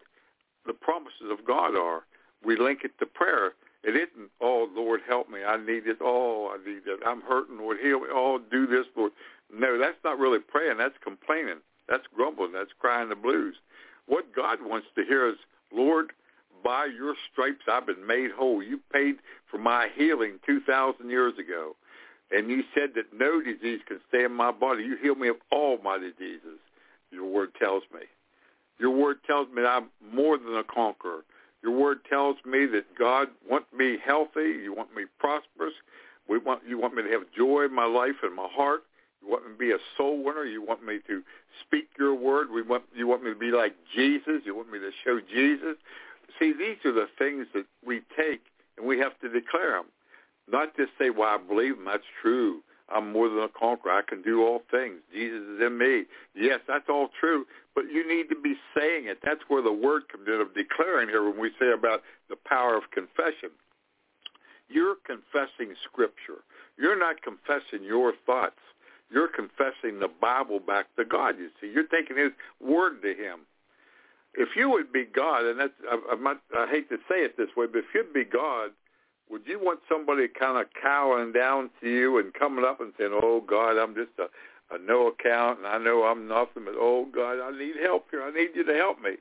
the 0.65 0.73
promises 0.73 1.31
of 1.31 1.45
God 1.45 1.75
are. 1.75 2.03
We 2.43 2.57
link 2.57 2.81
it 2.83 2.91
to 2.99 3.05
prayer. 3.05 3.53
It 3.83 3.95
isn't, 3.95 4.29
oh, 4.41 4.67
Lord, 4.75 5.01
help 5.07 5.29
me. 5.29 5.43
I 5.43 5.57
need 5.57 5.87
it. 5.87 5.97
Oh, 6.01 6.53
I 6.53 6.57
need 6.67 6.81
it. 6.87 6.99
I'm 7.05 7.21
hurting. 7.21 7.57
Lord, 7.57 7.77
heal 7.81 7.99
me. 8.01 8.07
Oh, 8.11 8.39
do 8.51 8.67
this, 8.67 8.85
Lord. 8.95 9.11
No, 9.53 9.77
that's 9.79 9.97
not 10.03 10.19
really 10.19 10.39
praying. 10.39 10.77
That's 10.77 10.95
complaining. 11.03 11.61
That's 11.87 12.05
grumbling. 12.13 12.53
That's 12.53 12.71
crying 12.79 13.09
the 13.09 13.15
blues. 13.15 13.55
What 14.07 14.35
God 14.35 14.59
wants 14.61 14.87
to 14.95 15.03
hear 15.03 15.27
is, 15.27 15.35
Lord, 15.71 16.11
by 16.63 16.85
your 16.85 17.15
stripes 17.31 17.65
I've 17.71 17.85
been 17.85 18.05
made 18.05 18.31
whole. 18.31 18.61
You 18.61 18.79
paid 18.91 19.15
for 19.49 19.57
my 19.57 19.87
healing 19.95 20.39
2,000 20.45 21.09
years 21.09 21.33
ago. 21.37 21.75
And 22.31 22.49
you 22.49 22.63
said 22.73 22.91
that 22.95 23.17
no 23.17 23.41
disease 23.41 23.81
can 23.87 23.99
stay 24.09 24.23
in 24.23 24.33
my 24.33 24.51
body. 24.51 24.83
You 24.83 24.97
heal 25.01 25.15
me 25.15 25.27
of 25.27 25.37
all 25.51 25.77
my 25.83 25.97
diseases, 25.97 26.59
your 27.11 27.25
word 27.25 27.49
tells 27.59 27.83
me. 27.93 28.01
Your 28.79 28.91
word 28.91 29.17
tells 29.25 29.47
me 29.53 29.63
I'm 29.63 29.89
more 30.13 30.37
than 30.37 30.55
a 30.55 30.63
conqueror. 30.63 31.23
Your 31.63 31.73
word 31.73 31.99
tells 32.09 32.37
me 32.45 32.65
that 32.67 32.95
God 32.97 33.29
wants 33.49 33.67
me 33.75 33.97
healthy. 34.03 34.59
You 34.63 34.73
want 34.75 34.95
me 34.95 35.03
prosperous. 35.19 35.73
We 36.27 36.39
want 36.39 36.61
you 36.67 36.77
want 36.79 36.95
me 36.95 37.03
to 37.03 37.09
have 37.09 37.23
joy 37.35 37.65
in 37.65 37.73
my 37.73 37.85
life 37.85 38.15
and 38.23 38.35
my 38.35 38.47
heart. 38.51 38.83
You 39.25 39.31
want 39.31 39.45
me 39.45 39.51
to 39.53 39.57
be 39.57 39.71
a 39.71 39.77
soul 39.97 40.23
winner. 40.23 40.45
You 40.45 40.61
want 40.61 40.85
me 40.85 40.99
to 41.07 41.21
speak 41.65 41.87
your 41.97 42.13
word. 42.13 42.51
We 42.51 42.61
want 42.61 42.83
you 42.95 43.07
want 43.07 43.23
me 43.23 43.31
to 43.31 43.39
be 43.39 43.51
like 43.51 43.75
Jesus. 43.95 44.41
You 44.45 44.55
want 44.55 44.71
me 44.71 44.79
to 44.79 44.91
show 45.03 45.19
Jesus. 45.19 45.77
See, 46.39 46.53
these 46.53 46.77
are 46.85 46.93
the 46.93 47.07
things 47.17 47.47
that 47.53 47.65
we 47.85 48.01
take 48.17 48.41
and 48.77 48.85
we 48.85 48.99
have 48.99 49.19
to 49.21 49.29
declare 49.29 49.71
them. 49.71 49.85
Not 50.51 50.75
just 50.75 50.91
say, 50.99 51.09
well, 51.09 51.29
I 51.29 51.37
believe 51.37 51.77
them. 51.77 51.85
That's 51.85 52.03
true. 52.21 52.61
I'm 52.89 53.11
more 53.11 53.29
than 53.29 53.39
a 53.39 53.49
conqueror. 53.49 53.93
I 53.93 54.01
can 54.07 54.21
do 54.21 54.45
all 54.45 54.61
things. 54.69 54.99
Jesus 55.11 55.41
is 55.41 55.61
in 55.65 55.77
me. 55.77 56.03
Yes, 56.35 56.59
that's 56.67 56.85
all 56.87 57.09
true, 57.19 57.45
but 57.73 57.85
you 57.91 58.07
need 58.07 58.29
to 58.29 58.39
be 58.39 58.55
saying 58.77 59.05
it. 59.07 59.19
That's 59.23 59.41
where 59.47 59.63
the 59.63 59.71
word 59.71 60.03
comes 60.11 60.27
in 60.27 60.39
of 60.39 60.53
declaring 60.53 61.09
here 61.09 61.27
when 61.27 61.39
we 61.39 61.49
say 61.59 61.71
about 61.71 62.03
the 62.29 62.35
power 62.35 62.77
of 62.77 62.83
confession. 62.91 63.49
You're 64.69 64.97
confessing 65.05 65.75
Scripture. 65.83 66.45
You're 66.77 66.99
not 66.99 67.23
confessing 67.23 67.83
your 67.83 68.13
thoughts. 68.25 68.59
You're 69.11 69.27
confessing 69.27 69.99
the 69.99 70.09
Bible 70.19 70.59
back 70.59 70.87
to 70.97 71.05
God, 71.05 71.35
you 71.37 71.49
see. 71.61 71.71
You're 71.71 71.87
taking 71.87 72.17
his 72.17 72.31
word 72.59 73.01
to 73.03 73.09
him. 73.09 73.41
If 74.33 74.49
you 74.55 74.69
would 74.69 74.91
be 74.91 75.05
God, 75.05 75.45
and 75.45 75.59
that's, 75.59 75.73
I, 75.89 76.15
not, 76.15 76.41
I 76.57 76.67
hate 76.69 76.89
to 76.89 76.97
say 77.07 77.23
it 77.23 77.37
this 77.37 77.49
way, 77.55 77.67
but 77.67 77.79
if 77.79 77.85
you'd 77.93 78.13
be 78.13 78.25
God, 78.25 78.71
would 79.29 79.43
you 79.45 79.59
want 79.59 79.79
somebody 79.89 80.27
kind 80.27 80.59
of 80.59 80.67
cowering 80.81 81.31
down 81.31 81.69
to 81.81 81.89
you 81.89 82.19
and 82.19 82.33
coming 82.33 82.65
up 82.65 82.79
and 82.81 82.93
saying, 82.97 83.11
"Oh 83.13 83.41
God, 83.41 83.77
I'm 83.77 83.95
just 83.95 84.11
a, 84.19 84.75
a 84.75 84.77
no 84.77 85.07
account, 85.07 85.59
and 85.59 85.67
I 85.67 85.77
know 85.77 86.03
I'm 86.03 86.27
nothing, 86.27 86.65
but 86.65 86.75
oh 86.77 87.07
God, 87.13 87.39
I 87.41 87.57
need 87.57 87.75
help 87.81 88.05
here. 88.11 88.21
I 88.21 88.31
need 88.31 88.49
you 88.53 88.63
to 88.65 88.73
help 88.73 89.01
me." 89.01 89.15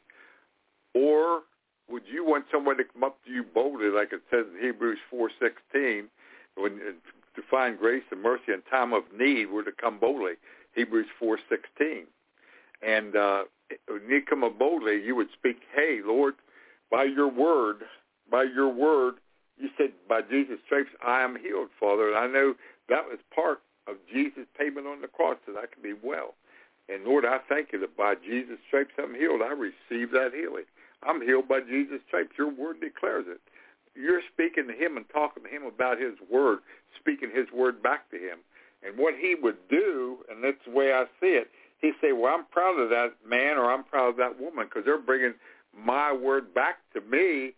Or 0.95 1.43
would 1.89 2.03
you 2.11 2.25
want 2.25 2.45
somebody 2.53 2.85
to 2.85 2.91
come 2.93 3.05
up 3.05 3.17
to 3.25 3.33
you 3.33 3.45
boldly, 3.45 3.89
like 3.89 4.13
it 4.13 4.23
says 4.31 4.45
in 4.53 4.61
Hebrews 4.65 4.99
four 5.11 5.31
sixteen, 5.41 6.09
when 6.57 6.81
to 7.37 7.43
find 7.51 7.79
grace 7.79 8.05
and 8.11 8.23
mercy 8.23 8.53
in 8.53 8.63
time 8.71 8.93
of 8.93 9.05
need, 9.17 9.47
we're 9.51 9.65
to 9.65 9.73
come 9.73 9.99
boldly. 9.99 10.35
Hebrews 10.75 11.07
four 11.19 11.39
sixteen, 11.49 12.07
and 12.83 13.15
uh, 13.15 13.45
when 13.89 14.03
you 14.09 14.23
come 14.29 14.45
boldly, 14.59 15.03
you 15.05 15.15
would 15.15 15.29
speak, 15.33 15.59
"Hey, 15.75 16.01
Lord, 16.05 16.35
by 16.91 17.05
your 17.05 17.29
word, 17.29 17.85
by 18.31 18.43
your 18.45 18.69
word." 18.69 19.15
you 19.57 19.69
said 19.79 19.93
by 20.09 20.21
Jesus' 20.23 20.59
stripes 20.67 20.91
I 21.05 21.23
am 21.23 21.37
healed, 21.37 21.69
Father. 21.79 22.09
And 22.09 22.19
I 22.19 22.27
know 22.27 22.55
that 22.89 23.07
was 23.07 23.19
part 23.35 23.63
of 23.87 23.97
Jesus' 24.13 24.49
payment 24.59 24.87
on 24.87 25.01
the 25.01 25.09
cross 25.09 25.37
that 25.47 25.57
I 25.57 25.67
could 25.67 25.83
be 25.83 25.95
well. 25.95 26.35
And 26.89 27.05
Lord, 27.05 27.25
I 27.25 27.39
thank 27.49 27.73
you 27.73 27.81
that 27.81 27.97
by 27.97 28.15
Jesus' 28.15 28.59
stripes 28.69 28.93
I'm 28.99 29.15
healed. 29.15 29.41
I 29.43 29.53
receive 29.53 30.11
that 30.13 30.33
healing. 30.35 30.65
I'm 31.03 31.23
healed 31.23 31.49
by 31.49 31.61
Jesus' 31.61 32.01
stripes. 32.09 32.37
Your 32.39 32.51
word 32.51 32.81
declares 32.81 33.27
it. 33.29 33.41
You're 33.95 34.23
speaking 34.33 34.67
to 34.69 34.75
him 34.75 34.97
and 34.97 35.07
talking 35.11 35.45
to 35.45 35.49
him 35.49 35.65
about 35.65 36.01
his 36.01 36.15
word, 36.31 36.61
speaking 36.99 37.31
his 37.33 37.47
word 37.53 37.83
back 37.83 38.11
to 38.11 38.17
him. 38.17 38.39
And 38.83 38.99
what 38.99 39.15
he 39.15 39.35
would 39.35 39.57
do, 39.69 40.19
and 40.31 40.45
that's 40.45 40.63
the 40.67 40.73
way 40.73 40.93
I 40.93 41.05
see 41.21 41.39
it, 41.39 41.49
he'd 41.81 41.95
say, 42.01 42.13
well, 42.13 42.35
I'm 42.35 42.45
proud 42.47 42.79
of 42.79 42.91
that 42.91 43.15
man 43.27 43.57
or 43.57 43.73
I'm 43.73 43.85
proud 43.85 44.11
of 44.11 44.17
that 44.17 44.41
woman 44.41 44.67
because 44.67 44.85
they're 44.85 44.99
bringing 44.99 45.35
my 45.77 46.13
word 46.13 46.53
back 46.55 46.77
to 46.95 47.01
me 47.01 47.53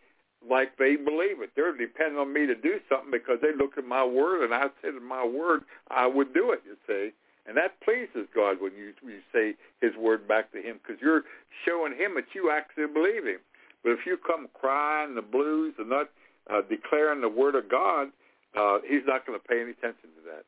like 0.48 0.76
they 0.78 0.96
believe 0.96 1.40
it. 1.42 1.50
They're 1.56 1.76
depending 1.76 2.18
on 2.18 2.32
me 2.32 2.46
to 2.46 2.54
do 2.54 2.78
something 2.88 3.10
because 3.10 3.38
they 3.42 3.54
look 3.56 3.78
at 3.78 3.84
my 3.84 4.04
word, 4.04 4.44
and 4.44 4.54
I 4.54 4.66
said 4.80 4.94
in 4.94 5.04
my 5.04 5.24
word 5.24 5.62
I 5.90 6.06
would 6.06 6.32
do 6.32 6.52
it. 6.52 6.62
You 6.64 6.76
see, 6.86 7.12
and 7.46 7.56
that 7.56 7.80
pleases 7.80 8.28
God 8.34 8.60
when 8.60 8.72
you 8.72 8.92
you 9.02 9.20
say 9.32 9.54
His 9.80 9.96
word 9.96 10.28
back 10.28 10.52
to 10.52 10.58
Him 10.62 10.78
because 10.82 11.00
you're 11.00 11.22
showing 11.66 11.96
Him 11.96 12.14
that 12.14 12.34
you 12.34 12.50
actually 12.50 12.86
believe 12.92 13.24
Him. 13.24 13.40
But 13.82 13.92
if 13.92 14.00
you 14.06 14.16
come 14.16 14.48
crying 14.54 15.14
the 15.14 15.22
blues 15.22 15.74
and 15.78 15.88
not 15.88 16.10
uh, 16.52 16.62
declaring 16.68 17.20
the 17.20 17.28
word 17.28 17.54
of 17.54 17.68
God, 17.68 18.08
uh, 18.56 18.78
He's 18.86 19.02
not 19.06 19.26
going 19.26 19.38
to 19.38 19.46
pay 19.46 19.60
any 19.60 19.70
attention 19.70 20.10
to 20.16 20.22
that. 20.30 20.44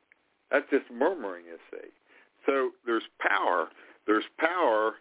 That's 0.51 0.69
just 0.71 0.91
murmuring, 0.93 1.45
you 1.47 1.59
see. 1.71 1.89
So 2.47 2.71
there's 2.87 3.05
power. 3.21 3.69
There's 4.07 4.25
power 4.39 4.95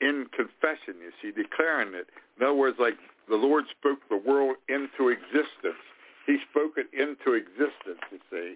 in 0.00 0.26
confession, 0.34 1.00
you 1.00 1.12
see, 1.22 1.30
declaring 1.30 1.94
it. 1.94 2.08
In 2.38 2.46
other 2.46 2.54
words, 2.54 2.78
like 2.78 2.94
the 3.28 3.36
Lord 3.36 3.64
spoke 3.70 4.00
the 4.08 4.16
world 4.16 4.56
into 4.68 5.08
existence. 5.08 5.82
He 6.26 6.38
spoke 6.50 6.74
it 6.76 6.88
into 6.92 7.34
existence, 7.34 8.02
you 8.10 8.18
see. 8.30 8.54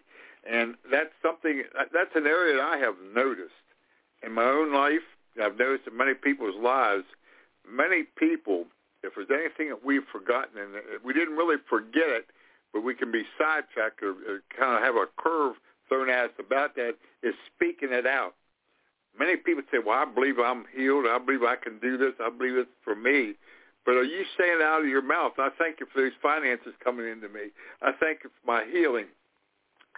And 0.48 0.74
that's 0.90 1.12
something, 1.22 1.62
that's 1.92 2.14
an 2.14 2.26
area 2.26 2.56
that 2.56 2.62
I 2.62 2.76
have 2.78 2.96
noticed 3.14 3.52
in 4.24 4.32
my 4.32 4.44
own 4.44 4.74
life. 4.74 5.06
I've 5.42 5.58
noticed 5.58 5.86
in 5.86 5.96
many 5.96 6.14
people's 6.14 6.56
lives, 6.60 7.04
many 7.68 8.02
people, 8.02 8.66
if 9.02 9.12
there's 9.14 9.30
anything 9.30 9.68
that 9.70 9.84
we've 9.84 10.06
forgotten, 10.10 10.58
and 10.58 10.76
uh, 10.76 10.80
we 11.04 11.12
didn't 11.12 11.36
really 11.36 11.56
forget 11.68 12.08
it, 12.08 12.26
but 12.72 12.82
we 12.82 12.94
can 12.94 13.10
be 13.12 13.24
sidetracked 13.38 14.02
or, 14.02 14.10
or 14.10 14.42
kind 14.58 14.76
of 14.76 14.82
have 14.82 14.96
a 14.96 15.06
curve 15.16 15.56
thrown 15.88 16.08
at 16.08 16.26
us 16.26 16.30
about 16.38 16.74
that, 16.76 16.94
is 17.22 17.34
speaking 17.54 17.90
it 17.92 18.06
out. 18.06 18.34
Many 19.18 19.36
people 19.36 19.62
say, 19.70 19.78
well, 19.84 19.98
I 19.98 20.06
believe 20.06 20.38
I'm 20.38 20.64
healed. 20.74 21.04
I 21.06 21.18
believe 21.18 21.42
I 21.42 21.56
can 21.56 21.78
do 21.80 21.98
this. 21.98 22.12
I 22.18 22.30
believe 22.30 22.56
it's 22.56 22.70
for 22.82 22.96
me. 22.96 23.34
But 23.84 23.92
are 23.96 24.04
you 24.04 24.24
saying 24.38 24.60
out 24.62 24.82
of 24.82 24.88
your 24.88 25.02
mouth, 25.02 25.32
I 25.38 25.50
thank 25.58 25.80
you 25.80 25.86
for 25.92 26.02
these 26.02 26.16
finances 26.22 26.72
coming 26.82 27.06
into 27.06 27.28
me. 27.28 27.50
I 27.82 27.92
thank 27.98 28.20
you 28.24 28.30
for 28.30 28.46
my 28.46 28.64
healing. 28.70 29.06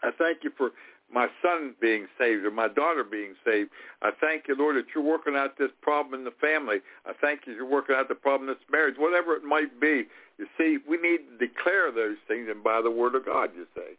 I 0.03 0.11
thank 0.19 0.43
you 0.43 0.51
for 0.57 0.71
my 1.13 1.29
son 1.43 1.75
being 1.81 2.07
saved 2.19 2.45
or 2.45 2.51
my 2.51 2.69
daughter 2.69 3.05
being 3.05 3.35
saved. 3.45 3.71
I 4.03 4.11
thank 4.21 4.49
you, 4.49 4.57
Lord, 4.57 4.77
that 4.77 4.87
you're 4.95 5.05
working 5.05 5.37
out 5.37 5.59
this 5.59 5.71
problem 5.83 6.19
in 6.19 6.25
the 6.25 6.35
family. 6.41 6.79
I 7.07 7.13
thank 7.21 7.41
you 7.47 7.53
you're 7.55 7.69
working 7.69 7.95
out 7.95 8.09
the 8.09 8.15
problem 8.15 8.49
in 8.49 8.55
this 8.55 8.65
marriage, 8.71 8.97
whatever 8.99 9.35
it 9.35 9.45
might 9.45 9.81
be. 9.81 10.05
You 10.39 10.47
see, 10.59 10.79
we 10.89 10.97
need 10.97 11.21
to 11.29 11.47
declare 11.47 11.93
those 11.93 12.17
things 12.27 12.49
and 12.51 12.65
by 12.65 12.81
the 12.83 12.91
word 12.91 13.15
of 13.15 13.25
God, 13.25 13.51
you 13.55 13.67
say. 13.75 13.95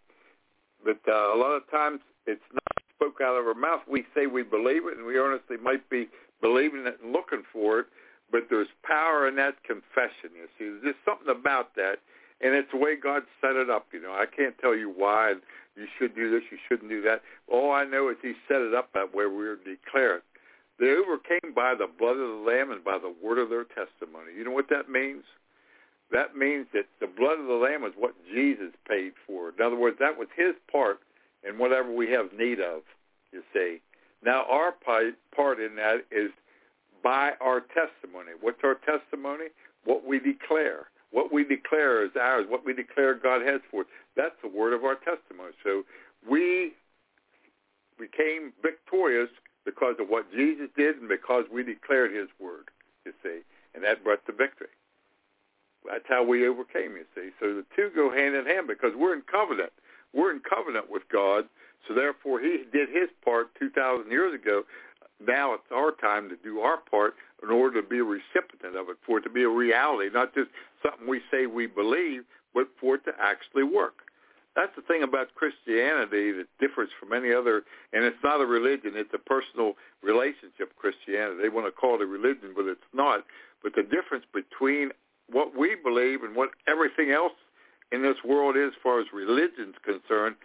But 0.84 1.00
uh, 1.08 1.34
a 1.34 1.38
lot 1.38 1.56
of 1.56 1.70
times 1.72 2.02
it's 2.28 2.42
not 2.52 2.62
spoke 2.96 3.20
out 3.22 3.38
of 3.38 3.46
our 3.46 3.54
mouth. 3.54 3.82
We 3.90 4.06
say 4.16 4.28
we 4.28 4.44
believe 4.44 4.86
it, 4.86 4.98
and 4.98 5.06
we 5.06 5.20
honestly 5.20 5.58
might 5.62 5.90
be 5.90 6.08
believing 6.42 6.86
it 6.86 7.00
and 7.04 7.12
looking 7.12 7.44
for 7.52 7.80
it, 7.80 7.88
but 8.32 8.48
there's 8.50 8.68
power 8.84 9.28
in 9.28 9.36
that 9.36 9.62
confession. 9.64 10.32
You 10.36 10.48
see, 10.58 10.66
there's 10.66 10.96
just 10.96 11.06
something 11.06 11.30
about 11.30 11.76
that, 11.76 12.00
and 12.42 12.54
it's 12.56 12.72
the 12.72 12.78
way 12.78 12.96
God 12.96 13.24
set 13.42 13.56
it 13.56 13.70
up. 13.70 13.88
You 13.94 14.02
know, 14.02 14.14
I 14.14 14.26
can't 14.26 14.58
tell 14.60 14.76
you 14.76 14.90
why 14.96 15.34
you 15.76 15.88
should 15.98 16.16
do 16.16 16.32
this, 16.32 16.44
you 16.52 16.58
shouldn't 16.68 16.90
do 16.90 17.02
that. 17.02 17.22
All 17.48 17.72
I 17.72 17.84
know 17.86 18.10
is 18.10 18.18
He 18.22 18.34
set 18.48 18.62
it 18.62 18.74
up 18.74 18.90
that 18.94 19.14
way. 19.14 19.26
We're 19.26 19.58
declared. 19.58 20.22
They 20.80 20.92
overcame 20.92 21.54
by 21.56 21.76
the 21.76 21.88
blood 21.88 22.18
of 22.18 22.28
the 22.28 22.44
Lamb 22.46 22.72
and 22.72 22.84
by 22.84 22.98
the 22.98 23.14
word 23.24 23.40
of 23.40 23.50
their 23.50 23.64
testimony. 23.64 24.34
You 24.38 24.44
know 24.44 24.52
what 24.52 24.70
that 24.70 24.90
means? 24.90 25.24
That 26.12 26.36
means 26.36 26.68
that 26.74 26.86
the 27.00 27.08
blood 27.08 27.40
of 27.40 27.48
the 27.48 27.54
Lamb 27.54 27.84
is 27.84 27.94
what 27.98 28.14
Jesus 28.32 28.72
paid 28.88 29.14
for. 29.26 29.50
In 29.50 29.64
other 29.64 29.76
words, 29.76 29.98
that 30.00 30.18
was 30.18 30.28
His 30.36 30.54
part 30.72 31.00
in 31.48 31.58
whatever 31.58 31.92
we 31.92 32.10
have 32.12 32.34
need 32.38 32.60
of. 32.60 32.82
You 33.32 33.42
see. 33.54 33.82
Now 34.24 34.46
our 34.50 34.72
part 34.72 35.60
in 35.60 35.76
that 35.76 36.06
is 36.12 36.32
by 37.04 37.32
our 37.42 37.62
testimony. 37.62 38.32
What's 38.40 38.64
our 38.64 38.76
testimony? 38.76 39.46
What 39.84 40.06
we 40.06 40.20
declare. 40.20 40.88
What 41.12 41.32
we 41.32 41.44
declare 41.44 42.06
is 42.06 42.12
ours. 42.20 42.46
What 42.48 42.66
we 42.66 42.74
declare 42.74 43.16
God 43.16 43.42
has 43.42 43.62
for 43.72 43.82
us. 43.82 43.88
That's 44.16 44.36
the 44.42 44.50
word 44.50 44.74
of 44.74 44.84
our 44.84 44.96
testimony. 44.96 45.54
So 45.64 45.84
we 46.30 46.74
became 48.00 48.54
victorious 48.62 49.30
because 49.66 49.96
of 50.00 50.10
what 50.10 50.32
Jesus 50.32 50.68
did 50.76 50.98
and 50.98 51.08
because 51.10 51.46
we 51.52 51.64
declared 51.64 52.14
his 52.14 52.28
word, 52.40 52.70
you 53.06 53.14
see. 53.24 53.40
And 53.74 53.84
that 53.84 54.04
brought 54.04 54.26
the 54.28 54.34
victory. 54.34 54.74
That's 55.86 56.06
how 56.08 56.24
we 56.24 56.48
overcame, 56.48 56.98
you 56.98 57.06
see. 57.14 57.30
So 57.40 57.54
the 57.54 57.66
two 57.76 57.92
go 57.96 58.12
hand 58.12 58.36
in 58.36 58.46
hand 58.46 58.68
because 58.68 58.92
we're 58.96 59.14
in 59.14 59.22
covenant. 59.22 59.72
We're 60.14 60.32
in 60.32 60.42
covenant 60.42 60.90
with 60.90 61.04
God. 61.12 61.46
So 61.88 61.94
therefore 61.94 62.40
he 62.40 62.64
did 62.72 62.90
his 62.90 63.10
part 63.24 63.50
2,000 63.60 64.10
years 64.10 64.34
ago 64.34 64.64
now 65.24 65.54
it's 65.54 65.72
our 65.74 65.92
time 65.92 66.30
to 66.30 66.36
do 66.44 66.60
our 66.60 66.78
part 66.78 67.16
in 67.46 67.52
order 67.52 67.82
to 67.82 67.88
be 67.88 68.00
a 68.00 68.04
recipient 68.04 68.76
of 68.76 68.90
it, 68.90 68.98
for 69.06 69.20
it 69.20 69.22
to 69.22 69.30
be 69.30 69.44
a 69.44 69.50
reality, 69.50 70.10
not 70.14 70.34
just 70.34 70.50
something 70.84 71.08
we 71.08 71.22
say 71.32 71.46
we 71.46 71.68
believe, 71.68 72.24
but 72.54 72.68
for 72.80 72.96
it 72.96 73.06
to 73.06 73.12
actually 73.20 73.64
work. 73.64 74.06
That's 74.56 74.72
the 74.76 74.82
thing 74.84 75.04
about 75.04 75.36
Christianity 75.36 76.32
that 76.32 76.48
differs 76.60 76.90
from 76.98 77.12
any 77.12 77.34
other, 77.34 77.64
and 77.92 78.06
it's 78.06 78.24
not 78.24 78.40
a 78.40 78.46
religion, 78.46 78.94
it's 78.96 79.14
a 79.14 79.20
personal 79.20 79.74
relationship, 80.02 80.72
Christianity. 80.78 81.42
They 81.42 81.50
want 81.50 81.68
to 81.68 81.72
call 81.72 81.96
it 81.96 82.02
a 82.02 82.06
religion, 82.06 82.54
but 82.56 82.66
it's 82.66 82.90
not. 82.94 83.26
But 83.62 83.76
the 83.76 83.84
difference 83.84 84.24
between 84.34 84.92
what 85.30 85.58
we 85.58 85.76
believe 85.76 86.24
and 86.24 86.36
what 86.36 86.52
everything 86.68 87.12
else 87.12 87.36
in 87.92 88.02
this 88.02 88.18
world 88.24 88.56
is 88.56 88.68
as 88.68 88.82
far 88.82 89.02
as 89.02 89.08
religion's 89.14 89.76
concerned, 89.84 90.36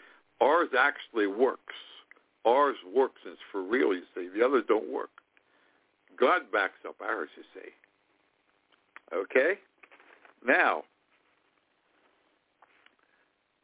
ours 0.41 0.71
actually 0.77 1.29
works. 1.29 1.75
Ours 2.45 2.77
works 2.95 3.21
and 3.25 3.35
it's 3.35 3.43
for 3.53 3.63
real, 3.63 3.95
you 3.95 4.03
see. 4.15 4.29
The 4.35 4.45
others 4.45 4.65
don't 4.67 4.91
work. 4.91 5.11
God 6.21 6.53
backs 6.53 6.85
up 6.87 6.97
ours, 7.01 7.31
you 7.37 7.43
see. 7.55 7.71
Okay? 9.16 9.59
Now, 10.47 10.85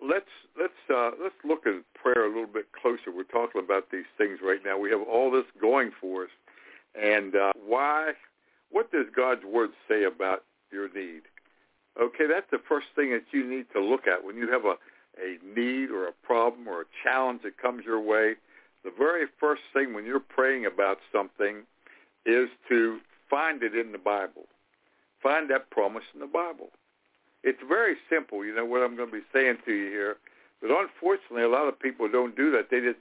let's 0.03 0.25
let's 0.59 0.73
uh, 0.93 1.11
let's 1.23 1.35
look 1.45 1.67
at 1.67 1.75
prayer 1.95 2.27
a 2.27 2.29
little 2.29 2.47
bit 2.47 2.67
closer. 2.73 3.15
We're 3.15 3.25
talking 3.25 3.63
about 3.63 3.91
these 3.91 4.09
things 4.19 4.39
right 4.43 4.61
now. 4.65 4.79
We 4.79 4.91
have 4.91 5.03
all 5.03 5.31
this 5.31 5.45
going 5.61 5.91
for 6.01 6.25
us, 6.25 6.31
and 7.01 7.35
uh, 7.37 7.53
why 7.67 8.13
what 8.71 8.91
does 8.91 9.07
God's 9.15 9.45
word 9.45 9.71
say 9.89 10.05
about 10.05 10.45
your 10.73 10.89
need? 10.93 11.23
Okay, 12.01 12.27
that's 12.29 12.51
the 12.51 12.61
first 12.69 12.89
thing 12.95 13.11
that 13.13 13.25
you 13.33 13.49
need 13.49 13.67
to 13.73 13.81
look 13.81 14.07
at 14.07 14.25
when 14.25 14.37
you 14.37 14.51
have 14.53 14.65
a, 14.65 14.77
a 15.19 15.39
need 15.57 15.91
or 15.91 16.09
a 16.09 16.13
problem 16.13 16.69
or 16.69 16.83
a 16.83 16.85
challenge 17.03 17.43
that 17.43 17.57
comes 17.57 17.85
your 17.87 18.01
way. 18.01 18.35
The 18.85 18.93
very 18.97 19.27
first 19.41 19.63
thing 19.73 19.95
when 19.95 20.05
you're 20.05 20.21
praying 20.21 20.67
about 20.67 20.99
something 21.11 21.63
is 22.27 22.49
to 22.69 22.99
find 23.31 23.63
it 23.63 23.75
in 23.75 23.93
the 23.93 23.99
Bible. 23.99 24.45
Find 25.23 25.49
that 25.51 25.71
promise 25.71 26.05
in 26.15 26.21
the 26.21 26.27
Bible. 26.27 26.71
It's 27.43 27.63
very 27.69 27.97
simple, 28.11 28.45
you 28.45 28.55
know, 28.55 28.65
what 28.65 28.83
I'm 28.83 28.97
going 28.97 29.11
to 29.11 29.17
be 29.17 29.27
saying 29.33 29.59
to 29.65 29.73
you 29.73 29.89
here. 29.89 30.17
But 30.61 30.71
unfortunately, 30.71 31.43
a 31.43 31.49
lot 31.49 31.69
of 31.69 31.79
people 31.79 32.09
don't 32.11 32.37
do 32.37 32.51
that. 32.53 32.71
They 32.71 32.81
just 32.81 32.99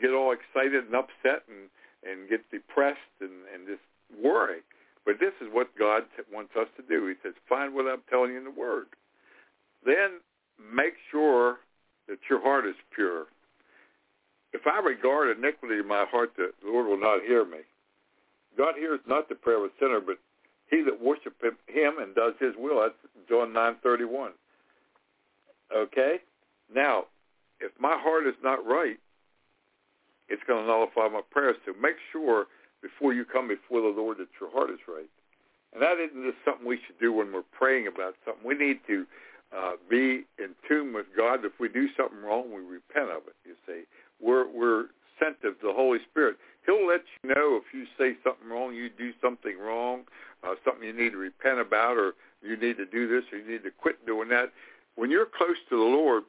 get 0.00 0.12
all 0.12 0.32
excited 0.32 0.84
and 0.84 0.94
upset 0.94 1.44
and, 1.48 1.68
and 2.08 2.28
get 2.28 2.48
depressed 2.50 2.98
and, 3.20 3.44
and 3.52 3.66
just 3.66 3.82
worry. 4.22 4.60
But 5.04 5.16
this 5.20 5.32
is 5.40 5.48
what 5.52 5.68
God 5.78 6.04
wants 6.32 6.52
us 6.58 6.68
to 6.76 6.82
do. 6.82 7.06
He 7.06 7.14
says, 7.22 7.34
find 7.48 7.74
what 7.74 7.86
I'm 7.86 8.02
telling 8.08 8.32
you 8.32 8.38
in 8.38 8.44
the 8.44 8.50
Word. 8.50 8.86
Then 9.84 10.20
make 10.74 10.94
sure 11.10 11.58
that 12.08 12.18
your 12.28 12.40
heart 12.40 12.66
is 12.66 12.74
pure. 12.94 13.26
If 14.52 14.66
I 14.66 14.80
regard 14.80 15.36
iniquity 15.36 15.78
in 15.78 15.88
my 15.88 16.06
heart, 16.10 16.32
the 16.36 16.50
Lord 16.64 16.86
will 16.86 17.00
not 17.00 17.22
hear 17.22 17.44
me. 17.44 17.58
God 18.58 18.74
hears 18.76 19.00
not 19.06 19.28
the 19.28 19.36
prayer 19.36 19.64
of 19.64 19.70
a 19.70 19.74
sinner, 19.80 20.00
but 20.00 20.18
he 20.68 20.82
that 20.82 21.00
worship 21.00 21.34
him 21.40 21.92
and 22.00 22.14
does 22.14 22.34
his 22.40 22.52
will. 22.58 22.82
That's 22.82 23.28
John 23.28 23.54
9.31. 23.54 24.30
Okay? 25.74 26.16
Now, 26.74 27.04
if 27.60 27.72
my 27.80 27.96
heart 27.98 28.26
is 28.26 28.34
not 28.42 28.66
right, 28.66 28.98
it's 30.28 30.42
going 30.46 30.64
to 30.64 30.68
nullify 30.68 31.08
my 31.08 31.22
prayers. 31.30 31.56
So 31.64 31.72
make 31.80 31.96
sure 32.12 32.46
before 32.82 33.14
you 33.14 33.24
come 33.24 33.48
before 33.48 33.80
the 33.80 33.94
Lord 33.96 34.18
that 34.18 34.28
your 34.40 34.50
heart 34.50 34.70
is 34.70 34.80
right. 34.86 35.08
And 35.72 35.82
that 35.82 35.96
isn't 36.00 36.24
just 36.24 36.38
something 36.44 36.66
we 36.66 36.78
should 36.86 36.98
do 37.00 37.12
when 37.12 37.32
we're 37.32 37.48
praying 37.52 37.86
about 37.86 38.14
something. 38.24 38.44
We 38.44 38.54
need 38.54 38.80
to 38.88 39.06
uh, 39.56 39.72
be 39.88 40.24
in 40.38 40.52
tune 40.68 40.92
with 40.92 41.06
God. 41.16 41.44
If 41.44 41.52
we 41.60 41.68
do 41.68 41.88
something 41.96 42.20
wrong, 42.22 42.52
we 42.52 42.60
repent 42.60 43.10
of 43.10 43.22
it, 43.28 43.36
you 43.44 43.54
see. 43.66 43.84
We're, 44.20 44.50
we're 44.50 44.86
sensitive 45.18 45.60
to 45.60 45.68
the 45.68 45.72
Holy 45.72 45.98
Spirit. 46.10 46.36
He'll 46.68 46.86
let 46.86 47.00
you 47.22 47.34
know 47.34 47.56
if 47.56 47.72
you 47.72 47.86
say 47.96 48.14
something 48.22 48.46
wrong, 48.46 48.74
you 48.74 48.90
do 48.90 49.12
something 49.22 49.58
wrong, 49.58 50.02
uh, 50.44 50.54
something 50.66 50.86
you 50.86 50.92
need 50.92 51.12
to 51.12 51.16
repent 51.16 51.60
about, 51.60 51.96
or 51.96 52.12
you 52.42 52.58
need 52.58 52.76
to 52.76 52.84
do 52.84 53.08
this, 53.08 53.24
or 53.32 53.38
you 53.38 53.50
need 53.50 53.62
to 53.62 53.70
quit 53.70 54.04
doing 54.04 54.28
that. 54.28 54.52
When 54.94 55.10
you're 55.10 55.24
close 55.24 55.56
to 55.70 55.76
the 55.78 55.82
Lord, 55.82 56.24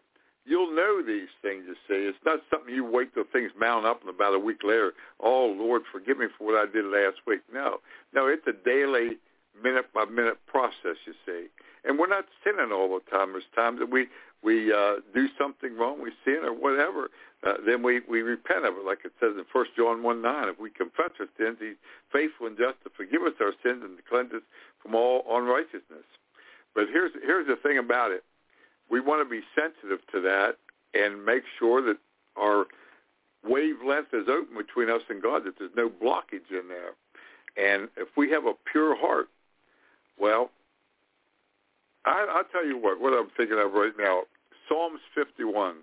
you'll 0.46 0.74
know 0.74 1.04
these 1.06 1.28
things, 1.42 1.66
you 1.68 1.76
see. 1.90 2.08
It's 2.08 2.18
not 2.26 2.40
something 2.50 2.74
you 2.74 2.86
wait 2.86 3.14
till 3.14 3.26
things 3.34 3.52
mount 3.60 3.86
up 3.86 4.00
and 4.00 4.10
about 4.10 4.34
a 4.34 4.40
week 4.40 4.64
later, 4.64 4.94
oh, 5.20 5.48
Lord, 5.48 5.82
forgive 5.92 6.20
me 6.20 6.28
for 6.38 6.46
what 6.46 6.56
I 6.56 6.72
did 6.72 6.86
last 6.86 7.18
week. 7.28 7.42
No. 7.54 7.82
No, 8.14 8.28
it's 8.28 8.48
a 8.48 8.54
daily, 8.54 9.18
minute-by-minute 9.62 10.38
process, 10.47 10.97
you 11.06 11.14
see. 11.26 11.47
And 11.86 11.97
we're 11.97 12.08
not 12.08 12.26
sinning 12.43 12.72
all 12.72 12.89
the 12.89 13.04
time. 13.10 13.32
There's 13.32 13.43
times 13.56 13.80
that 13.80 13.89
we, 13.89 14.08
we 14.43 14.74
uh, 14.74 14.95
do 15.14 15.28
something 15.38 15.78
wrong, 15.78 16.02
we 16.02 16.12
sin 16.26 16.41
or 16.43 16.54
whatever, 16.54 17.10
uh, 17.45 17.54
then 17.66 17.84
we, 17.84 18.02
we 18.10 18.22
repent 18.22 18.66
of 18.66 18.76
it, 18.76 18.86
like 18.86 19.00
it 19.06 19.14
says 19.20 19.32
in 19.38 19.45
1 19.52 19.66
John 19.78 20.04
1, 20.04 20.22
9. 20.22 20.50
If 20.50 20.60
we 20.60 20.70
confess 20.70 21.12
our 21.20 21.28
sins, 21.38 21.58
he's 21.60 21.80
faithful 22.12 22.47
and 22.47 22.58
just 22.58 22.84
to 22.84 22.89
forgive 22.95 23.24
us 23.24 23.34
our 23.39 23.54
sins 23.64 23.82
and 23.84 23.95
to 23.95 24.04
cleanse 24.04 24.34
us 24.34 24.43
from 24.84 24.95
all 24.95 25.24
unrighteousness. 25.30 26.04
But 26.76 26.88
here's, 26.91 27.12
here's 27.24 27.47
the 27.47 27.56
thing 27.56 27.78
about 27.78 28.12
it 28.12 28.24
we 28.89 29.00
want 29.00 29.24
to 29.24 29.30
be 29.30 29.41
sensitive 29.56 30.00
to 30.12 30.20
that 30.22 30.58
and 30.93 31.24
make 31.24 31.43
sure 31.60 31.82
that 31.82 31.97
our 32.36 32.66
wavelength 33.43 34.14
is 34.14 34.28
open 34.28 34.58
between 34.58 34.89
us 34.89 35.02
and 35.10 35.22
God, 35.22 35.43
that 35.45 35.54
there's 35.60 35.72
no 35.78 35.89
blockage 35.89 36.50
in 36.50 36.68
there. 36.68 36.97
And 37.56 37.89
if 37.97 38.08
we 38.18 38.30
have 38.32 38.45
a 38.45 38.54
pure 38.72 38.97
heart, 38.97 39.30
well, 40.20 40.51
I, 42.05 42.28
I'll 42.30 42.49
tell 42.51 42.65
you 42.65 42.78
what, 42.78 42.99
what 43.01 43.13
I'm 43.13 43.30
thinking 43.36 43.59
of 43.59 43.74
right 43.74 43.93
now, 43.97 44.24
Psalms 44.67 45.01
51. 45.15 45.78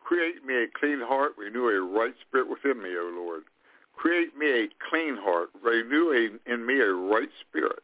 Create 0.00 0.44
me 0.44 0.54
a 0.54 0.66
clean 0.78 1.00
heart, 1.00 1.32
renew 1.38 1.68
a 1.68 1.80
right 1.80 2.14
spirit 2.26 2.48
within 2.48 2.82
me, 2.82 2.90
O 2.90 3.12
Lord. 3.14 3.44
Create 3.94 4.36
me 4.36 4.50
a 4.50 4.68
clean 4.90 5.16
heart, 5.16 5.50
renew 5.62 6.10
a, 6.10 6.52
in 6.52 6.66
me 6.66 6.80
a 6.80 6.92
right 6.92 7.28
spirit. 7.48 7.82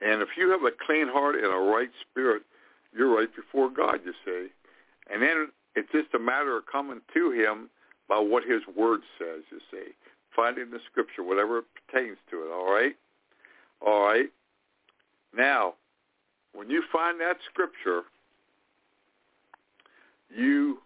And 0.00 0.22
if 0.22 0.28
you 0.36 0.50
have 0.50 0.62
a 0.62 0.70
clean 0.86 1.08
heart 1.08 1.34
and 1.34 1.46
a 1.46 1.58
right 1.58 1.90
spirit, 2.08 2.42
you're 2.96 3.14
right 3.14 3.34
before 3.34 3.70
God, 3.70 4.00
you 4.04 4.12
see. 4.24 4.48
And 5.12 5.22
then 5.22 5.48
it's 5.74 5.90
just 5.92 6.14
a 6.14 6.18
matter 6.18 6.56
of 6.56 6.64
coming 6.70 7.00
to 7.14 7.30
him 7.32 7.68
by 8.08 8.18
what 8.18 8.44
his 8.44 8.62
word 8.76 9.00
says, 9.18 9.42
you 9.50 9.58
see. 9.70 9.92
Finding 10.36 10.70
the 10.70 10.78
scripture, 10.90 11.22
whatever 11.22 11.62
pertains 11.62 12.18
to 12.30 12.42
it, 12.42 12.52
all 12.52 12.72
right? 12.72 12.94
All 13.80 14.04
right. 14.06 14.30
Now, 15.36 15.74
when 16.52 16.70
you 16.70 16.82
find 16.92 17.20
that 17.20 17.36
scripture, 17.50 18.02
you 20.34 20.78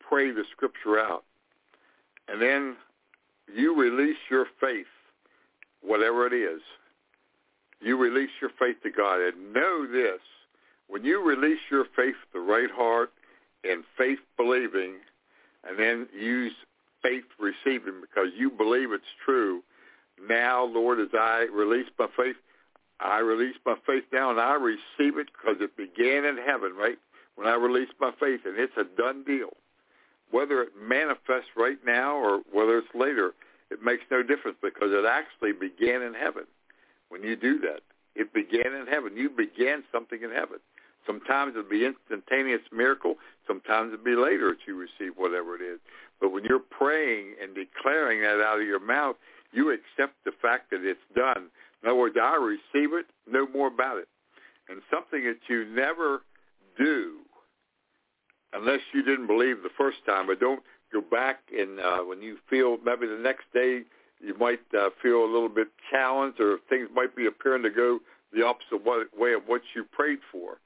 pray 0.00 0.30
the 0.30 0.44
scripture 0.52 0.98
out. 0.98 1.24
And 2.28 2.40
then 2.40 2.76
you 3.54 3.78
release 3.78 4.16
your 4.30 4.46
faith, 4.60 4.86
whatever 5.82 6.26
it 6.26 6.32
is. 6.32 6.60
You 7.80 7.98
release 7.98 8.30
your 8.40 8.50
faith 8.58 8.76
to 8.82 8.90
God. 8.90 9.20
And 9.20 9.52
know 9.52 9.86
this, 9.86 10.20
when 10.88 11.04
you 11.04 11.22
release 11.22 11.60
your 11.70 11.84
faith 11.96 12.14
the 12.32 12.40
right 12.40 12.70
heart 12.70 13.12
and 13.62 13.84
faith 13.98 14.20
believing, 14.36 14.94
and 15.68 15.78
then 15.78 16.06
use 16.18 16.52
faith 17.02 17.24
receiving 17.38 18.00
because 18.00 18.28
you 18.36 18.50
believe 18.50 18.92
it's 18.92 19.04
true, 19.24 19.62
now, 20.28 20.64
Lord, 20.64 21.00
as 21.00 21.08
I 21.12 21.46
release 21.52 21.86
my 21.98 22.06
faith, 22.16 22.36
I 23.04 23.18
release 23.18 23.56
my 23.66 23.76
faith 23.86 24.04
now 24.12 24.30
and 24.30 24.40
I 24.40 24.54
receive 24.54 25.18
it 25.18 25.28
because 25.32 25.56
it 25.60 25.76
began 25.76 26.24
in 26.24 26.38
heaven, 26.38 26.72
right? 26.76 26.98
When 27.36 27.46
I 27.46 27.54
release 27.54 27.90
my 28.00 28.12
faith, 28.18 28.40
and 28.44 28.58
it's 28.58 28.76
a 28.76 28.84
done 28.84 29.24
deal. 29.24 29.50
Whether 30.30 30.62
it 30.62 30.70
manifests 30.80 31.50
right 31.56 31.78
now 31.84 32.16
or 32.16 32.40
whether 32.52 32.78
it's 32.78 32.94
later, 32.94 33.34
it 33.70 33.82
makes 33.82 34.04
no 34.10 34.22
difference 34.22 34.56
because 34.62 34.90
it 34.90 35.04
actually 35.04 35.52
began 35.52 36.02
in 36.02 36.14
heaven 36.14 36.44
when 37.08 37.22
you 37.22 37.36
do 37.36 37.58
that. 37.60 37.80
It 38.14 38.32
began 38.32 38.72
in 38.74 38.86
heaven. 38.86 39.16
You 39.16 39.28
began 39.28 39.84
something 39.92 40.22
in 40.22 40.30
heaven. 40.30 40.58
Sometimes 41.06 41.54
it'll 41.56 41.68
be 41.68 41.84
instantaneous 41.84 42.62
miracle. 42.72 43.16
Sometimes 43.46 43.92
it'll 43.92 44.04
be 44.04 44.16
later 44.16 44.50
that 44.50 44.66
you 44.66 44.76
receive 44.76 45.16
whatever 45.16 45.54
it 45.56 45.62
is. 45.62 45.78
But 46.20 46.32
when 46.32 46.44
you're 46.44 46.58
praying 46.58 47.34
and 47.42 47.54
declaring 47.54 48.22
that 48.22 48.40
out 48.40 48.60
of 48.60 48.66
your 48.66 48.80
mouth, 48.80 49.16
you 49.52 49.70
accept 49.70 50.14
the 50.24 50.32
fact 50.40 50.70
that 50.70 50.84
it's 50.84 51.00
done. 51.14 51.48
In 51.84 51.90
other 51.90 51.98
words, 51.98 52.16
I 52.20 52.36
receive 52.36 52.94
it, 52.94 53.04
no 53.30 53.46
more 53.46 53.68
about 53.68 53.98
it. 53.98 54.08
And 54.70 54.80
something 54.90 55.22
that 55.24 55.36
you 55.48 55.66
never 55.66 56.22
do 56.78 57.18
unless 58.54 58.80
you 58.94 59.02
didn't 59.02 59.26
believe 59.26 59.62
the 59.62 59.68
first 59.76 59.98
time, 60.06 60.28
but 60.28 60.40
don't 60.40 60.62
go 60.92 61.02
back 61.02 61.40
and 61.52 61.78
uh, 61.78 61.98
when 61.98 62.22
you 62.22 62.38
feel 62.48 62.78
maybe 62.84 63.06
the 63.06 63.20
next 63.22 63.44
day 63.52 63.82
you 64.20 64.34
might 64.38 64.60
uh, 64.78 64.88
feel 65.02 65.24
a 65.24 65.30
little 65.30 65.50
bit 65.50 65.68
challenged 65.90 66.40
or 66.40 66.56
things 66.70 66.88
might 66.94 67.14
be 67.14 67.26
appearing 67.26 67.62
to 67.64 67.70
go 67.70 67.98
the 68.32 68.42
opposite 68.42 68.82
way 69.18 69.34
of 69.34 69.42
what 69.46 69.60
you 69.74 69.84
prayed 69.92 70.20
for. 70.32 70.58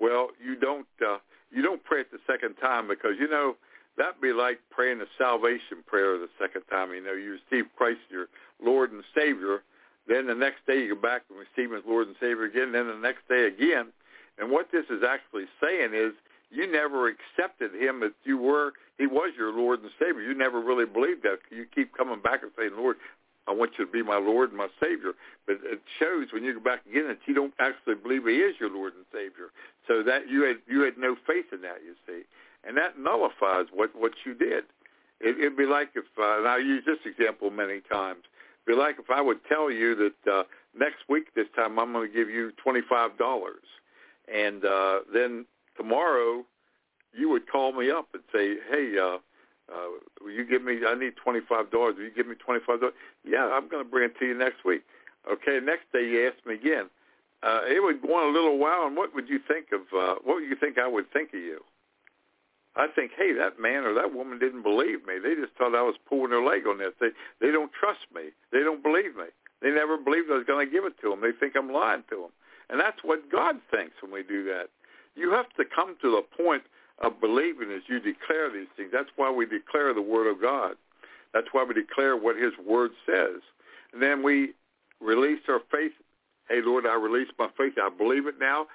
Well, 0.00 0.28
you 0.42 0.56
don't 0.56 0.86
uh, 1.06 1.18
you 1.50 1.62
don't 1.62 1.84
pray 1.84 2.00
it 2.00 2.10
the 2.10 2.18
second 2.26 2.54
time 2.54 2.88
because 2.88 3.12
you 3.20 3.28
know 3.28 3.56
that'd 3.98 4.22
be 4.22 4.32
like 4.32 4.60
praying 4.70 5.00
the 5.00 5.06
salvation 5.18 5.84
prayer 5.86 6.16
the 6.16 6.30
second 6.40 6.62
time. 6.70 6.92
You 6.94 7.04
know, 7.04 7.12
you 7.12 7.38
receive 7.50 7.66
Christ 7.76 8.00
your 8.08 8.26
Lord 8.64 8.92
and 8.92 9.04
Savior. 9.14 9.62
Then 10.08 10.26
the 10.26 10.34
next 10.34 10.66
day 10.66 10.80
you 10.80 10.94
go 10.94 11.00
back 11.00 11.22
and 11.30 11.38
receive 11.38 11.70
Him 11.70 11.78
as 11.78 11.84
Lord 11.86 12.08
and 12.08 12.16
Savior 12.20 12.44
again. 12.44 12.72
Then 12.72 12.88
the 12.88 12.94
next 12.94 13.28
day 13.28 13.46
again. 13.46 13.88
And 14.38 14.50
what 14.50 14.68
this 14.72 14.84
is 14.90 15.02
actually 15.06 15.44
saying 15.62 15.92
is 15.94 16.12
you 16.50 16.70
never 16.70 17.08
accepted 17.08 17.74
Him 17.74 18.02
as 18.02 18.12
you 18.24 18.38
were. 18.38 18.72
He 18.98 19.06
was 19.06 19.32
your 19.36 19.52
Lord 19.52 19.80
and 19.82 19.90
Savior. 19.98 20.22
You 20.22 20.34
never 20.34 20.60
really 20.60 20.86
believed 20.86 21.22
that. 21.22 21.38
You 21.50 21.66
keep 21.74 21.96
coming 21.96 22.20
back 22.20 22.42
and 22.42 22.50
saying, 22.58 22.72
Lord, 22.76 22.96
I 23.48 23.52
want 23.52 23.72
you 23.78 23.86
to 23.86 23.90
be 23.90 24.02
my 24.02 24.18
Lord 24.18 24.50
and 24.50 24.58
my 24.58 24.68
Savior. 24.80 25.12
But 25.46 25.56
it 25.64 25.80
shows 25.98 26.28
when 26.32 26.44
you 26.44 26.54
go 26.54 26.60
back 26.60 26.86
again 26.88 27.08
that 27.08 27.18
you 27.26 27.34
don't 27.34 27.54
actually 27.58 27.96
believe 27.96 28.26
He 28.26 28.36
is 28.36 28.54
your 28.60 28.70
Lord 28.70 28.92
and 28.94 29.04
Savior. 29.12 29.50
So 29.88 30.02
that 30.02 30.28
you 30.28 30.42
had 30.42 30.56
you 30.68 30.82
had 30.82 30.98
no 30.98 31.16
faith 31.26 31.46
in 31.52 31.62
that, 31.62 31.82
you 31.84 31.94
see, 32.06 32.22
and 32.66 32.76
that 32.76 32.98
nullifies 32.98 33.66
what 33.72 33.90
what 33.96 34.12
you 34.24 34.34
did. 34.34 34.64
It, 35.20 35.38
it'd 35.38 35.56
be 35.56 35.66
like 35.66 35.90
if, 35.94 36.04
uh, 36.18 36.38
and 36.38 36.48
I 36.48 36.58
use 36.58 36.84
this 36.84 36.98
example 37.04 37.50
many 37.50 37.80
times. 37.80 38.22
Be 38.66 38.74
like 38.74 38.96
if 38.98 39.10
I 39.10 39.20
would 39.20 39.44
tell 39.48 39.70
you 39.70 39.94
that 39.96 40.32
uh, 40.32 40.42
next 40.78 41.08
week 41.08 41.34
this 41.34 41.46
time 41.56 41.78
I'm 41.78 41.92
going 41.92 42.08
to 42.08 42.14
give 42.14 42.28
you 42.28 42.52
twenty 42.62 42.80
five 42.88 43.18
dollars, 43.18 43.64
and 44.32 44.64
uh, 44.64 45.00
then 45.12 45.46
tomorrow 45.76 46.44
you 47.12 47.28
would 47.30 47.50
call 47.50 47.72
me 47.72 47.90
up 47.90 48.08
and 48.14 48.22
say, 48.32 48.56
"Hey, 48.70 48.94
uh, 48.98 49.18
uh, 49.72 49.88
will 50.20 50.30
you 50.30 50.44
give 50.44 50.62
me? 50.62 50.80
I 50.86 50.94
need 50.94 51.14
twenty 51.16 51.40
five 51.48 51.70
dollars. 51.70 51.96
Will 51.96 52.04
you 52.04 52.14
give 52.14 52.26
me 52.26 52.36
twenty 52.36 52.60
five 52.66 52.80
dollars? 52.80 52.94
Yeah, 53.24 53.46
I'm 53.46 53.68
going 53.68 53.84
to 53.84 53.90
bring 53.90 54.08
it 54.10 54.18
to 54.20 54.26
you 54.26 54.36
next 54.38 54.64
week. 54.64 54.82
Okay. 55.30 55.58
Next 55.62 55.90
day 55.92 56.06
you 56.06 56.28
ask 56.28 56.44
me 56.46 56.54
again. 56.54 56.88
Uh, 57.42 57.62
it 57.66 57.82
would 57.82 58.00
go 58.02 58.14
on 58.14 58.30
a 58.30 58.32
little 58.32 58.58
while, 58.58 58.86
and 58.86 58.96
what 58.96 59.14
would 59.14 59.28
you 59.28 59.40
think 59.48 59.66
of? 59.72 59.80
Uh, 59.92 60.14
what 60.22 60.36
would 60.36 60.48
you 60.48 60.56
think 60.56 60.78
I 60.78 60.86
would 60.86 61.12
think 61.12 61.30
of 61.34 61.40
you? 61.40 61.60
I 62.74 62.86
think, 62.88 63.12
hey, 63.16 63.32
that 63.34 63.60
man 63.60 63.84
or 63.84 63.92
that 63.94 64.14
woman 64.14 64.38
didn't 64.38 64.62
believe 64.62 65.06
me. 65.06 65.18
They 65.22 65.34
just 65.34 65.52
thought 65.58 65.74
I 65.74 65.82
was 65.82 65.96
pulling 66.08 66.30
their 66.30 66.42
leg 66.42 66.66
on 66.66 66.78
this. 66.78 66.92
They 67.00 67.10
they 67.40 67.52
don't 67.52 67.70
trust 67.72 68.08
me. 68.14 68.30
They 68.50 68.60
don't 68.60 68.82
believe 68.82 69.16
me. 69.16 69.28
They 69.60 69.70
never 69.70 69.96
believed 69.96 70.30
I 70.30 70.36
was 70.38 70.46
going 70.46 70.66
to 70.66 70.72
give 70.72 70.84
it 70.84 70.94
to 71.02 71.10
them. 71.10 71.20
They 71.20 71.32
think 71.38 71.54
I'm 71.54 71.72
lying 71.72 72.02
to 72.10 72.16
them. 72.16 72.32
And 72.70 72.80
that's 72.80 73.04
what 73.04 73.30
God 73.30 73.56
thinks 73.70 73.94
when 74.00 74.10
we 74.10 74.22
do 74.22 74.44
that. 74.44 74.68
You 75.14 75.30
have 75.32 75.50
to 75.58 75.64
come 75.64 75.96
to 76.02 76.10
the 76.10 76.22
point 76.42 76.62
of 76.98 77.20
believing 77.20 77.70
as 77.70 77.82
you 77.86 78.00
declare 78.00 78.50
these 78.50 78.68
things. 78.76 78.90
That's 78.92 79.10
why 79.16 79.30
we 79.30 79.46
declare 79.46 79.92
the 79.92 80.02
Word 80.02 80.30
of 80.30 80.40
God. 80.40 80.76
That's 81.34 81.48
why 81.52 81.64
we 81.64 81.74
declare 81.74 82.16
what 82.16 82.36
His 82.36 82.52
Word 82.66 82.92
says. 83.06 83.40
And 83.92 84.02
then 84.02 84.22
we 84.22 84.54
release 85.00 85.40
our 85.48 85.60
faith. 85.70 85.92
Hey, 86.48 86.60
Lord, 86.64 86.86
I 86.86 86.94
release 86.94 87.28
my 87.38 87.48
faith. 87.56 87.74
I 87.76 87.90
believe 87.90 88.26
it 88.26 88.36
now. 88.40 88.66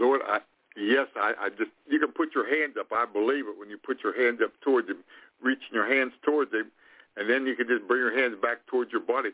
Lord, 0.00 0.22
I, 0.26 0.38
yes, 0.76 1.06
I, 1.16 1.32
I 1.40 1.48
just, 1.50 1.70
you 1.88 1.98
can 1.98 2.12
put 2.12 2.34
your 2.34 2.48
hands 2.48 2.76
up. 2.78 2.88
I 2.92 3.06
believe 3.06 3.46
it 3.46 3.58
when 3.58 3.70
you 3.70 3.78
put 3.78 4.02
your 4.02 4.14
hands 4.20 4.40
up 4.42 4.52
towards 4.62 4.88
Him, 4.88 5.04
reaching 5.42 5.72
your 5.72 5.92
hands 5.92 6.12
towards 6.24 6.52
Him. 6.52 6.70
And 7.16 7.30
then 7.30 7.46
you 7.46 7.54
can 7.54 7.68
just 7.68 7.86
bring 7.86 8.00
your 8.00 8.16
hands 8.16 8.36
back 8.42 8.66
towards 8.66 8.90
your 8.90 9.00
body. 9.00 9.30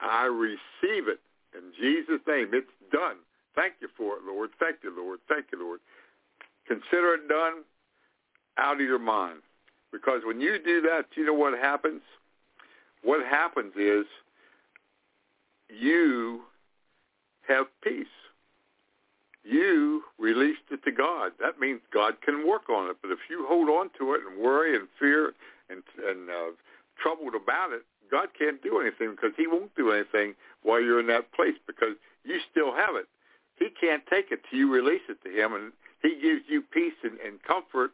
I 0.00 0.24
receive 0.24 1.06
it 1.08 1.20
in 1.54 1.72
Jesus' 1.80 2.20
name. 2.26 2.50
It's 2.52 2.66
done. 2.90 3.16
Thank 3.54 3.74
you 3.80 3.88
for 3.96 4.16
it, 4.16 4.22
Lord. 4.26 4.50
Thank 4.58 4.78
you, 4.82 4.92
Lord. 4.96 5.20
Thank 5.28 5.46
you, 5.52 5.60
Lord. 5.62 5.80
Consider 6.66 7.14
it 7.14 7.28
done 7.28 7.62
out 8.58 8.74
of 8.74 8.80
your 8.80 8.98
mind. 8.98 9.40
Because 9.92 10.22
when 10.24 10.40
you 10.40 10.58
do 10.64 10.80
that, 10.82 11.04
you 11.14 11.26
know 11.26 11.34
what 11.34 11.58
happens? 11.58 12.00
What 13.02 13.24
happens 13.26 13.74
is 13.76 14.06
you 15.68 16.42
have 17.46 17.66
peace. 17.82 18.06
You 19.44 20.02
released 20.18 20.70
it 20.70 20.84
to 20.84 20.92
God. 20.92 21.32
That 21.40 21.58
means 21.58 21.80
God 21.92 22.20
can 22.22 22.46
work 22.46 22.68
on 22.70 22.88
it. 22.90 22.96
But 23.02 23.10
if 23.10 23.18
you 23.28 23.44
hold 23.48 23.68
on 23.68 23.90
to 23.98 24.14
it 24.14 24.20
and 24.26 24.40
worry 24.40 24.76
and 24.76 24.86
fear 24.98 25.32
and, 25.68 25.82
and 26.06 26.30
uh, 26.30 26.52
troubled 27.00 27.34
about 27.34 27.72
it, 27.72 27.82
God 28.10 28.28
can't 28.38 28.62
do 28.62 28.78
anything 28.80 29.10
because 29.10 29.32
he 29.36 29.46
won't 29.46 29.74
do 29.74 29.90
anything 29.90 30.34
while 30.62 30.80
you're 30.80 31.00
in 31.00 31.06
that 31.08 31.32
place 31.32 31.56
because 31.66 31.96
you 32.24 32.38
still 32.50 32.72
have 32.74 32.94
it. 32.94 33.06
He 33.56 33.68
can't 33.80 34.02
take 34.06 34.30
it 34.30 34.40
till 34.48 34.58
you 34.58 34.72
release 34.72 35.02
it 35.08 35.18
to 35.24 35.30
him, 35.30 35.54
and 35.54 35.72
he 36.02 36.20
gives 36.20 36.42
you 36.48 36.62
peace 36.62 36.98
and, 37.02 37.18
and 37.20 37.42
comfort 37.42 37.92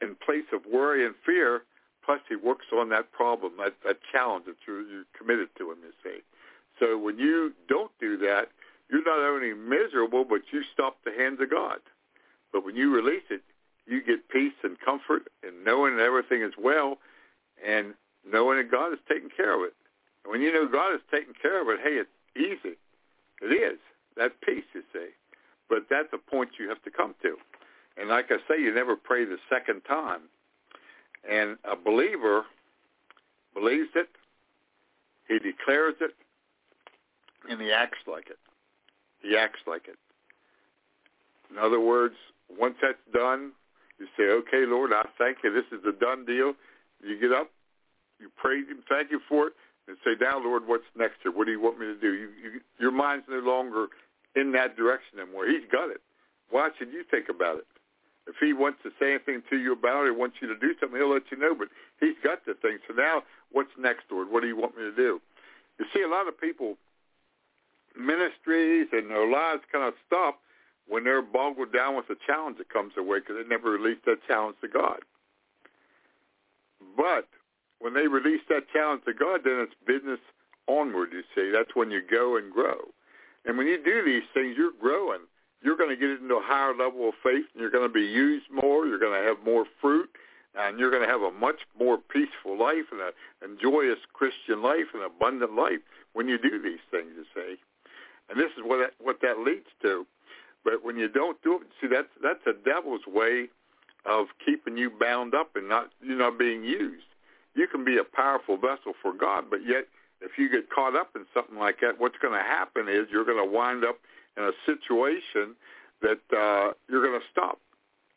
in 0.00 0.16
place 0.24 0.46
of 0.52 0.62
worry 0.70 1.06
and 1.06 1.14
fear. 1.24 1.62
Plus, 2.04 2.20
he 2.28 2.34
works 2.34 2.66
on 2.72 2.88
that 2.88 3.12
problem, 3.12 3.52
that, 3.58 3.74
that 3.86 3.98
challenge 4.10 4.46
that 4.46 4.56
you're, 4.66 4.82
you're 4.82 5.04
committed 5.16 5.48
to 5.58 5.70
him, 5.70 5.78
you 5.82 5.92
see. 6.02 6.18
So 6.80 6.98
when 6.98 7.18
you 7.18 7.52
don't 7.68 7.92
do 8.00 8.16
that, 8.18 8.48
you're 8.92 9.02
not 9.02 9.18
only 9.18 9.54
miserable, 9.54 10.24
but 10.24 10.42
you 10.52 10.62
stop 10.74 10.98
the 11.04 11.12
hands 11.12 11.40
of 11.40 11.50
God. 11.50 11.78
But 12.52 12.64
when 12.64 12.76
you 12.76 12.94
release 12.94 13.24
it, 13.30 13.40
you 13.86 14.02
get 14.02 14.28
peace 14.28 14.52
and 14.62 14.78
comfort 14.78 15.22
and 15.42 15.64
knowing 15.64 15.96
that 15.96 16.04
everything 16.04 16.42
is 16.42 16.52
well 16.62 16.98
and 17.66 17.94
knowing 18.30 18.58
that 18.58 18.70
God 18.70 18.92
is 18.92 18.98
taking 19.08 19.30
care 19.34 19.56
of 19.56 19.62
it. 19.62 19.72
And 20.24 20.30
when 20.30 20.42
you 20.42 20.52
know 20.52 20.68
God 20.68 20.94
is 20.94 21.00
taking 21.10 21.32
care 21.40 21.62
of 21.62 21.68
it, 21.68 21.80
hey, 21.82 22.02
it's 22.02 22.10
easy. 22.36 22.76
It 23.40 23.46
is. 23.46 23.78
That 24.16 24.32
peace, 24.42 24.64
you 24.74 24.82
see. 24.92 25.08
But 25.70 25.86
that's 25.88 26.12
a 26.12 26.18
point 26.18 26.50
you 26.60 26.68
have 26.68 26.82
to 26.82 26.90
come 26.90 27.14
to. 27.22 27.36
And 27.96 28.10
like 28.10 28.26
I 28.30 28.36
say, 28.46 28.60
you 28.60 28.74
never 28.74 28.94
pray 28.94 29.24
the 29.24 29.38
second 29.48 29.80
time. 29.88 30.20
And 31.28 31.56
a 31.64 31.76
believer 31.76 32.44
believes 33.54 33.88
it, 33.94 34.08
he 35.28 35.38
declares 35.38 35.94
it, 36.00 36.14
and 37.48 37.60
he 37.60 37.72
acts 37.72 37.98
like 38.06 38.28
it. 38.28 38.38
He 39.22 39.36
acts 39.36 39.60
like 39.66 39.88
it. 39.88 39.96
In 41.50 41.58
other 41.58 41.80
words, 41.80 42.14
once 42.50 42.74
that's 42.82 42.98
done, 43.12 43.52
you 43.98 44.06
say, 44.16 44.24
okay, 44.24 44.66
Lord, 44.66 44.92
I 44.92 45.04
thank 45.18 45.38
you. 45.44 45.52
This 45.52 45.66
is 45.70 45.84
a 45.86 45.92
done 45.92 46.24
deal. 46.24 46.54
You 47.02 47.20
get 47.20 47.32
up, 47.32 47.50
you 48.18 48.30
praise 48.36 48.66
him, 48.68 48.82
thank 48.88 49.10
you 49.10 49.20
for 49.28 49.48
it, 49.48 49.52
and 49.88 49.96
say, 50.04 50.12
now, 50.20 50.42
Lord, 50.42 50.62
what's 50.66 50.86
next 50.96 51.16
here? 51.22 51.32
What 51.32 51.46
do 51.46 51.52
you 51.52 51.60
want 51.60 51.78
me 51.78 51.86
to 51.86 51.98
do? 51.98 52.14
You, 52.14 52.28
you, 52.42 52.60
your 52.78 52.92
mind's 52.92 53.26
no 53.28 53.38
longer 53.38 53.88
in 54.34 54.52
that 54.52 54.76
direction 54.76 55.18
anymore. 55.18 55.46
He's 55.46 55.66
got 55.70 55.90
it. 55.90 56.00
Why 56.50 56.70
should 56.78 56.92
you 56.92 57.04
think 57.10 57.28
about 57.28 57.58
it? 57.58 57.66
If 58.26 58.36
he 58.38 58.52
wants 58.52 58.78
to 58.84 58.90
say 59.00 59.14
anything 59.14 59.42
to 59.50 59.56
you 59.58 59.72
about 59.72 60.06
it, 60.06 60.14
he 60.14 60.18
wants 60.18 60.36
you 60.40 60.46
to 60.46 60.54
do 60.54 60.74
something, 60.78 60.98
he'll 60.98 61.12
let 61.12 61.26
you 61.30 61.38
know. 61.38 61.54
But 61.54 61.68
he's 61.98 62.14
got 62.22 62.46
the 62.46 62.54
thing. 62.54 62.78
So 62.86 62.94
now, 62.94 63.22
what's 63.50 63.74
next, 63.78 64.04
Lord? 64.10 64.30
What 64.30 64.42
do 64.42 64.48
you 64.48 64.56
want 64.56 64.76
me 64.76 64.84
to 64.84 64.94
do? 64.94 65.20
You 65.78 65.86
see, 65.92 66.02
a 66.02 66.08
lot 66.08 66.28
of 66.28 66.38
people, 66.38 66.76
ministries 67.96 68.88
and 68.92 69.10
their 69.10 69.30
lives 69.30 69.62
kind 69.70 69.84
of 69.84 69.94
stop 70.06 70.40
when 70.88 71.04
they're 71.04 71.22
boggled 71.22 71.72
down 71.72 71.96
with 71.96 72.08
the 72.08 72.16
challenge 72.26 72.58
that 72.58 72.68
comes 72.68 72.92
their 72.94 73.04
way 73.04 73.20
because 73.20 73.36
they 73.36 73.48
never 73.48 73.70
released 73.70 74.04
that 74.06 74.18
challenge 74.26 74.56
to 74.60 74.68
God. 74.68 75.00
But 76.96 77.28
when 77.78 77.94
they 77.94 78.06
release 78.06 78.42
that 78.48 78.70
challenge 78.72 79.02
to 79.06 79.14
God, 79.14 79.40
then 79.44 79.58
it's 79.60 79.74
business 79.86 80.20
onward, 80.68 81.10
you 81.12 81.22
see. 81.34 81.50
That's 81.50 81.74
when 81.74 81.90
you 81.90 82.02
go 82.02 82.36
and 82.36 82.52
grow. 82.52 82.78
And 83.44 83.58
when 83.58 83.66
you 83.66 83.82
do 83.82 84.04
these 84.04 84.22
things, 84.34 84.54
you're 84.56 84.76
growing. 84.80 85.20
You're 85.62 85.76
going 85.76 85.90
to 85.90 85.96
get 85.96 86.10
into 86.10 86.34
a 86.36 86.42
higher 86.42 86.74
level 86.74 87.08
of 87.08 87.14
faith, 87.22 87.46
and 87.52 87.60
you're 87.60 87.70
going 87.70 87.86
to 87.86 87.92
be 87.92 88.02
used 88.02 88.46
more. 88.50 88.86
You're 88.86 88.98
going 88.98 89.20
to 89.20 89.26
have 89.26 89.38
more 89.44 89.64
fruit, 89.80 90.10
and 90.54 90.78
you're 90.78 90.90
going 90.90 91.02
to 91.02 91.08
have 91.08 91.22
a 91.22 91.30
much 91.30 91.60
more 91.78 91.98
peaceful 91.98 92.58
life 92.58 92.90
and 92.90 93.00
a 93.00 93.10
and 93.42 93.58
joyous 93.60 93.98
Christian 94.12 94.62
life 94.62 94.90
and 94.94 95.02
abundant 95.02 95.54
life 95.54 95.80
when 96.12 96.28
you 96.28 96.38
do 96.38 96.60
these 96.62 96.82
things, 96.90 97.10
you 97.16 97.24
see. 97.34 97.56
And 98.32 98.40
this 98.40 98.50
is 98.56 98.64
what 98.64 98.78
that, 98.78 98.92
what 98.98 99.20
that 99.20 99.40
leads 99.44 99.68
to. 99.82 100.06
But 100.64 100.82
when 100.82 100.96
you 100.96 101.08
don't 101.08 101.40
do 101.42 101.56
it, 101.56 101.68
see, 101.80 101.86
that's, 101.86 102.08
that's 102.22 102.40
a 102.46 102.54
devil's 102.64 103.06
way 103.06 103.48
of 104.06 104.28
keeping 104.44 104.78
you 104.78 104.90
bound 104.90 105.34
up 105.34 105.54
and 105.54 105.68
not 105.68 105.90
you 106.02 106.16
not 106.16 106.38
being 106.38 106.64
used. 106.64 107.04
You 107.54 107.68
can 107.68 107.84
be 107.84 107.98
a 107.98 108.04
powerful 108.04 108.56
vessel 108.56 108.94
for 109.02 109.12
God, 109.12 109.44
but 109.50 109.60
yet 109.66 109.86
if 110.22 110.38
you 110.38 110.48
get 110.48 110.70
caught 110.70 110.96
up 110.96 111.10
in 111.14 111.26
something 111.34 111.58
like 111.58 111.80
that, 111.82 112.00
what's 112.00 112.16
going 112.22 112.32
to 112.32 112.42
happen 112.42 112.88
is 112.88 113.06
you're 113.12 113.24
going 113.24 113.44
to 113.44 113.50
wind 113.50 113.84
up 113.84 113.98
in 114.36 114.44
a 114.44 114.52
situation 114.64 115.54
that 116.00 116.22
uh, 116.32 116.72
you're 116.88 117.04
going 117.04 117.20
to 117.20 117.26
stop. 117.30 117.60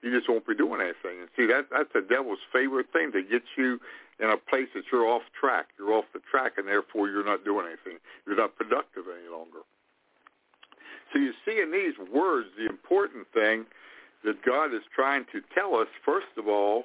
You 0.02 0.16
just 0.16 0.30
won't 0.30 0.48
be 0.48 0.56
doing 0.56 0.82
anything. 0.82 1.20
And 1.20 1.30
see, 1.36 1.46
that 1.48 1.68
that's 1.72 1.90
the 1.94 2.02
devil's 2.02 2.40
favorite 2.54 2.88
thing 2.94 3.12
to 3.12 3.22
get 3.22 3.44
you 3.58 3.80
in 4.20 4.30
a 4.30 4.38
place 4.38 4.70
that 4.76 4.86
you're 4.92 5.06
off 5.06 5.24
track. 5.38 5.68
You're 5.78 5.94
off 5.94 6.06
the 6.14 6.22
track, 6.30 6.54
and 6.58 6.68
therefore 6.68 7.10
you're 7.10 7.26
not 7.26 7.44
doing 7.44 7.66
anything. 7.66 8.00
You're 8.26 8.38
not 8.38 8.56
productive 8.56 9.04
any 9.10 9.30
longer. 9.30 9.66
So 11.16 11.22
you 11.22 11.32
see 11.46 11.62
in 11.62 11.72
these 11.72 11.94
words 12.12 12.48
the 12.58 12.66
important 12.66 13.26
thing 13.34 13.66
that 14.26 14.44
God 14.44 14.74
is 14.74 14.82
trying 14.94 15.24
to 15.32 15.40
tell 15.54 15.76
us, 15.76 15.88
first 16.04 16.28
of 16.38 16.48
all, 16.48 16.84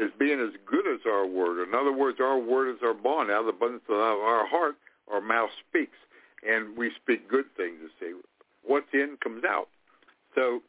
is 0.00 0.10
being 0.18 0.40
as 0.40 0.54
good 0.66 0.86
as 0.86 1.00
our 1.04 1.26
word. 1.26 1.66
In 1.66 1.74
other 1.74 1.92
words, 1.92 2.18
our 2.20 2.38
word 2.38 2.70
is 2.70 2.76
our 2.84 2.94
bond. 2.94 3.30
Out 3.30 3.40
of 3.40 3.46
the 3.46 3.52
abundance 3.52 3.82
of 3.88 3.96
our 3.96 4.46
heart, 4.46 4.76
our 5.10 5.20
mouth 5.20 5.50
speaks, 5.68 5.96
and 6.46 6.76
we 6.76 6.92
speak 7.02 7.28
good 7.28 7.46
things. 7.56 7.78
You 7.82 7.88
see, 7.98 8.20
what's 8.62 8.86
in 8.92 9.16
comes 9.20 9.42
out. 9.44 9.68
So 10.36 10.60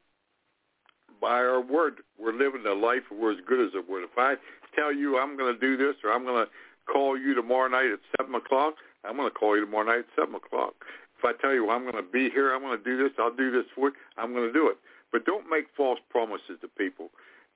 by 1.22 1.38
our 1.38 1.62
word, 1.62 1.98
we're 2.18 2.34
living 2.34 2.66
a 2.66 2.74
life 2.74 3.04
we're 3.12 3.34
as 3.34 3.40
good 3.46 3.60
as 3.60 3.74
a 3.76 3.92
word. 3.92 4.06
If 4.06 4.18
I 4.18 4.36
tell 4.76 4.92
you 4.92 5.20
I'm 5.20 5.38
going 5.38 5.54
to 5.54 5.60
do 5.60 5.78
this, 5.78 5.98
or 6.04 6.12
I'm 6.12 6.24
going 6.24 6.46
to 6.46 6.52
call 6.92 7.16
you 7.16 7.36
tomorrow 7.36 7.68
night 7.68 7.92
at 7.92 8.00
seven 8.18 8.34
o'clock, 8.34 8.76
I'm 9.04 9.18
going 9.18 9.30
to 9.30 9.36
call 9.36 9.56
you 9.56 9.66
tomorrow 9.66 9.86
night 9.86 10.00
at 10.00 10.06
seven 10.16 10.34
o'clock. 10.34 10.74
If 11.18 11.26
I 11.26 11.34
tell 11.42 11.54
you 11.54 11.70
I'm 11.70 11.84
going 11.84 11.96
to 11.96 12.10
be 12.12 12.30
here, 12.30 12.54
I'm 12.54 12.62
going 12.62 12.78
to 12.78 12.84
do 12.84 12.98
this, 13.02 13.14
I'll 13.18 13.36
do 13.36 13.52
this 13.52 13.66
for 13.74 13.90
you, 13.90 13.96
I'm 14.18 14.34
going 14.34 14.48
to 14.48 14.54
do 14.54 14.70
it. 14.70 14.78
But 15.12 15.26
don't 15.26 15.50
make 15.50 15.66
false 15.76 16.00
promises 16.10 16.60
to 16.62 16.68
people. 16.68 17.10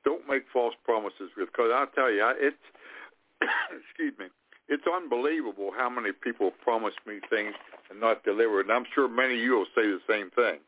Don't 0.03 0.27
make 0.27 0.43
false 0.51 0.73
promises 0.83 1.29
because 1.37 1.69
I'll 1.73 1.87
tell 1.93 2.09
you, 2.09 2.25
it's 2.37 2.57
excuse 3.87 4.13
me, 4.17 4.27
it's 4.67 4.83
unbelievable 4.87 5.71
how 5.75 5.89
many 5.89 6.11
people 6.11 6.51
promise 6.63 6.93
me 7.05 7.19
things 7.29 7.53
and 7.89 7.99
not 7.99 8.23
deliver. 8.23 8.61
And 8.61 8.71
I'm 8.71 8.85
sure 8.95 9.07
many 9.07 9.35
of 9.35 9.41
you 9.41 9.51
will 9.51 9.71
say 9.75 9.83
the 9.83 10.01
same 10.09 10.31
thing. 10.31 10.59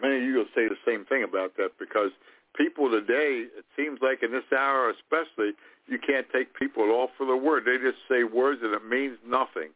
Many 0.00 0.16
of 0.18 0.22
you 0.22 0.34
will 0.34 0.52
say 0.54 0.68
the 0.68 0.80
same 0.86 1.04
thing 1.06 1.24
about 1.24 1.56
that 1.56 1.72
because 1.78 2.10
people 2.54 2.90
today, 2.90 3.46
it 3.56 3.64
seems 3.76 4.00
like 4.02 4.22
in 4.22 4.32
this 4.32 4.44
hour 4.56 4.90
especially, 4.90 5.52
you 5.88 5.98
can't 5.98 6.26
take 6.32 6.54
people 6.54 6.84
at 6.84 6.90
all 6.90 7.08
for 7.16 7.26
the 7.26 7.36
word. 7.36 7.64
They 7.64 7.78
just 7.78 7.98
say 8.08 8.24
words 8.24 8.60
and 8.62 8.74
it 8.74 8.86
means 8.86 9.18
nothing. 9.26 9.70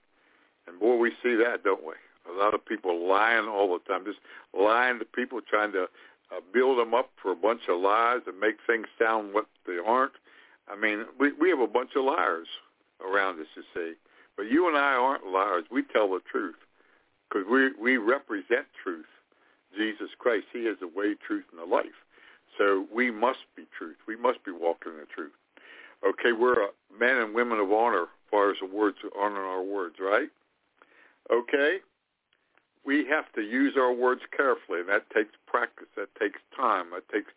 And 0.67 0.79
boy, 0.81 0.97
we 0.97 1.11
see 1.23 1.35
that, 1.37 1.65
don't 1.65 1.85
we? 1.85 1.95
A 2.31 2.37
lot 2.39 2.55
of 2.55 2.65
people 2.65 3.07
lying 3.07 3.47
all 3.49 3.73
the 3.73 3.93
time, 3.93 4.05
just 4.05 4.19
lying 4.59 4.99
to 4.99 5.05
people, 5.05 5.41
trying 5.49 5.73
to 5.73 5.85
uh, 6.33 6.41
build 6.53 6.79
them 6.79 6.95
up 6.95 7.11
for 7.23 7.33
a 7.33 7.37
bunch 7.37 7.63
of 7.69 7.81
lies 7.81 8.21
and 8.27 8.41
make 8.41 8.57
things 8.67 8.87
sound 8.99 9.35
what 9.35 9.47
they 9.67 9.79
aren't. 9.85 10.15
I 10.69 10.77
mean, 10.77 11.05
we 11.21 11.33
we 11.33 11.51
have 11.51 11.61
a 11.61 11.67
bunch 11.67 11.91
of 11.97 12.05
liars 12.05 12.49
around 13.05 13.41
us, 13.41 13.47
you 13.55 13.63
see. 13.75 13.93
But 14.37 14.51
you 14.51 14.67
and 14.69 14.77
I 14.77 14.95
aren't 14.95 15.27
liars. 15.27 15.65
We 15.71 15.83
tell 15.93 16.09
the 16.09 16.21
truth 16.31 16.57
because 17.29 17.47
we 17.51 17.73
we 17.81 17.97
represent 17.99 18.67
truth. 18.83 19.07
Jesus 19.77 20.11
Christ, 20.19 20.47
He 20.53 20.61
is 20.61 20.79
the 20.81 20.89
way, 20.89 21.15
truth, 21.27 21.45
and 21.53 21.61
the 21.61 21.67
life. 21.75 21.99
So 22.57 22.87
we 22.95 23.11
must 23.11 23.41
be 23.57 23.65
truth. 23.77 23.97
We 24.07 24.17
must 24.17 24.45
be 24.45 24.53
walking 24.53 24.93
the 24.97 25.07
truth. 25.15 25.33
Okay, 26.07 26.33
we're 26.33 26.65
uh, 26.65 26.69
men 26.99 27.17
and 27.17 27.35
women 27.35 27.59
of 27.59 27.73
honor 27.73 28.03
as 28.03 28.09
far 28.31 28.51
as 28.51 28.57
the 28.61 28.67
words, 28.67 28.99
honor 29.19 29.45
our 29.45 29.63
words, 29.63 29.97
right? 30.01 30.29
Okay? 31.33 31.79
We 32.87 33.07
have 33.09 33.33
to 33.35 33.43
use 33.43 33.75
our 33.79 33.93
words 33.93 34.23
carefully, 34.37 34.81
that 34.89 35.09
takes 35.11 35.33
practice. 35.47 35.89
That 35.97 36.15
takes 36.21 36.41
time. 36.57 36.87
That 36.95 37.09
takes 37.09 37.31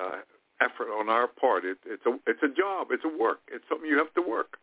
uh, 0.00 0.20
effort 0.60 0.88
on 0.98 1.08
our 1.08 1.26
part. 1.28 1.64
It, 1.64 1.78
it's 1.86 2.04
a 2.06 2.18
it's 2.26 2.42
a 2.42 2.48
job. 2.48 2.88
It's 2.90 3.04
a 3.04 3.18
work. 3.18 3.40
It's 3.52 3.64
something 3.68 3.88
you 3.88 3.98
have 3.98 4.14
to 4.14 4.22
work. 4.22 4.56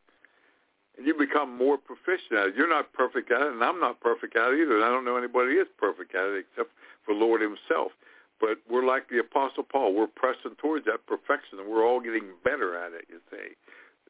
and 0.98 1.06
you 1.08 1.14
become 1.18 1.58
more 1.58 1.78
proficient 1.78 2.34
at 2.40 2.48
it. 2.50 2.56
You're 2.56 2.70
not 2.70 2.92
perfect 2.94 3.32
at 3.32 3.42
it, 3.42 3.54
and 3.54 3.64
I'm 3.64 3.80
not 3.80 4.00
perfect 4.02 4.36
at 4.36 4.52
it 4.54 4.60
either. 4.62 4.76
And 4.76 4.86
I 4.86 4.90
don't 4.90 5.06
know 5.06 5.18
anybody 5.18 5.54
is 5.54 5.68
perfect 5.78 6.16
at 6.16 6.26
it 6.26 6.46
except 6.50 6.72
for 7.06 7.14
Lord 7.14 7.42
Himself. 7.42 7.92
But 8.40 8.58
we're 8.70 8.86
like 8.86 9.10
the 9.10 9.20
Apostle 9.20 9.64
Paul. 9.64 9.94
We're 9.94 10.08
pressing 10.08 10.56
towards 10.58 10.86
that 10.86 11.06
perfection, 11.08 11.60
and 11.60 11.70
we're 11.70 11.86
all 11.86 12.00
getting 12.02 12.34
better 12.44 12.76
at 12.78 12.94
it, 12.94 13.06
you 13.10 13.20
see. 13.32 13.56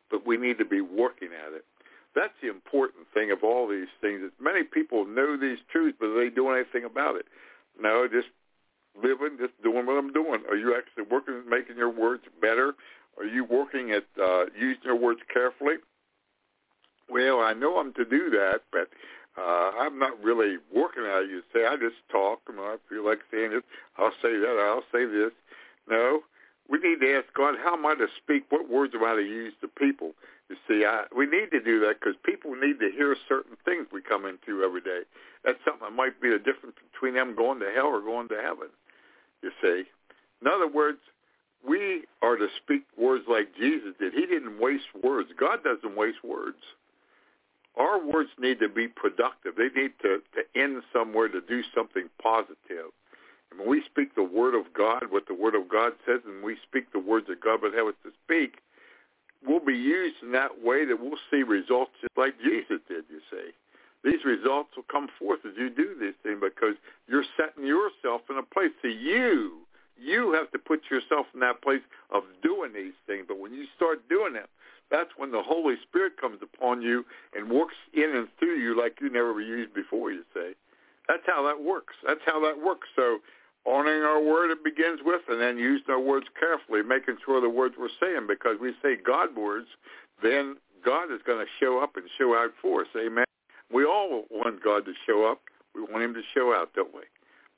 But 0.10 0.26
we 0.26 0.38
need 0.38 0.58
to 0.60 0.66
be 0.66 0.82
working 0.82 1.30
at 1.36 1.54
it. 1.54 1.66
That's 2.16 2.34
the 2.42 2.50
important 2.50 3.08
thing 3.14 3.32
of 3.32 3.44
all 3.44 3.68
these 3.68 3.88
things. 4.02 4.22
Is 4.22 4.32
many 4.40 4.64
people 4.64 5.06
know 5.06 5.38
these 5.38 5.60
truths, 5.72 5.98
but 6.00 6.14
they 6.16 6.30
do 6.30 6.50
anything 6.50 6.84
about 6.84 7.16
it. 7.16 7.26
No, 7.80 8.08
just 8.08 8.28
living, 9.02 9.38
just 9.40 9.54
doing 9.64 9.86
what 9.86 9.98
I'm 9.98 10.12
doing. 10.12 10.42
Are 10.50 10.58
you 10.58 10.76
actually 10.76 11.06
working 11.10 11.44
making 11.50 11.78
your 11.78 11.90
words 11.90 12.24
better? 12.42 12.74
Are 13.18 13.26
you 13.26 13.46
working 13.46 13.92
at 13.92 14.06
uh, 14.22 14.46
using 14.60 14.84
your 14.84 14.96
words 14.96 15.22
carefully? 15.34 15.76
Well, 17.10 17.40
I 17.40 17.54
know 17.54 17.78
I'm 17.78 17.94
to 17.94 18.06
do 18.06 18.30
that, 18.32 18.62
but 18.72 18.90
uh, 19.38 19.72
I'm 19.80 20.00
not 20.00 20.22
really 20.24 20.58
working 20.74 21.04
at 21.04 21.24
it. 21.24 21.30
You 21.30 21.42
say 21.54 21.66
I 21.66 21.76
just 21.76 21.98
talk, 22.10 22.42
and 22.48 22.60
I 22.60 22.76
feel 22.90 23.06
like 23.06 23.20
saying 23.32 23.52
it. 23.54 23.64
I'll 23.98 24.14
say 24.22 24.38
that. 24.38 24.58
I'll 24.60 24.84
say 24.92 25.06
this. 25.06 25.32
No, 25.90 26.22
we 26.70 26.80
need 26.80 27.02
to 27.02 27.18
ask 27.18 27.26
God, 27.36 27.56
how 27.62 27.74
am 27.74 27.86
I 27.86 27.96
to 27.96 28.08
speak? 28.24 28.46
What 28.50 28.70
words 28.70 28.94
am 28.96 29.04
I 29.04 29.16
to 29.16 29.22
use 29.22 29.54
to 29.62 29.68
people? 29.68 30.12
You 30.52 30.58
see, 30.68 30.84
I, 30.84 31.06
we 31.16 31.28
need 31.28 31.50
to 31.52 31.62
do 31.62 31.80
that 31.88 32.02
because 32.02 32.16
people 32.26 32.56
need 32.56 32.78
to 32.80 32.92
hear 32.92 33.16
certain 33.30 33.56
things 33.64 33.88
we 33.94 34.02
come 34.02 34.26
into 34.26 34.64
every 34.64 34.82
day. 34.82 35.04
That's 35.46 35.58
something 35.64 35.88
that 35.88 35.96
might 35.96 36.20
be 36.20 36.30
the 36.30 36.40
difference 36.40 36.76
between 36.92 37.14
them 37.14 37.38
going 37.38 37.62
to 37.62 37.72
hell 37.74 37.88
or 37.88 38.02
going 38.02 38.28
to 38.28 38.36
heaven. 38.36 38.68
You 39.42 39.52
see, 39.62 39.84
in 40.42 40.48
other 40.52 40.68
words, 40.68 41.00
we 41.66 42.04
are 42.22 42.36
to 42.36 42.48
speak 42.62 42.84
words 42.98 43.24
like 43.30 43.56
Jesus 43.56 43.96
did. 43.98 44.14
He 44.14 44.26
didn't 44.26 44.60
waste 44.60 44.92
words. 45.02 45.30
God 45.40 45.64
doesn't 45.64 45.96
waste 45.96 46.22
words. 46.22 46.60
Our 47.78 48.06
words 48.06 48.32
need 48.38 48.60
to 48.60 48.68
be 48.68 48.90
productive. 48.90 49.56
They 49.56 49.70
need 49.74 49.94
to, 50.02 50.20
to 50.36 50.44
end 50.62 50.84
somewhere 50.92 51.30
to 51.30 51.40
do 51.40 51.64
something 51.74 52.10
positive. 52.22 52.92
And 53.52 53.60
when 53.62 53.70
we 53.70 53.84
speak 53.86 54.16
the 54.16 54.24
word 54.24 54.54
of 54.54 54.74
God, 54.74 55.04
what 55.12 55.30
the 55.30 55.34
word 55.34 55.56
of 55.56 55.70
God 55.70 55.94
says, 56.06 56.20
and 56.28 56.44
we 56.44 56.58
speak 56.68 56.92
the 56.92 57.00
words 57.00 57.28
that 57.28 57.40
God 57.40 57.62
would 57.62 57.74
have 57.74 57.88
us 57.88 57.96
to 58.04 58.12
speak, 58.26 58.60
we'll 59.46 59.64
be 59.64 59.74
used 59.74 60.18
in 60.22 60.32
that 60.34 60.62
way 60.64 60.86
that 60.86 61.00
we'll 61.00 61.20
see 61.30 61.44
results 61.44 61.92
just 62.02 62.18
like 62.18 62.40
Jesus 62.40 62.80
did, 62.88 63.06
you 63.10 63.22
see. 63.30 63.52
These 64.04 64.26
results 64.26 64.70
will 64.76 64.90
come 64.92 65.08
forth 65.20 65.42
as 65.46 65.54
you 65.58 65.70
do 65.70 65.96
this 66.00 66.16
thing 66.24 66.40
because 66.42 66.76
you're 67.08 67.26
setting 67.38 67.66
yourself 67.66 68.22
in 68.30 68.38
a 68.38 68.44
place. 68.44 68.72
So 68.82 68.88
you, 68.88 69.60
you 69.96 70.34
have 70.34 70.50
to 70.52 70.60
put 70.60 70.90
yourself 70.90 71.28
in 71.34 71.40
that 71.42 71.62
place 71.62 71.82
of 72.10 72.24
doing 72.42 72.74
these 72.74 72.98
things. 73.06 73.26
But 73.28 73.40
when 73.40 73.54
you 73.54 73.66
start 73.76 74.10
doing 74.10 74.34
them, 74.34 74.48
that's 74.90 75.12
when 75.18 75.32
the 75.32 75.42
Holy 75.42 75.76
Spirit 75.88 76.20
comes 76.20 76.40
upon 76.42 76.82
you 76.82 77.06
and 77.36 77.50
works 77.50 77.76
in 77.94 78.10
and 78.16 78.28
through 78.40 78.58
you 78.60 78.78
like 78.78 78.98
you 79.00 79.10
never 79.10 79.34
were 79.34 79.42
used 79.42 79.74
before, 79.74 80.12
you 80.12 80.24
say. 80.34 80.54
That's 81.08 81.24
how 81.26 81.46
that 81.48 81.64
works. 81.64 81.94
That's 82.06 82.22
how 82.26 82.42
that 82.42 82.62
works. 82.64 82.88
So 82.96 83.20
honoring 83.66 84.04
our 84.04 84.22
word 84.22 84.52
it 84.52 84.64
begins 84.64 85.00
with 85.04 85.22
and 85.30 85.40
then 85.40 85.58
using 85.58 85.90
our 85.90 86.00
words 86.00 86.26
carefully, 86.40 86.82
making 86.82 87.18
sure 87.26 87.40
the 87.42 87.50
words 87.50 87.76
we're 87.78 87.90
saying 88.02 88.28
because 88.28 88.58
we 88.60 88.74
say 88.82 88.96
God 88.96 89.36
words, 89.36 89.68
then 90.24 90.56
God 90.84 91.12
is 91.14 91.22
going 91.26 91.40
to 91.40 91.52
show 91.60 91.80
up 91.82 91.96
and 91.96 92.06
show 92.18 92.36
out 92.36 92.52
for 92.62 92.82
us. 92.82 92.88
Amen. 92.98 93.26
We 93.72 93.86
all 93.86 94.26
want 94.32 94.64
God 94.64 94.86
to 94.86 94.94
show 95.08 95.26
up. 95.26 95.42
We 95.76 95.82
want 95.82 96.04
him 96.04 96.14
to 96.14 96.22
show 96.34 96.54
out, 96.54 96.74
don't 96.74 96.94
we? 96.94 97.02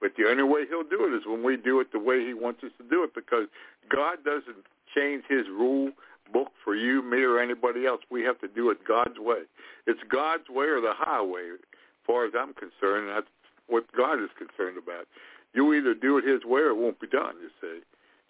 But 0.01 0.11
the 0.17 0.29
only 0.29 0.43
way 0.43 0.67
he'll 0.67 0.83
do 0.83 1.07
it 1.07 1.15
is 1.15 1.23
when 1.25 1.43
we 1.43 1.55
do 1.55 1.79
it 1.79 1.91
the 1.91 1.99
way 1.99 2.25
he 2.25 2.33
wants 2.33 2.63
us 2.63 2.71
to 2.77 2.87
do 2.89 3.03
it 3.03 3.15
because 3.15 3.47
God 3.89 4.23
doesn't 4.25 4.67
change 4.93 5.23
his 5.29 5.47
rule 5.47 5.91
book 6.31 6.51
for 6.63 6.75
you, 6.75 7.01
me, 7.01 7.23
or 7.23 7.39
anybody 7.39 7.85
else. 7.85 8.01
We 8.11 8.23
have 8.23 8.39
to 8.41 8.47
do 8.47 8.69
it 8.69 8.79
God's 8.87 9.19
way. 9.19 9.43
It's 9.87 9.99
God's 10.11 10.49
way 10.49 10.65
or 10.65 10.81
the 10.81 10.93
highway, 10.95 11.51
as 11.53 11.59
far 12.05 12.25
as 12.25 12.33
I'm 12.37 12.53
concerned. 12.53 13.09
That's 13.09 13.27
what 13.67 13.85
God 13.95 14.21
is 14.21 14.29
concerned 14.37 14.77
about. 14.77 15.07
You 15.53 15.73
either 15.73 15.93
do 15.93 16.17
it 16.17 16.25
His 16.25 16.43
way 16.45 16.61
or 16.61 16.69
it 16.69 16.77
won't 16.77 16.99
be 16.99 17.07
done. 17.07 17.35
You 17.41 17.49
see, 17.61 17.79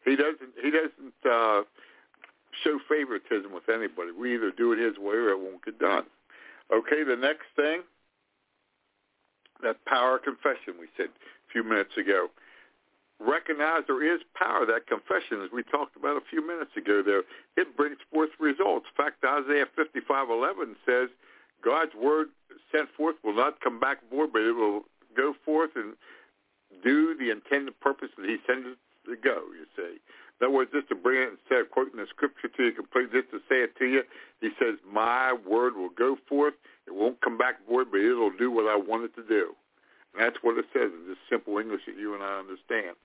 He 0.09 0.15
doesn't. 0.15 0.53
He 0.61 0.71
doesn't 0.71 1.19
uh, 1.25 1.63
show 2.63 2.79
favoritism 2.89 3.51
with 3.53 3.69
anybody. 3.69 4.11
We 4.11 4.35
either 4.35 4.51
do 4.51 4.73
it 4.73 4.79
His 4.79 4.97
way 4.97 5.15
or 5.15 5.29
it 5.31 5.39
won't 5.39 5.63
get 5.63 5.79
done. 5.79 6.05
Okay. 6.73 7.03
The 7.03 7.15
next 7.15 7.47
thing, 7.55 7.81
that 9.61 9.83
power 9.85 10.17
of 10.17 10.23
confession 10.23 10.75
we 10.79 10.87
said 10.97 11.07
a 11.07 11.51
few 11.51 11.63
minutes 11.63 11.95
ago 11.97 12.27
recognize 13.19 13.83
there 13.87 14.03
is 14.03 14.21
power. 14.35 14.65
That 14.65 14.87
confession, 14.87 15.41
as 15.43 15.49
we 15.51 15.63
talked 15.63 15.95
about 15.95 16.17
a 16.17 16.25
few 16.29 16.45
minutes 16.45 16.71
ago 16.75 17.01
there, 17.05 17.23
it 17.55 17.75
brings 17.77 17.97
forth 18.11 18.29
results. 18.39 18.85
In 18.91 18.95
fact, 19.03 19.23
Isaiah 19.23 19.65
55:11 19.77 20.75
says, 20.85 21.09
God's 21.63 21.95
word 21.95 22.27
sent 22.71 22.89
forth 22.97 23.15
will 23.23 23.35
not 23.35 23.61
come 23.61 23.79
back 23.79 23.99
void, 24.11 24.33
but 24.33 24.41
it 24.41 24.51
will 24.51 24.83
go 25.15 25.33
forth 25.45 25.71
and 25.75 25.93
do 26.83 27.15
the 27.17 27.31
intended 27.31 27.79
purpose 27.79 28.09
that 28.17 28.25
he 28.27 28.37
sent 28.45 28.65
it 28.65 28.77
to 29.05 29.15
go, 29.15 29.43
you 29.55 29.65
see. 29.75 29.99
In 30.41 30.47
other 30.47 30.53
words, 30.53 30.71
just 30.73 30.89
to 30.89 30.95
bring 30.95 31.21
it 31.21 31.29
instead 31.39 31.61
of 31.61 31.71
quoting 31.71 31.97
the 31.97 32.07
scripture 32.09 32.47
to 32.49 32.63
you 32.63 32.71
completely, 32.71 33.21
just 33.21 33.31
to 33.31 33.39
say 33.47 33.63
it 33.63 33.77
to 33.77 33.85
you, 33.85 34.03
he 34.41 34.49
says, 34.59 34.75
my 34.91 35.33
word 35.47 35.75
will 35.75 35.89
go 35.89 36.17
forth. 36.27 36.53
It 36.87 36.95
won't 36.95 37.21
come 37.21 37.37
back 37.37 37.55
void, 37.69 37.87
but 37.91 38.01
it'll 38.01 38.35
do 38.35 38.51
what 38.51 38.67
I 38.67 38.75
want 38.75 39.03
it 39.05 39.15
to 39.15 39.23
do. 39.23 39.55
And 40.13 40.23
that's 40.23 40.37
what 40.41 40.57
it 40.57 40.65
says 40.73 40.91
in 40.91 41.07
this 41.07 41.17
simple 41.29 41.57
English 41.59 41.81
that 41.87 41.97
you 41.97 42.13
and 42.13 42.23
I 42.23 42.39
understand. 42.39 42.97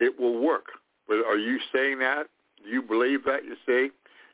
It 0.00 0.18
will 0.18 0.38
work. 0.38 0.66
But 1.08 1.24
are 1.26 1.38
you 1.38 1.58
saying 1.72 1.98
that? 2.00 2.28
Do 2.62 2.70
you 2.70 2.82
believe 2.82 3.24
that, 3.24 3.44
you 3.44 3.56
see? 3.66 3.90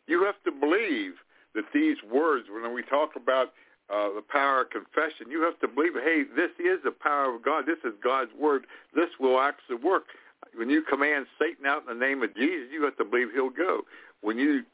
You 0.07 0.25
have 0.25 0.43
to 0.45 0.53
believe 0.53 1.15
that 1.55 1.65
these 1.73 1.97
words, 2.03 2.47
when 2.51 2.73
we 2.75 2.83
talk 2.83 3.17
about 3.17 3.53
uh, 3.93 4.09
the 4.15 4.23
power 4.29 4.63
of 4.63 4.71
confession, 4.71 5.31
you 5.31 5.43
have 5.43 5.59
to 5.61 5.69
believe, 5.69 5.93
hey, 5.95 6.25
this 6.35 6.51
is 6.59 6.81
the 6.85 6.91
power 6.91 7.35
of 7.35 7.45
God. 7.45 7.67
This 7.67 7.79
is 7.85 7.93
God's 8.03 8.31
word. 8.39 8.67
This 8.95 9.11
will 9.21 9.41
actually 9.41 9.77
work. 9.77 10.05
When 10.55 10.71
you 10.71 10.83
command 10.83 11.27
Satan 11.39 11.67
out 11.67 11.83
in 11.89 11.99
the 11.99 12.07
name 12.07 12.23
of 12.23 12.35
Jesus, 12.35 12.69
you 12.73 12.83
have 12.85 12.97
to 12.97 13.05
believe 13.05 13.29
he'll 13.33 13.51
go. 13.51 13.83
When 14.23 14.39
you 14.39 14.65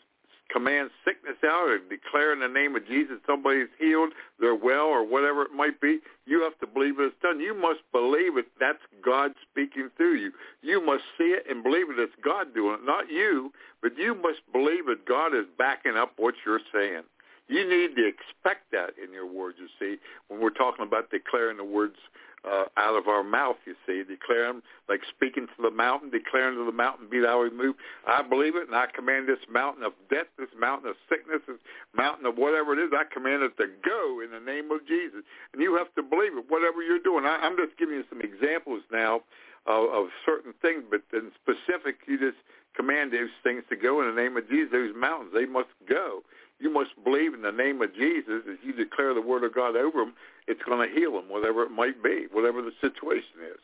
command 0.52 0.90
sickness 1.04 1.36
out 1.44 1.68
or 1.68 1.78
declare 1.78 2.32
in 2.32 2.40
the 2.40 2.48
name 2.48 2.76
of 2.76 2.86
Jesus 2.86 3.16
somebody's 3.26 3.68
healed, 3.78 4.12
they're 4.38 4.54
well, 4.54 4.86
or 4.86 5.04
whatever 5.04 5.42
it 5.42 5.52
might 5.52 5.80
be, 5.80 5.98
you 6.26 6.42
have 6.42 6.58
to 6.60 6.66
believe 6.66 6.94
it's 6.98 7.14
done. 7.22 7.40
You 7.40 7.54
must 7.54 7.80
believe 7.90 8.36
it. 8.36 8.46
That's 8.60 8.78
God 9.04 9.32
speaking 9.50 9.90
through 9.96 10.16
you. 10.16 10.32
You 10.62 10.84
must 10.84 11.04
see 11.16 11.32
it 11.36 11.44
and 11.48 11.62
believe 11.62 11.90
it. 11.90 11.98
It's 11.98 12.12
God 12.22 12.54
doing 12.54 12.78
it, 12.80 12.86
not 12.86 13.10
you, 13.10 13.52
but 13.82 13.96
you 13.96 14.14
must 14.14 14.40
believe 14.52 14.86
that 14.86 15.06
God 15.06 15.34
is 15.34 15.46
backing 15.58 15.96
up 15.96 16.12
what 16.16 16.34
you're 16.44 16.60
saying. 16.72 17.02
You 17.48 17.68
need 17.68 17.96
to 17.96 18.06
expect 18.06 18.70
that 18.72 18.94
in 19.02 19.12
your 19.12 19.26
words, 19.26 19.58
you 19.58 19.68
see, 19.78 20.00
when 20.28 20.40
we're 20.40 20.50
talking 20.62 20.86
about 20.86 21.10
declaring 21.10 21.56
the 21.56 21.64
words 21.64 21.98
uh, 22.46 22.64
out 22.76 22.94
of 22.94 23.08
our 23.08 23.22
mouth, 23.22 23.56
you 23.66 23.74
see, 23.86 24.02
declaring, 24.02 24.62
like 24.88 25.00
speaking 25.14 25.46
to 25.46 25.62
the 25.62 25.70
mountain, 25.70 26.10
declaring 26.10 26.54
to 26.54 26.66
the 26.66 26.74
mountain, 26.74 27.06
be 27.10 27.18
thou 27.18 27.40
removed. 27.40 27.78
I 28.06 28.22
believe 28.22 28.54
it, 28.54 28.66
and 28.66 28.74
I 28.74 28.86
command 28.94 29.28
this 29.28 29.42
mountain 29.50 29.82
of 29.82 29.92
death, 30.10 30.26
this 30.38 30.50
mountain 30.58 30.90
of 30.90 30.96
sickness, 31.08 31.42
this 31.46 31.58
mountain 31.94 32.26
of 32.26 32.36
whatever 32.36 32.74
it 32.74 32.78
is, 32.78 32.90
I 32.94 33.02
command 33.12 33.42
it 33.42 33.56
to 33.58 33.66
go 33.82 34.22
in 34.22 34.30
the 34.30 34.42
name 34.42 34.70
of 34.70 34.86
Jesus. 34.86 35.22
And 35.52 35.62
you 35.62 35.74
have 35.74 35.94
to 35.94 36.02
believe 36.02 36.34
it, 36.38 36.46
whatever 36.48 36.82
you're 36.82 37.02
doing. 37.02 37.26
I, 37.26 37.38
I'm 37.42 37.56
just 37.56 37.78
giving 37.78 37.94
you 37.94 38.04
some 38.10 38.20
examples 38.22 38.82
now 38.90 39.22
of, 39.66 39.90
of 39.90 40.04
certain 40.26 40.54
things, 40.62 40.82
but 40.90 41.02
in 41.14 41.30
specific, 41.42 42.02
you 42.06 42.18
just 42.18 42.38
command 42.74 43.12
those 43.12 43.30
things 43.42 43.62
to 43.70 43.76
go 43.76 44.02
in 44.02 44.14
the 44.14 44.18
name 44.20 44.36
of 44.36 44.48
Jesus. 44.50 44.70
Those 44.72 44.94
mountains, 44.98 45.30
they 45.34 45.46
must 45.46 45.70
go. 45.88 46.22
You 46.62 46.70
must 46.72 46.90
believe 47.02 47.34
in 47.34 47.42
the 47.42 47.50
name 47.50 47.82
of 47.82 47.92
Jesus 47.92 48.44
as 48.48 48.56
you 48.62 48.72
declare 48.72 49.14
the 49.14 49.20
word 49.20 49.42
of 49.42 49.52
God 49.52 49.74
over 49.74 49.98
them. 49.98 50.14
It's 50.46 50.62
going 50.62 50.88
to 50.88 50.94
heal 50.94 51.10
them, 51.10 51.28
whatever 51.28 51.64
it 51.64 51.72
might 51.72 52.00
be, 52.04 52.26
whatever 52.30 52.62
the 52.62 52.70
situation 52.80 53.42
is. 53.50 53.58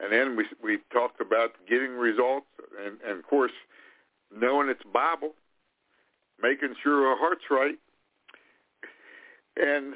And 0.00 0.10
then 0.10 0.34
we 0.34 0.44
we 0.62 0.78
talked 0.90 1.20
about 1.20 1.52
getting 1.68 1.90
results, 1.90 2.46
and, 2.82 2.96
and 3.06 3.18
of 3.18 3.26
course, 3.26 3.52
knowing 4.34 4.70
it's 4.70 4.82
Bible, 4.90 5.34
making 6.42 6.74
sure 6.82 7.08
our 7.08 7.18
heart's 7.18 7.44
right, 7.50 7.76
and 9.56 9.92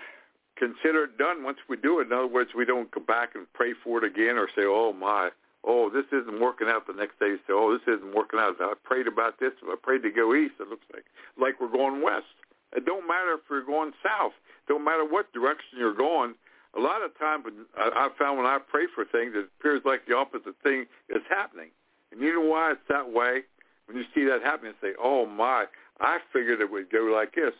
consider 0.56 1.04
it 1.04 1.16
done 1.16 1.42
once 1.42 1.58
we 1.66 1.78
do 1.78 2.00
it. 2.00 2.08
In 2.08 2.12
other 2.12 2.26
words, 2.26 2.50
we 2.54 2.66
don't 2.66 2.90
go 2.90 3.00
back 3.00 3.36
and 3.36 3.50
pray 3.54 3.72
for 3.82 3.98
it 3.98 4.04
again 4.04 4.36
or 4.36 4.48
say, 4.54 4.64
"Oh 4.66 4.92
my, 4.92 5.30
oh, 5.64 5.90
this 5.90 6.06
isn't 6.12 6.40
working 6.40 6.68
out 6.68 6.86
the 6.86 6.92
next 6.92 7.18
day. 7.18 7.34
You 7.34 7.38
say, 7.46 7.52
oh, 7.52 7.72
this 7.72 7.86
isn't 7.86 8.14
working 8.14 8.40
out. 8.40 8.56
I 8.60 8.74
prayed 8.82 9.06
about 9.06 9.40
this. 9.40 9.52
I 9.64 9.74
prayed 9.80 10.02
to 10.02 10.10
go 10.10 10.34
east. 10.34 10.54
It 10.60 10.68
looks 10.68 10.86
like 10.92 11.04
like 11.38 11.60
we're 11.60 11.72
going 11.72 12.02
west. 12.02 12.30
It 12.76 12.84
don't 12.84 13.06
matter 13.06 13.34
if 13.34 13.40
we're 13.50 13.64
going 13.64 13.92
south. 14.02 14.32
It 14.32 14.72
don't 14.72 14.84
matter 14.84 15.04
what 15.04 15.32
direction 15.32 15.78
you're 15.78 15.94
going. 15.94 16.34
A 16.76 16.80
lot 16.80 17.02
of 17.02 17.16
times, 17.18 17.46
I, 17.76 17.90
I 17.94 18.08
found 18.18 18.38
when 18.38 18.46
I 18.46 18.58
pray 18.58 18.84
for 18.94 19.04
things, 19.04 19.32
it 19.34 19.48
appears 19.58 19.80
like 19.84 20.06
the 20.06 20.14
opposite 20.14 20.54
thing 20.62 20.84
is 21.08 21.22
happening. 21.28 21.70
And 22.12 22.20
you 22.20 22.34
know 22.34 22.48
why 22.48 22.72
it's 22.72 22.80
that 22.88 23.10
way? 23.10 23.42
When 23.86 23.96
you 23.96 24.04
see 24.14 24.24
that 24.24 24.42
happening, 24.42 24.74
say, 24.82 24.92
oh 25.02 25.24
my, 25.24 25.64
I 26.00 26.18
figured 26.32 26.60
it 26.60 26.70
would 26.70 26.90
go 26.90 27.04
like 27.04 27.34
this. 27.34 27.54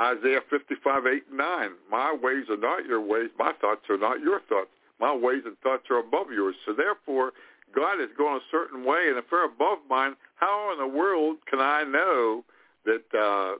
Isaiah 0.00 0.40
55, 0.50 1.06
8, 1.06 1.22
9. 1.32 1.70
My 1.90 2.16
ways 2.20 2.46
are 2.50 2.56
not 2.56 2.84
your 2.84 3.00
ways. 3.00 3.30
My 3.38 3.52
thoughts 3.60 3.82
are 3.88 3.98
not 3.98 4.20
your 4.20 4.40
thoughts 4.48 4.70
my 5.02 5.14
ways 5.14 5.42
and 5.44 5.58
thoughts 5.58 5.90
are 5.90 5.98
above 5.98 6.28
yours. 6.32 6.54
So 6.64 6.72
therefore, 6.72 7.32
God 7.74 8.00
is 8.00 8.08
going 8.16 8.36
a 8.36 8.46
certain 8.50 8.84
way, 8.84 9.08
and 9.08 9.18
if 9.18 9.24
they're 9.30 9.44
above 9.44 9.78
mine, 9.90 10.14
how 10.36 10.72
in 10.72 10.78
the 10.78 10.86
world 10.86 11.38
can 11.50 11.58
I 11.60 11.82
know 11.82 12.44
that 12.84 13.04
uh, 13.12 13.58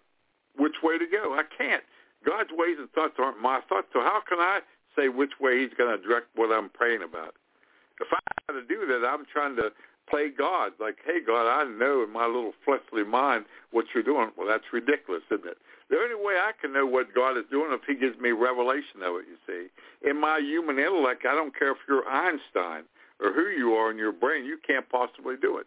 which 0.56 0.76
way 0.82 0.98
to 0.98 1.06
go. 1.06 1.34
I 1.34 1.42
can't. 1.56 1.82
God's 2.24 2.50
ways 2.52 2.76
and 2.78 2.90
thoughts 2.92 3.14
aren't 3.18 3.40
my 3.40 3.60
thoughts. 3.68 3.88
So 3.92 4.00
how 4.00 4.20
can 4.28 4.38
I 4.38 4.60
say 4.96 5.08
which 5.08 5.32
way 5.40 5.60
he's 5.60 5.74
going 5.76 5.90
to 5.90 6.02
direct 6.02 6.26
what 6.34 6.52
I'm 6.52 6.68
praying 6.70 7.02
about? 7.02 7.34
If 8.00 8.08
I 8.12 8.18
have 8.48 8.56
to 8.60 8.66
do 8.66 8.86
that, 8.86 9.06
I'm 9.06 9.24
trying 9.32 9.56
to 9.56 9.70
play 10.08 10.28
God. 10.30 10.72
Like, 10.78 10.98
hey, 11.04 11.18
God, 11.24 11.48
I 11.48 11.64
know 11.64 12.02
in 12.02 12.12
my 12.12 12.26
little 12.26 12.52
fleshly 12.64 13.04
mind 13.04 13.44
what 13.70 13.86
you're 13.94 14.02
doing. 14.02 14.30
Well, 14.36 14.48
that's 14.48 14.64
ridiculous, 14.72 15.22
isn't 15.30 15.46
it? 15.46 15.58
The 15.92 16.00
only 16.00 16.16
way 16.16 16.40
I 16.40 16.56
can 16.56 16.72
know 16.72 16.88
what 16.88 17.12
God 17.12 17.36
is 17.36 17.44
doing 17.52 17.68
if 17.76 17.84
he 17.84 17.92
gives 17.92 18.16
me 18.16 18.32
revelation 18.32 19.04
of 19.04 19.20
it, 19.20 19.28
you 19.28 19.36
see. 19.44 19.68
In 20.08 20.18
my 20.18 20.40
human 20.40 20.80
intellect, 20.80 21.28
I 21.28 21.36
don't 21.36 21.52
care 21.52 21.72
if 21.72 21.84
you're 21.86 22.08
Einstein 22.08 22.88
or 23.20 23.36
who 23.36 23.52
you 23.52 23.76
are 23.76 23.92
in 23.92 23.98
your 23.98 24.10
brain, 24.10 24.48
you 24.48 24.56
can't 24.66 24.88
possibly 24.88 25.36
do 25.36 25.58
it 25.58 25.66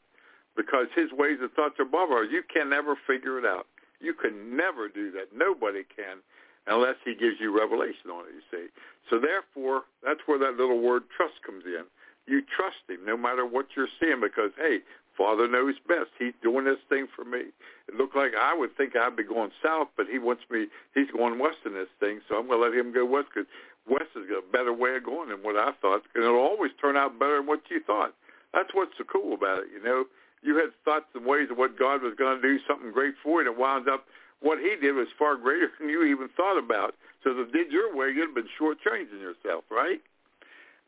because 0.58 0.88
his 0.96 1.14
ways 1.14 1.38
and 1.46 1.52
thoughts 1.54 1.78
are 1.78 1.86
above 1.86 2.10
ours. 2.10 2.30
You 2.32 2.42
can 2.42 2.74
never 2.74 2.98
figure 3.06 3.38
it 3.38 3.46
out. 3.46 3.68
You 4.02 4.16
can 4.18 4.58
never 4.58 4.90
do 4.90 5.12
that. 5.12 5.30
Nobody 5.30 5.86
can 5.96 6.26
unless 6.66 6.98
he 7.06 7.14
gives 7.14 7.38
you 7.40 7.54
revelation 7.54 8.10
on 8.10 8.26
it, 8.26 8.34
you 8.34 8.42
see. 8.50 8.66
So 9.14 9.22
therefore, 9.22 9.84
that's 10.02 10.26
where 10.26 10.40
that 10.40 10.58
little 10.58 10.82
word 10.82 11.04
trust 11.16 11.38
comes 11.46 11.64
in. 11.66 11.86
You 12.26 12.42
trust 12.42 12.82
him 12.90 13.06
no 13.06 13.16
matter 13.16 13.46
what 13.46 13.68
you're 13.78 13.94
seeing 14.02 14.20
because, 14.20 14.50
hey, 14.58 14.82
Father 15.18 15.48
knows 15.48 15.76
best. 15.88 16.12
He's 16.20 16.34
doing 16.42 16.66
this 16.66 16.80
thing 16.90 17.08
for 17.16 17.24
me. 17.24 17.52
It 17.88 17.96
looked 17.96 18.16
like 18.16 18.32
I 18.40 18.56
would 18.56 18.76
think 18.76 18.96
I'd 18.96 19.16
be 19.16 19.24
going 19.24 19.52
south, 19.64 19.90
but 19.96 20.08
he 20.12 20.20
wants 20.20 20.44
me, 20.50 20.68
he's 20.94 21.10
going 21.12 21.40
west 21.40 21.60
in 21.66 21.74
this 21.74 21.92
thing, 22.00 22.22
so 22.28 22.36
I'm 22.36 22.48
going 22.48 22.60
to 22.60 22.68
let 22.68 22.78
him 22.78 22.94
go 22.94 23.06
west 23.06 23.30
because 23.34 23.50
west 23.88 24.12
is 24.16 24.30
a 24.30 24.42
better 24.52 24.74
way 24.74 24.96
of 24.96 25.06
going 25.06 25.30
than 25.30 25.44
what 25.44 25.56
I 25.56 25.72
thought. 25.82 26.04
And 26.14 26.24
it'll 26.24 26.38
always 26.38 26.72
turn 26.82 26.98
out 26.98 27.20
better 27.20 27.38
than 27.38 27.48
what 27.48 27.62
you 27.70 27.82
thought. 27.86 28.14
That's 28.54 28.74
what's 28.74 28.98
so 28.98 29.04
cool 29.04 29.34
about 29.34 29.60
it, 29.60 29.68
you 29.74 29.84
know. 29.84 30.06
You 30.42 30.56
had 30.58 30.70
thoughts 30.84 31.10
and 31.16 31.26
ways 31.26 31.50
of 31.50 31.58
what 31.58 31.78
God 31.78 32.04
was 32.04 32.14
going 32.18 32.40
to 32.40 32.42
do, 32.42 32.60
something 32.68 32.92
great 32.92 33.16
for 33.24 33.42
you, 33.42 33.48
and 33.48 33.56
it 33.56 33.60
wound 33.60 33.90
up 33.90 34.06
what 34.42 34.60
he 34.60 34.76
did 34.80 34.94
was 34.94 35.08
far 35.18 35.36
greater 35.36 35.70
than 35.80 35.90
you 35.90 36.04
even 36.04 36.30
thought 36.36 36.58
about. 36.58 36.96
So 37.24 37.32
if 37.32 37.50
it 37.50 37.54
did 37.54 37.72
your 37.72 37.96
way, 37.96 38.10
you'd 38.10 38.30
have 38.30 38.36
been 38.36 38.52
shortchanging 38.60 39.20
yourself, 39.20 39.64
right? 39.72 40.02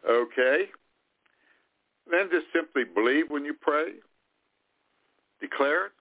Okay. 0.07 0.69
Then 2.09 2.30
just 2.32 2.45
simply 2.53 2.84
believe 2.84 3.30
when 3.30 3.43
you 3.43 3.53
pray, 3.53 3.99
declare 5.39 5.88
it, 5.88 5.91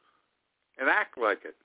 and 0.78 0.88
act 0.88 1.18
like 1.18 1.44
it. 1.44 1.56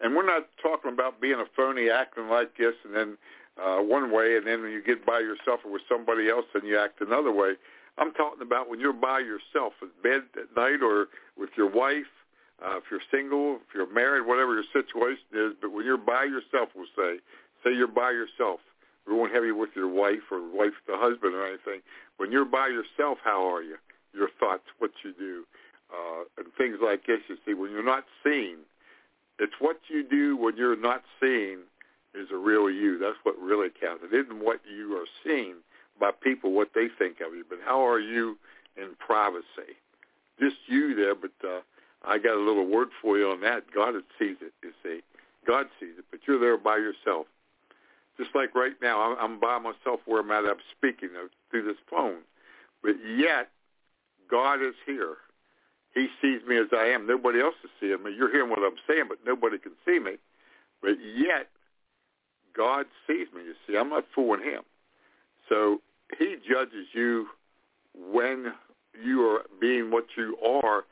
And 0.00 0.14
we're 0.14 0.26
not 0.26 0.48
talking 0.62 0.92
about 0.92 1.20
being 1.20 1.40
a 1.40 1.46
phony 1.56 1.88
acting 1.88 2.28
like 2.28 2.56
this 2.56 2.74
and 2.84 2.94
then 2.94 3.18
uh, 3.56 3.78
one 3.78 4.12
way, 4.12 4.36
and 4.36 4.46
then 4.46 4.62
when 4.62 4.72
you 4.72 4.82
get 4.82 5.06
by 5.06 5.20
yourself 5.20 5.60
or 5.64 5.72
with 5.72 5.82
somebody 5.88 6.28
else, 6.28 6.44
then 6.52 6.64
you 6.66 6.78
act 6.78 7.00
another 7.00 7.32
way. 7.32 7.54
I'm 7.98 8.12
talking 8.12 8.42
about 8.42 8.68
when 8.68 8.80
you're 8.80 8.92
by 8.92 9.20
yourself 9.20 9.72
in 9.80 9.88
bed 10.02 10.24
at 10.36 10.54
night 10.54 10.82
or 10.82 11.08
with 11.38 11.50
your 11.56 11.70
wife, 11.70 12.12
uh, 12.62 12.76
if 12.76 12.84
you're 12.90 13.00
single, 13.10 13.56
if 13.56 13.74
you're 13.74 13.90
married, 13.92 14.26
whatever 14.26 14.54
your 14.54 14.68
situation 14.72 15.24
is. 15.32 15.52
But 15.60 15.72
when 15.72 15.86
you're 15.86 15.96
by 15.96 16.24
yourself, 16.24 16.70
we'll 16.74 16.92
say, 16.96 17.20
say 17.64 17.72
you're 17.72 17.88
by 17.88 18.10
yourself. 18.10 18.60
We 19.06 19.14
won't 19.14 19.32
have 19.32 19.44
you 19.44 19.56
with 19.56 19.70
your 19.74 19.88
wife 19.88 20.28
or 20.30 20.40
wife 20.40 20.74
the 20.86 20.96
husband 20.96 21.34
or 21.34 21.46
anything. 21.46 21.80
When 22.16 22.32
you're 22.32 22.44
by 22.44 22.68
yourself, 22.68 23.18
how 23.24 23.46
are 23.48 23.62
you? 23.62 23.76
Your 24.12 24.28
thoughts, 24.40 24.64
what 24.78 24.90
you 25.04 25.12
do, 25.12 25.44
uh, 25.92 26.24
and 26.38 26.46
things 26.58 26.78
like 26.82 27.06
this. 27.06 27.20
You 27.28 27.36
see, 27.46 27.54
when 27.54 27.70
you're 27.70 27.84
not 27.84 28.04
seen, 28.24 28.58
it's 29.38 29.54
what 29.58 29.78
you 29.88 30.02
do 30.02 30.36
when 30.36 30.56
you're 30.56 30.80
not 30.80 31.02
seen 31.20 31.58
is 32.14 32.28
a 32.32 32.36
real 32.36 32.70
you. 32.70 32.98
That's 32.98 33.18
what 33.22 33.38
really 33.38 33.68
counts. 33.68 34.04
It 34.04 34.14
isn't 34.14 34.44
what 34.44 34.60
you 34.64 34.96
are 34.96 35.06
seen 35.24 35.56
by 36.00 36.10
people, 36.10 36.52
what 36.52 36.70
they 36.74 36.88
think 36.98 37.20
of 37.20 37.34
you, 37.34 37.44
but 37.48 37.58
how 37.64 37.86
are 37.86 38.00
you 38.00 38.36
in 38.76 38.94
privacy? 38.98 39.76
Just 40.40 40.56
you 40.66 40.94
there, 40.94 41.14
but 41.14 41.32
uh, 41.46 41.60
I 42.04 42.18
got 42.18 42.36
a 42.36 42.40
little 42.40 42.66
word 42.66 42.88
for 43.00 43.18
you 43.18 43.30
on 43.30 43.40
that. 43.42 43.64
God 43.74 43.94
sees 44.18 44.36
it, 44.40 44.52
you 44.62 44.72
see. 44.82 45.00
God 45.46 45.66
sees 45.80 45.94
it, 45.98 46.04
but 46.10 46.20
you're 46.26 46.40
there 46.40 46.58
by 46.58 46.76
yourself. 46.76 47.26
Just 48.18 48.30
like 48.34 48.54
right 48.54 48.74
now, 48.80 49.00
I'm, 49.00 49.18
I'm 49.18 49.40
by 49.40 49.58
myself 49.58 50.00
where 50.06 50.20
I'm 50.20 50.30
at. 50.30 50.44
I'm 50.44 50.56
speaking 50.76 51.10
through 51.50 51.64
this 51.64 51.76
phone. 51.90 52.20
But 52.82 52.94
yet, 53.16 53.48
God 54.30 54.62
is 54.62 54.74
here. 54.86 55.16
He 55.96 56.08
sees 56.20 56.42
me 56.46 56.58
as 56.58 56.66
I 56.72 56.88
am. 56.88 57.06
Nobody 57.06 57.40
else 57.40 57.54
is 57.64 57.70
seeing 57.80 58.02
me. 58.04 58.14
You're 58.14 58.30
hearing 58.30 58.50
what 58.50 58.58
I'm 58.58 58.76
saying, 58.86 59.04
but 59.08 59.16
nobody 59.24 59.56
can 59.56 59.72
see 59.86 59.98
me. 59.98 60.16
But 60.82 60.98
yet, 61.00 61.48
God 62.54 62.84
sees 63.06 63.28
me, 63.34 63.42
you 63.44 63.54
see. 63.66 63.78
I'm 63.78 63.88
not 63.88 64.04
fooling 64.14 64.42
him. 64.42 64.62
So 65.48 65.80
he 66.18 66.36
judges 66.46 66.88
you 66.92 67.28
when 68.12 68.52
you 69.02 69.22
are 69.22 69.44
being 69.58 69.90
what 69.90 70.04
you 70.18 70.36
are 70.44 70.84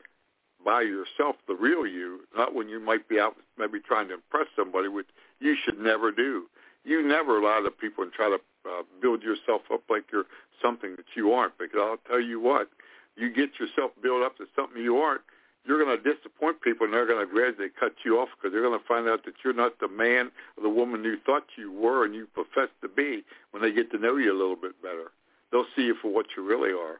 by 0.65 0.81
yourself, 0.81 1.35
the 1.47 1.53
real 1.53 1.85
you, 1.85 2.21
not 2.35 2.55
when 2.55 2.67
you 2.67 2.79
might 2.79 3.07
be 3.07 3.19
out 3.19 3.35
maybe 3.59 3.79
trying 3.79 4.07
to 4.07 4.15
impress 4.15 4.47
somebody, 4.55 4.87
which 4.87 5.07
you 5.39 5.55
should 5.63 5.79
never 5.79 6.11
do. 6.11 6.45
You 6.83 7.07
never 7.07 7.39
lie 7.41 7.61
to 7.63 7.69
people 7.69 8.03
and 8.03 8.11
try 8.11 8.29
to 8.29 8.39
uh, 8.67 8.81
build 8.99 9.21
yourself 9.21 9.61
up 9.71 9.83
like 9.87 10.05
you're 10.11 10.25
something 10.59 10.95
that 10.95 11.05
you 11.15 11.31
aren't. 11.31 11.59
Because 11.59 11.79
I'll 11.79 12.09
tell 12.09 12.19
you 12.19 12.39
what, 12.39 12.69
you 13.15 13.33
get 13.33 13.59
yourself 13.59 13.91
built 14.01 14.23
up 14.23 14.37
to 14.37 14.45
something 14.55 14.81
you 14.81 14.97
aren't, 14.97 15.21
you're 15.65 15.83
going 15.83 15.97
to 15.97 16.13
disappoint 16.13 16.61
people 16.61 16.85
and 16.85 16.93
they're 16.93 17.07
going 17.07 17.25
to 17.25 17.31
gradually 17.31 17.69
cut 17.79 17.93
you 18.05 18.19
off 18.19 18.29
because 18.37 18.53
they're 18.53 18.61
going 18.61 18.79
to 18.79 18.85
find 18.85 19.07
out 19.09 19.25
that 19.25 19.33
you're 19.43 19.53
not 19.53 19.79
the 19.79 19.87
man 19.87 20.31
or 20.57 20.63
the 20.63 20.69
woman 20.69 21.03
you 21.03 21.17
thought 21.25 21.45
you 21.57 21.71
were 21.71 22.05
and 22.05 22.13
you 22.13 22.27
profess 22.33 22.69
to 22.81 22.87
be 22.87 23.23
when 23.51 23.63
they 23.63 23.71
get 23.71 23.89
to 23.91 23.97
know 23.97 24.15
you 24.17 24.31
a 24.31 24.37
little 24.37 24.55
bit 24.55 24.79
better. 24.81 25.11
They'll 25.51 25.65
see 25.75 25.83
you 25.83 25.95
for 25.99 26.11
what 26.11 26.27
you 26.37 26.43
really 26.43 26.71
are. 26.71 26.99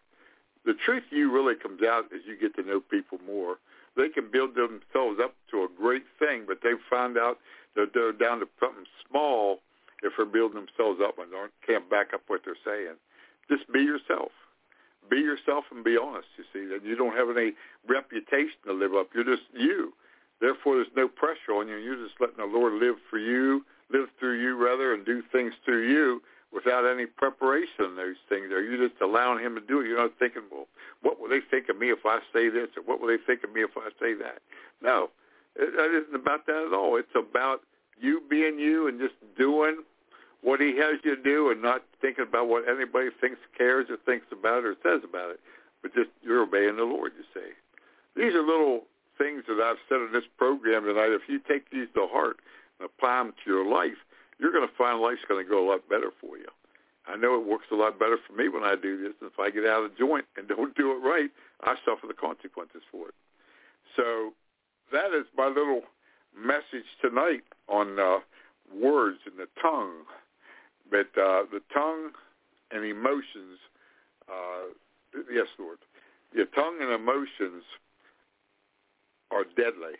The 0.65 0.73
truth 0.73 1.03
you 1.11 1.31
really 1.31 1.53
comes 1.53 1.83
out 1.83 2.05
as 2.13 2.21
you 2.25 2.35
get 2.37 2.55
to 2.55 2.63
know 2.63 2.79
people 2.79 3.19
more. 3.25 3.57
They 3.95 4.09
can 4.09 4.31
build 4.31 4.55
themselves 4.55 5.19
up 5.23 5.35
to 5.51 5.63
a 5.63 5.67
great 5.77 6.03
thing, 6.17 6.45
but 6.47 6.59
they 6.63 6.73
find 6.89 7.17
out 7.17 7.37
that 7.75 7.93
they're 7.93 8.11
down 8.11 8.39
to 8.39 8.47
something 8.59 8.85
small 9.07 9.59
if 10.01 10.13
they're 10.17 10.25
building 10.25 10.65
themselves 10.65 10.99
up 11.03 11.19
and 11.19 11.29
can't 11.65 11.89
back 11.89 12.13
up 12.13 12.21
what 12.27 12.41
they're 12.43 12.57
saying. 12.65 12.95
Just 13.47 13.71
be 13.71 13.81
yourself 13.81 14.31
be 15.09 15.17
yourself 15.17 15.65
and 15.71 15.83
be 15.83 15.97
honest, 15.97 16.27
you 16.37 16.43
see, 16.53 16.73
and 16.73 16.83
you 16.83 16.95
don't 16.95 17.15
have 17.15 17.35
any 17.35 17.53
reputation 17.87 18.57
to 18.65 18.73
live 18.73 18.93
up. 18.95 19.09
You're 19.13 19.23
just 19.23 19.47
you. 19.53 19.93
Therefore, 20.41 20.75
there's 20.75 20.95
no 20.95 21.07
pressure 21.07 21.53
on 21.53 21.67
you. 21.67 21.77
You're 21.77 22.03
just 22.03 22.19
letting 22.19 22.37
the 22.37 22.45
Lord 22.45 22.73
live 22.73 22.95
for 23.09 23.17
you, 23.17 23.65
live 23.91 24.09
through 24.19 24.41
you, 24.41 24.55
rather, 24.55 24.93
and 24.93 25.05
do 25.05 25.23
things 25.31 25.53
through 25.63 25.87
you 25.89 26.21
without 26.51 26.85
any 26.85 27.05
preparation 27.05 27.85
in 27.85 27.95
those 27.95 28.15
things. 28.29 28.51
Are 28.51 28.61
you're 28.61 28.87
just 28.87 29.01
allowing 29.01 29.43
him 29.43 29.55
to 29.55 29.61
do 29.61 29.81
it. 29.81 29.87
You're 29.87 30.01
not 30.01 30.17
thinking, 30.19 30.43
well, 30.51 30.67
what 31.01 31.19
will 31.19 31.29
they 31.29 31.41
think 31.51 31.69
of 31.69 31.77
me 31.77 31.91
if 31.91 32.05
I 32.05 32.19
say 32.33 32.49
this, 32.49 32.69
or 32.77 32.83
what 32.83 33.01
will 33.01 33.07
they 33.07 33.21
think 33.25 33.43
of 33.43 33.53
me 33.53 33.61
if 33.61 33.71
I 33.77 33.89
say 33.99 34.13
that? 34.15 34.39
No, 34.81 35.09
it 35.55 36.03
isn't 36.03 36.15
about 36.15 36.45
that 36.47 36.65
at 36.67 36.73
all. 36.73 36.97
It's 36.97 37.15
about 37.15 37.61
you 37.99 38.21
being 38.29 38.59
you 38.59 38.87
and 38.87 38.99
just 38.99 39.15
doing 39.37 39.83
what 40.45 40.61
he 40.61 40.77
has 40.77 41.01
you 41.03 41.17
do 41.17 41.49
and 41.49 41.59
not 41.59 41.81
thinking 42.01 42.23
about 42.23 42.47
what 42.47 42.69
anybody 42.69 43.09
thinks, 43.19 43.39
cares, 43.57 43.87
or 43.89 43.97
thinks 44.05 44.27
about 44.31 44.59
it 44.59 44.65
or 44.65 44.75
says 44.85 45.01
about 45.03 45.31
it, 45.31 45.39
but 45.81 45.91
just 45.95 46.09
you're 46.21 46.43
obeying 46.43 46.77
the 46.77 46.83
Lord, 46.83 47.13
you 47.17 47.25
say. 47.33 47.49
These 48.15 48.35
are 48.35 48.45
little 48.45 48.85
things 49.17 49.41
that 49.47 49.57
I've 49.57 49.81
said 49.89 50.05
in 50.05 50.13
this 50.13 50.29
program 50.37 50.85
tonight. 50.85 51.17
If 51.17 51.25
you 51.27 51.39
take 51.39 51.71
these 51.71 51.87
to 51.95 52.05
heart 52.05 52.37
and 52.77 52.85
apply 52.85 53.23
them 53.23 53.33
to 53.33 53.49
your 53.49 53.65
life, 53.65 53.97
you're 54.37 54.51
going 54.51 54.67
to 54.67 54.75
find 54.77 55.01
life's 55.01 55.25
going 55.27 55.43
to 55.43 55.49
go 55.49 55.65
a 55.65 55.67
lot 55.67 55.89
better 55.89 56.11
for 56.21 56.37
you. 56.37 56.47
I 57.07 57.15
know 57.15 57.41
it 57.41 57.47
works 57.47 57.65
a 57.71 57.75
lot 57.75 57.97
better 57.97 58.17
for 58.21 58.33
me 58.33 58.47
when 58.47 58.63
I 58.63 58.75
do 58.75 59.01
this. 59.01 59.13
If 59.21 59.39
I 59.39 59.49
get 59.49 59.65
out 59.65 59.83
of 59.83 59.97
joint 59.97 60.25
and 60.37 60.47
don't 60.47 60.75
do 60.75 60.91
it 60.91 61.01
right, 61.01 61.29
I 61.61 61.73
suffer 61.85 62.05
the 62.05 62.13
consequences 62.13 62.81
for 62.91 63.09
it. 63.09 63.15
So 63.95 64.33
that 64.91 65.09
is 65.17 65.25
my 65.35 65.47
little 65.47 65.81
message 66.37 66.85
tonight 67.01 67.41
on 67.67 67.99
uh, 67.99 68.19
words 68.73 69.19
and 69.25 69.37
the 69.37 69.47
tongue. 69.59 70.05
But 70.89 71.07
uh, 71.19 71.43
the 71.51 71.61
tongue 71.73 72.11
and 72.71 72.85
emotions, 72.85 73.59
uh, 74.29 74.73
yes, 75.31 75.47
Lord, 75.59 75.79
your 76.33 76.45
tongue 76.47 76.77
and 76.81 76.91
emotions 76.91 77.63
are 79.31 79.43
deadly. 79.55 79.97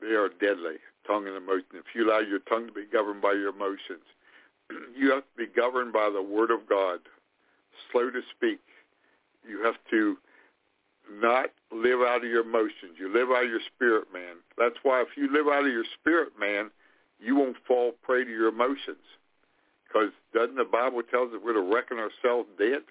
They 0.00 0.14
are 0.14 0.28
deadly, 0.28 0.76
tongue 1.06 1.26
and 1.26 1.36
emotion. 1.36 1.66
If 1.74 1.94
you 1.94 2.08
allow 2.08 2.20
your 2.20 2.38
tongue 2.40 2.66
to 2.66 2.72
be 2.72 2.86
governed 2.90 3.20
by 3.20 3.32
your 3.32 3.50
emotions, 3.50 4.06
you 4.96 5.10
have 5.10 5.22
to 5.22 5.36
be 5.36 5.46
governed 5.46 5.92
by 5.92 6.10
the 6.12 6.22
Word 6.22 6.50
of 6.50 6.68
God, 6.68 7.00
slow 7.90 8.10
to 8.10 8.20
speak. 8.36 8.60
You 9.46 9.62
have 9.64 9.76
to 9.90 10.16
not 11.20 11.50
live 11.72 12.00
out 12.00 12.24
of 12.24 12.30
your 12.30 12.42
emotions. 12.42 12.96
You 12.98 13.12
live 13.12 13.30
out 13.30 13.44
of 13.44 13.50
your 13.50 13.60
spirit 13.74 14.08
man. 14.12 14.36
That's 14.56 14.76
why 14.82 15.02
if 15.02 15.08
you 15.16 15.32
live 15.32 15.46
out 15.48 15.66
of 15.66 15.72
your 15.72 15.84
spirit 16.00 16.32
man, 16.38 16.70
you 17.20 17.36
won't 17.36 17.56
fall 17.66 17.92
prey 18.02 18.24
to 18.24 18.30
your 18.30 18.48
emotions. 18.48 19.04
Because 19.86 20.10
doesn't 20.32 20.56
the 20.56 20.64
Bible 20.64 21.02
tell 21.02 21.24
us 21.24 21.28
that 21.32 21.44
we're 21.44 21.54
to 21.54 21.60
reckon 21.60 21.98
ourselves 21.98 22.48
dead? 22.58 22.82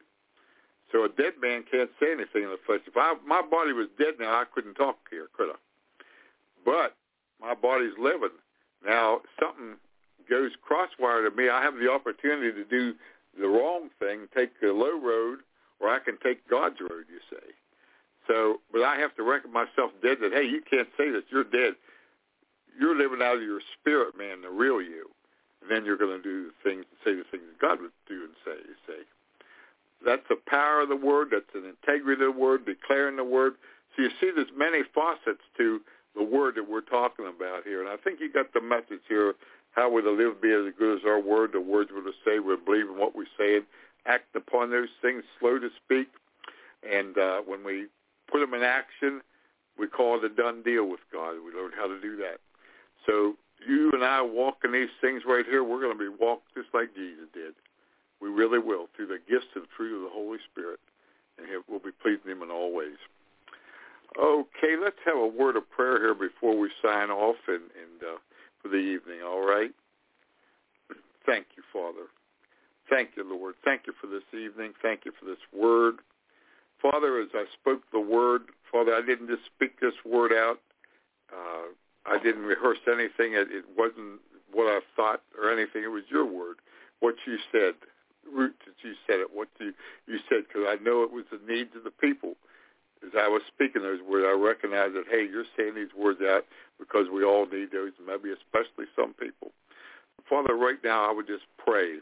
So 0.91 1.05
a 1.05 1.09
dead 1.09 1.33
man 1.41 1.63
can't 1.69 1.89
say 1.99 2.11
anything 2.11 2.43
in 2.43 2.49
the 2.49 2.59
flesh. 2.65 2.81
If 2.85 2.97
I, 2.97 3.15
my 3.25 3.41
body 3.41 3.73
was 3.73 3.87
dead 3.97 4.15
now, 4.19 4.33
I 4.33 4.45
couldn't 4.53 4.73
talk 4.75 4.97
here, 5.09 5.27
could 5.37 5.49
I? 5.51 5.59
But 6.65 6.95
my 7.39 7.53
body's 7.53 7.93
living. 7.99 8.35
Now, 8.85 9.21
something 9.39 9.75
goes 10.29 10.51
crosswire 10.59 11.29
to 11.29 11.35
me. 11.35 11.49
I 11.49 11.61
have 11.61 11.75
the 11.75 11.89
opportunity 11.89 12.51
to 12.51 12.65
do 12.65 12.95
the 13.39 13.47
wrong 13.47 13.89
thing, 13.99 14.27
take 14.35 14.59
the 14.59 14.73
low 14.73 14.99
road, 14.99 15.39
or 15.79 15.89
I 15.89 15.99
can 15.99 16.17
take 16.23 16.47
God's 16.49 16.81
road, 16.81 17.05
you 17.09 17.19
say. 17.29 17.45
So, 18.27 18.59
but 18.71 18.83
I 18.83 18.97
have 18.97 19.15
to 19.15 19.23
reckon 19.23 19.53
myself 19.53 19.91
dead 20.03 20.17
that, 20.21 20.33
hey, 20.33 20.43
you 20.43 20.61
can't 20.69 20.89
say 20.97 21.09
this. 21.09 21.23
You're 21.31 21.43
dead 21.45 21.75
you're 22.79 22.97
living 22.97 23.21
out 23.21 23.37
of 23.37 23.43
your 23.43 23.61
spirit, 23.79 24.17
man, 24.17 24.41
the 24.41 24.49
real 24.49 24.81
you. 24.81 25.09
And 25.61 25.69
then 25.69 25.83
you're 25.83 25.97
going 25.97 26.15
to 26.15 26.23
do 26.23 26.47
the 26.47 26.57
things 26.63 26.85
and 26.87 26.99
say 27.03 27.11
the 27.15 27.27
things 27.29 27.43
that 27.51 27.59
God 27.59 27.81
would 27.81 27.91
do 28.07 28.23
and 28.23 28.33
say. 28.45 28.55
You 28.63 28.75
say. 28.87 29.03
That's 30.05 30.23
the 30.29 30.39
power 30.47 30.81
of 30.81 30.89
the 30.89 30.95
word. 30.95 31.29
That's 31.31 31.51
an 31.53 31.67
integrity 31.67 32.23
of 32.23 32.33
the 32.33 32.39
word, 32.39 32.65
declaring 32.65 33.17
the 33.17 33.27
word. 33.27 33.55
So 33.95 34.03
you 34.03 34.09
see 34.21 34.31
there's 34.33 34.47
many 34.55 34.83
facets 34.95 35.43
to 35.57 35.81
the 36.15 36.23
word 36.23 36.55
that 36.55 36.69
we're 36.69 36.87
talking 36.87 37.27
about 37.27 37.65
here. 37.65 37.81
And 37.81 37.89
I 37.89 37.97
think 37.97 38.19
you 38.21 38.31
got 38.31 38.53
the 38.53 38.61
message 38.61 39.03
here. 39.07 39.35
How 39.71 39.91
we're 39.91 40.01
to 40.01 40.11
live 40.11 40.41
be 40.41 40.51
as 40.51 40.73
good 40.79 40.99
as 40.99 41.05
our 41.05 41.19
word. 41.19 41.51
The 41.51 41.61
words 41.61 41.91
we're 41.93 42.07
to 42.07 42.15
say. 42.23 42.39
We 42.39 42.55
believe 42.55 42.87
in 42.87 42.97
what 42.97 43.15
we 43.15 43.25
say 43.37 43.57
and 43.57 43.65
act 44.07 44.35
upon 44.35 44.71
those 44.71 44.89
things, 45.01 45.23
slow 45.39 45.59
to 45.59 45.69
speak. 45.83 46.07
And 46.89 47.17
uh, 47.17 47.41
when 47.45 47.65
we 47.65 47.87
put 48.31 48.39
them 48.39 48.53
in 48.53 48.63
action, 48.63 49.21
we 49.77 49.87
call 49.87 50.17
it 50.17 50.23
a 50.23 50.29
done 50.29 50.63
deal 50.63 50.87
with 50.87 51.01
God. 51.11 51.35
We 51.43 51.51
learn 51.51 51.71
how 51.77 51.87
to 51.87 51.99
do 51.99 52.15
that. 52.17 52.39
So 53.09 53.33
you 53.67 53.91
and 53.93 54.03
I 54.03 54.21
walking 54.21 54.71
these 54.71 54.93
things 55.01 55.23
right 55.25 55.45
here, 55.45 55.63
we're 55.63 55.81
going 55.81 55.97
to 55.97 56.11
be 56.11 56.15
walked 56.19 56.53
just 56.53 56.69
like 56.73 56.93
Jesus 56.95 57.25
did. 57.33 57.53
We 58.21 58.29
really 58.29 58.59
will 58.59 58.87
through 58.95 59.07
the 59.07 59.19
gifts 59.29 59.49
of 59.55 59.63
the 59.63 59.67
truth 59.75 59.95
of 59.95 60.01
the 60.01 60.13
Holy 60.13 60.37
Spirit, 60.51 60.79
and 61.37 61.47
we'll 61.67 61.79
be 61.79 61.95
pleasing 62.03 62.29
Him 62.29 62.43
in 62.43 62.51
all 62.51 62.73
ways. 62.73 62.99
Okay, 64.19 64.75
let's 64.81 64.99
have 65.05 65.17
a 65.17 65.27
word 65.27 65.55
of 65.55 65.69
prayer 65.69 65.97
here 65.97 66.13
before 66.13 66.57
we 66.57 66.69
sign 66.83 67.09
off 67.09 67.37
and, 67.47 67.63
and 67.77 68.03
uh, 68.03 68.17
for 68.61 68.67
the 68.67 68.77
evening. 68.77 69.21
All 69.25 69.45
right. 69.45 69.71
Thank 71.25 71.47
you, 71.55 71.63
Father. 71.71 72.07
Thank 72.89 73.11
you, 73.15 73.23
Lord. 73.23 73.55
Thank 73.63 73.83
you 73.87 73.93
for 74.01 74.07
this 74.07 74.23
evening. 74.33 74.73
Thank 74.81 75.05
you 75.05 75.13
for 75.17 75.25
this 75.25 75.41
word. 75.53 75.99
Father, 76.81 77.21
as 77.21 77.29
I 77.33 77.45
spoke 77.61 77.81
the 77.91 77.99
word, 77.99 78.43
Father, 78.71 78.93
I 78.93 79.01
didn't 79.01 79.27
just 79.27 79.45
speak 79.55 79.79
this 79.79 79.93
word 80.05 80.33
out. 80.33 80.59
Uh, 81.31 81.73
I 82.05 82.17
didn't 82.21 82.43
rehearse 82.43 82.79
anything. 82.87 83.33
It, 83.33 83.47
it 83.51 83.65
wasn't 83.77 84.21
what 84.51 84.67
I 84.67 84.79
thought 84.95 85.21
or 85.37 85.51
anything. 85.51 85.83
It 85.83 85.91
was 85.91 86.03
your 86.09 86.25
word, 86.25 86.57
what 86.99 87.15
you 87.27 87.37
said, 87.51 87.75
root 88.31 88.55
that 88.65 88.75
you 88.83 88.93
said 89.07 89.19
it, 89.19 89.29
what 89.33 89.47
you 89.59 89.73
you 90.07 90.17
said, 90.29 90.45
because 90.47 90.63
I 90.67 90.81
know 90.83 91.03
it 91.03 91.11
was 91.11 91.25
the 91.31 91.41
needs 91.51 91.75
of 91.75 91.83
the 91.83 91.91
people. 91.91 92.35
As 93.05 93.11
I 93.17 93.27
was 93.29 93.41
speaking 93.47 93.81
those 93.81 94.01
words, 94.01 94.25
I 94.27 94.35
recognized 94.35 94.95
that 94.95 95.05
hey, 95.09 95.27
you're 95.29 95.47
saying 95.57 95.75
these 95.75 95.93
words 95.97 96.19
out 96.21 96.45
because 96.79 97.07
we 97.13 97.23
all 97.23 97.45
need 97.45 97.71
those, 97.71 97.91
maybe 98.05 98.31
especially 98.31 98.85
some 98.95 99.13
people. 99.13 99.51
Father, 100.29 100.55
right 100.55 100.77
now 100.83 101.09
I 101.09 101.13
would 101.13 101.27
just 101.27 101.45
pray 101.57 101.99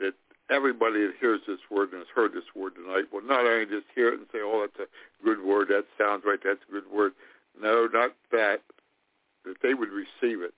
that 0.00 0.14
everybody 0.50 1.06
that 1.06 1.14
hears 1.20 1.40
this 1.46 1.60
word 1.70 1.92
and 1.92 1.98
has 1.98 2.08
heard 2.14 2.32
this 2.32 2.48
word 2.54 2.74
tonight 2.74 3.04
will 3.12 3.22
not 3.22 3.46
only 3.46 3.66
just 3.66 3.86
hear 3.94 4.08
it 4.08 4.18
and 4.18 4.26
say, 4.32 4.38
oh, 4.42 4.66
that's 4.66 4.88
a 4.88 5.24
good 5.24 5.42
word, 5.42 5.68
that 5.68 5.84
sounds 5.98 6.24
right, 6.26 6.38
that's 6.42 6.60
a 6.68 6.72
good 6.72 6.90
word. 6.92 7.12
No, 7.60 7.88
not 7.92 8.12
that, 8.32 8.62
that 9.48 9.62
they 9.62 9.74
would 9.74 9.90
receive 9.90 10.40
it, 10.42 10.54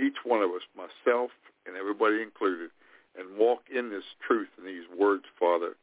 each 0.00 0.24
one 0.24 0.42
of 0.42 0.50
us, 0.50 0.62
myself 0.76 1.30
and 1.66 1.76
everybody 1.76 2.22
included, 2.22 2.70
and 3.18 3.36
walk 3.36 3.62
in 3.74 3.90
this 3.90 4.04
truth 4.26 4.48
in 4.58 4.64
these 4.64 4.86
words, 4.96 5.24
Father, 5.38 5.74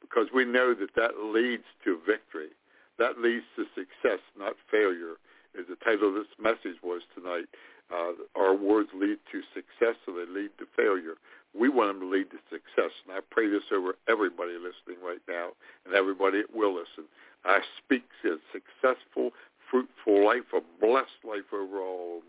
because 0.00 0.28
we 0.34 0.44
know 0.44 0.74
that 0.74 0.94
that 0.94 1.18
leads 1.24 1.64
to 1.84 1.98
victory. 2.06 2.50
That 2.98 3.18
leads 3.18 3.44
to 3.56 3.64
success, 3.74 4.20
not 4.38 4.54
failure, 4.70 5.16
as 5.58 5.66
the 5.68 5.76
title 5.76 6.08
of 6.08 6.14
this 6.14 6.30
message 6.38 6.78
was 6.82 7.02
tonight. 7.14 7.46
Uh, 7.92 8.12
our 8.36 8.54
words 8.54 8.90
lead 8.94 9.18
to 9.30 9.42
success, 9.54 9.96
so 10.04 10.12
they 10.12 10.30
lead 10.30 10.50
to 10.58 10.66
failure. 10.76 11.14
We 11.54 11.68
want 11.68 11.90
them 11.92 12.00
to 12.00 12.08
lead 12.08 12.30
to 12.30 12.40
success, 12.48 12.92
and 13.04 13.16
I 13.16 13.20
pray 13.30 13.48
this 13.48 13.68
over 13.72 13.96
everybody 14.08 14.52
listening 14.56 15.02
right 15.04 15.20
now 15.28 15.52
and 15.84 15.94
everybody 15.94 16.40
that 16.40 16.54
will 16.54 16.72
listen. 16.72 17.04
I 17.44 17.60
speak 17.78 18.04
a 18.24 18.36
successful, 18.52 19.32
fruitful 19.72 20.24
life, 20.24 20.52
a 20.52 20.60
blessed 20.84 21.24
life 21.24 21.48
over 21.52 21.80
all. 21.80 22.20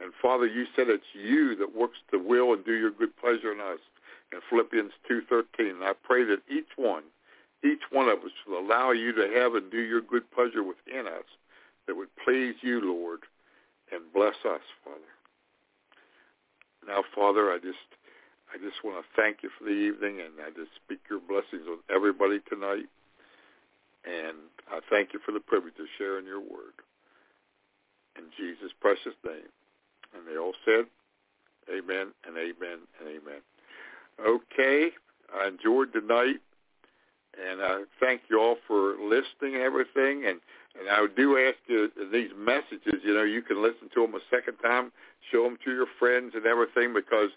And 0.00 0.12
Father, 0.20 0.46
you 0.46 0.66
said 0.76 0.88
it's 0.88 1.02
you 1.14 1.56
that 1.56 1.74
works 1.74 1.98
the 2.12 2.18
will 2.18 2.52
and 2.52 2.64
do 2.64 2.74
your 2.74 2.90
good 2.90 3.16
pleasure 3.16 3.52
in 3.52 3.60
us 3.60 3.80
in 4.32 4.40
Philippians 4.50 4.92
2.13. 5.10 5.70
And 5.70 5.84
I 5.84 5.92
pray 6.02 6.24
that 6.24 6.42
each 6.52 6.76
one, 6.76 7.04
each 7.64 7.82
one 7.90 8.08
of 8.08 8.18
us 8.18 8.36
will 8.46 8.60
allow 8.60 8.90
you 8.90 9.12
to 9.14 9.32
have 9.34 9.54
and 9.54 9.70
do 9.70 9.80
your 9.80 10.02
good 10.02 10.30
pleasure 10.30 10.62
within 10.62 11.06
us 11.06 11.24
that 11.86 11.96
would 11.96 12.14
please 12.22 12.54
you, 12.60 12.80
Lord, 12.84 13.20
and 13.90 14.12
bless 14.12 14.36
us, 14.44 14.60
Father. 14.84 15.00
Now, 16.86 17.02
Father, 17.14 17.50
I 17.50 17.56
just 17.56 17.88
I 18.52 18.58
just 18.58 18.84
want 18.84 19.02
to 19.02 19.20
thank 19.20 19.42
you 19.42 19.50
for 19.58 19.64
the 19.64 19.74
evening, 19.74 20.20
and 20.20 20.34
I 20.38 20.50
just 20.50 20.70
speak 20.84 21.00
your 21.10 21.18
blessings 21.18 21.66
on 21.66 21.78
everybody 21.90 22.40
tonight. 22.48 22.86
And 24.04 24.36
I 24.70 24.80
thank 24.90 25.12
you 25.12 25.20
for 25.24 25.32
the 25.32 25.40
privilege 25.40 25.74
of 25.80 25.86
sharing 25.98 26.26
your 26.26 26.40
word. 26.40 26.76
In 28.16 28.24
Jesus' 28.36 28.72
precious 28.80 29.14
name. 29.24 29.50
And 30.14 30.28
they 30.28 30.38
all 30.38 30.54
said, 30.64 30.86
amen 31.68 32.12
and 32.26 32.36
amen 32.36 32.78
and 33.00 33.08
amen. 33.08 33.40
Okay, 34.24 34.90
I 35.34 35.48
enjoyed 35.48 35.88
the 35.92 36.00
night, 36.00 36.40
and 37.34 37.60
I 37.60 37.82
thank 37.98 38.20
you 38.30 38.38
all 38.38 38.56
for 38.68 38.94
listening 39.02 39.54
and 39.54 39.62
everything. 39.62 40.24
And 40.26 40.40
and 40.78 40.88
I 40.90 41.06
do 41.16 41.38
ask 41.38 41.56
you 41.66 41.90
these 42.12 42.30
messages. 42.36 43.02
You 43.02 43.14
know, 43.14 43.22
you 43.22 43.42
can 43.42 43.62
listen 43.62 43.88
to 43.94 44.02
them 44.02 44.14
a 44.14 44.20
second 44.30 44.58
time, 44.58 44.92
show 45.32 45.44
them 45.44 45.56
to 45.64 45.70
your 45.72 45.86
friends 45.98 46.32
and 46.34 46.46
everything, 46.46 46.92
because 46.92 47.30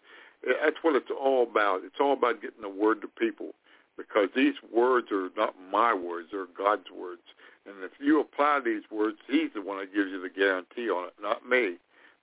that's 0.44 0.78
what 0.82 0.96
it's 0.96 1.10
all 1.10 1.44
about. 1.44 1.82
It's 1.84 2.00
all 2.00 2.14
about 2.14 2.42
getting 2.42 2.62
the 2.62 2.70
word 2.70 3.02
to 3.02 3.08
people, 3.08 3.54
because 3.98 4.30
these 4.36 4.56
words 4.74 5.08
are 5.12 5.30
not 5.36 5.56
my 5.72 5.94
words; 5.94 6.30
they're 6.32 6.46
God's 6.58 6.90
words. 6.96 7.22
And 7.66 7.84
if 7.84 7.92
you 8.00 8.22
apply 8.22 8.62
these 8.64 8.84
words, 8.92 9.18
He's 9.28 9.52
the 9.54 9.62
one 9.62 9.80
that 9.80 9.94
gives 9.94 10.12
you 10.12 10.22
the 10.22 10.30
guarantee 10.30 10.90
on 10.90 11.08
it, 11.08 11.14
not 11.22 11.48
me. 11.48 11.76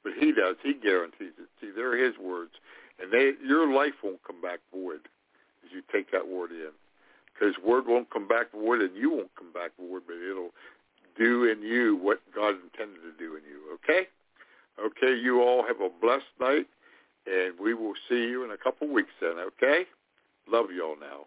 But 0.02 0.12
He 0.18 0.32
does. 0.32 0.56
He 0.62 0.74
guarantees 0.74 1.32
it. 1.38 1.48
See, 1.60 1.70
they're 1.74 1.96
His 1.96 2.16
words 2.18 2.52
and 3.00 3.12
they 3.12 3.32
your 3.44 3.72
life 3.72 3.94
won't 4.02 4.22
come 4.24 4.40
back 4.40 4.60
void 4.72 5.00
as 5.64 5.72
you 5.72 5.82
take 5.92 6.10
that 6.12 6.26
word 6.26 6.50
in. 6.50 6.70
Because 7.32 7.54
word 7.64 7.86
won't 7.86 8.10
come 8.10 8.28
back 8.28 8.52
void, 8.52 8.80
and 8.80 8.96
you 8.96 9.10
won't 9.10 9.34
come 9.36 9.52
back 9.52 9.72
void, 9.78 10.02
but 10.06 10.14
it'll 10.14 10.54
do 11.18 11.44
in 11.44 11.62
you 11.62 11.96
what 11.96 12.20
God 12.34 12.54
intended 12.54 13.00
to 13.02 13.12
do 13.18 13.36
in 13.36 13.42
you. 13.42 13.74
Okay? 13.74 14.06
Okay, 14.78 15.20
you 15.20 15.40
all 15.40 15.64
have 15.66 15.80
a 15.80 15.88
blessed 16.00 16.30
night, 16.40 16.66
and 17.26 17.58
we 17.58 17.74
will 17.74 17.94
see 18.08 18.22
you 18.22 18.44
in 18.44 18.52
a 18.52 18.56
couple 18.56 18.86
weeks 18.86 19.10
then, 19.20 19.34
okay? 19.38 19.84
Love 20.48 20.66
you 20.72 20.84
all 20.84 20.96
now. 20.98 21.26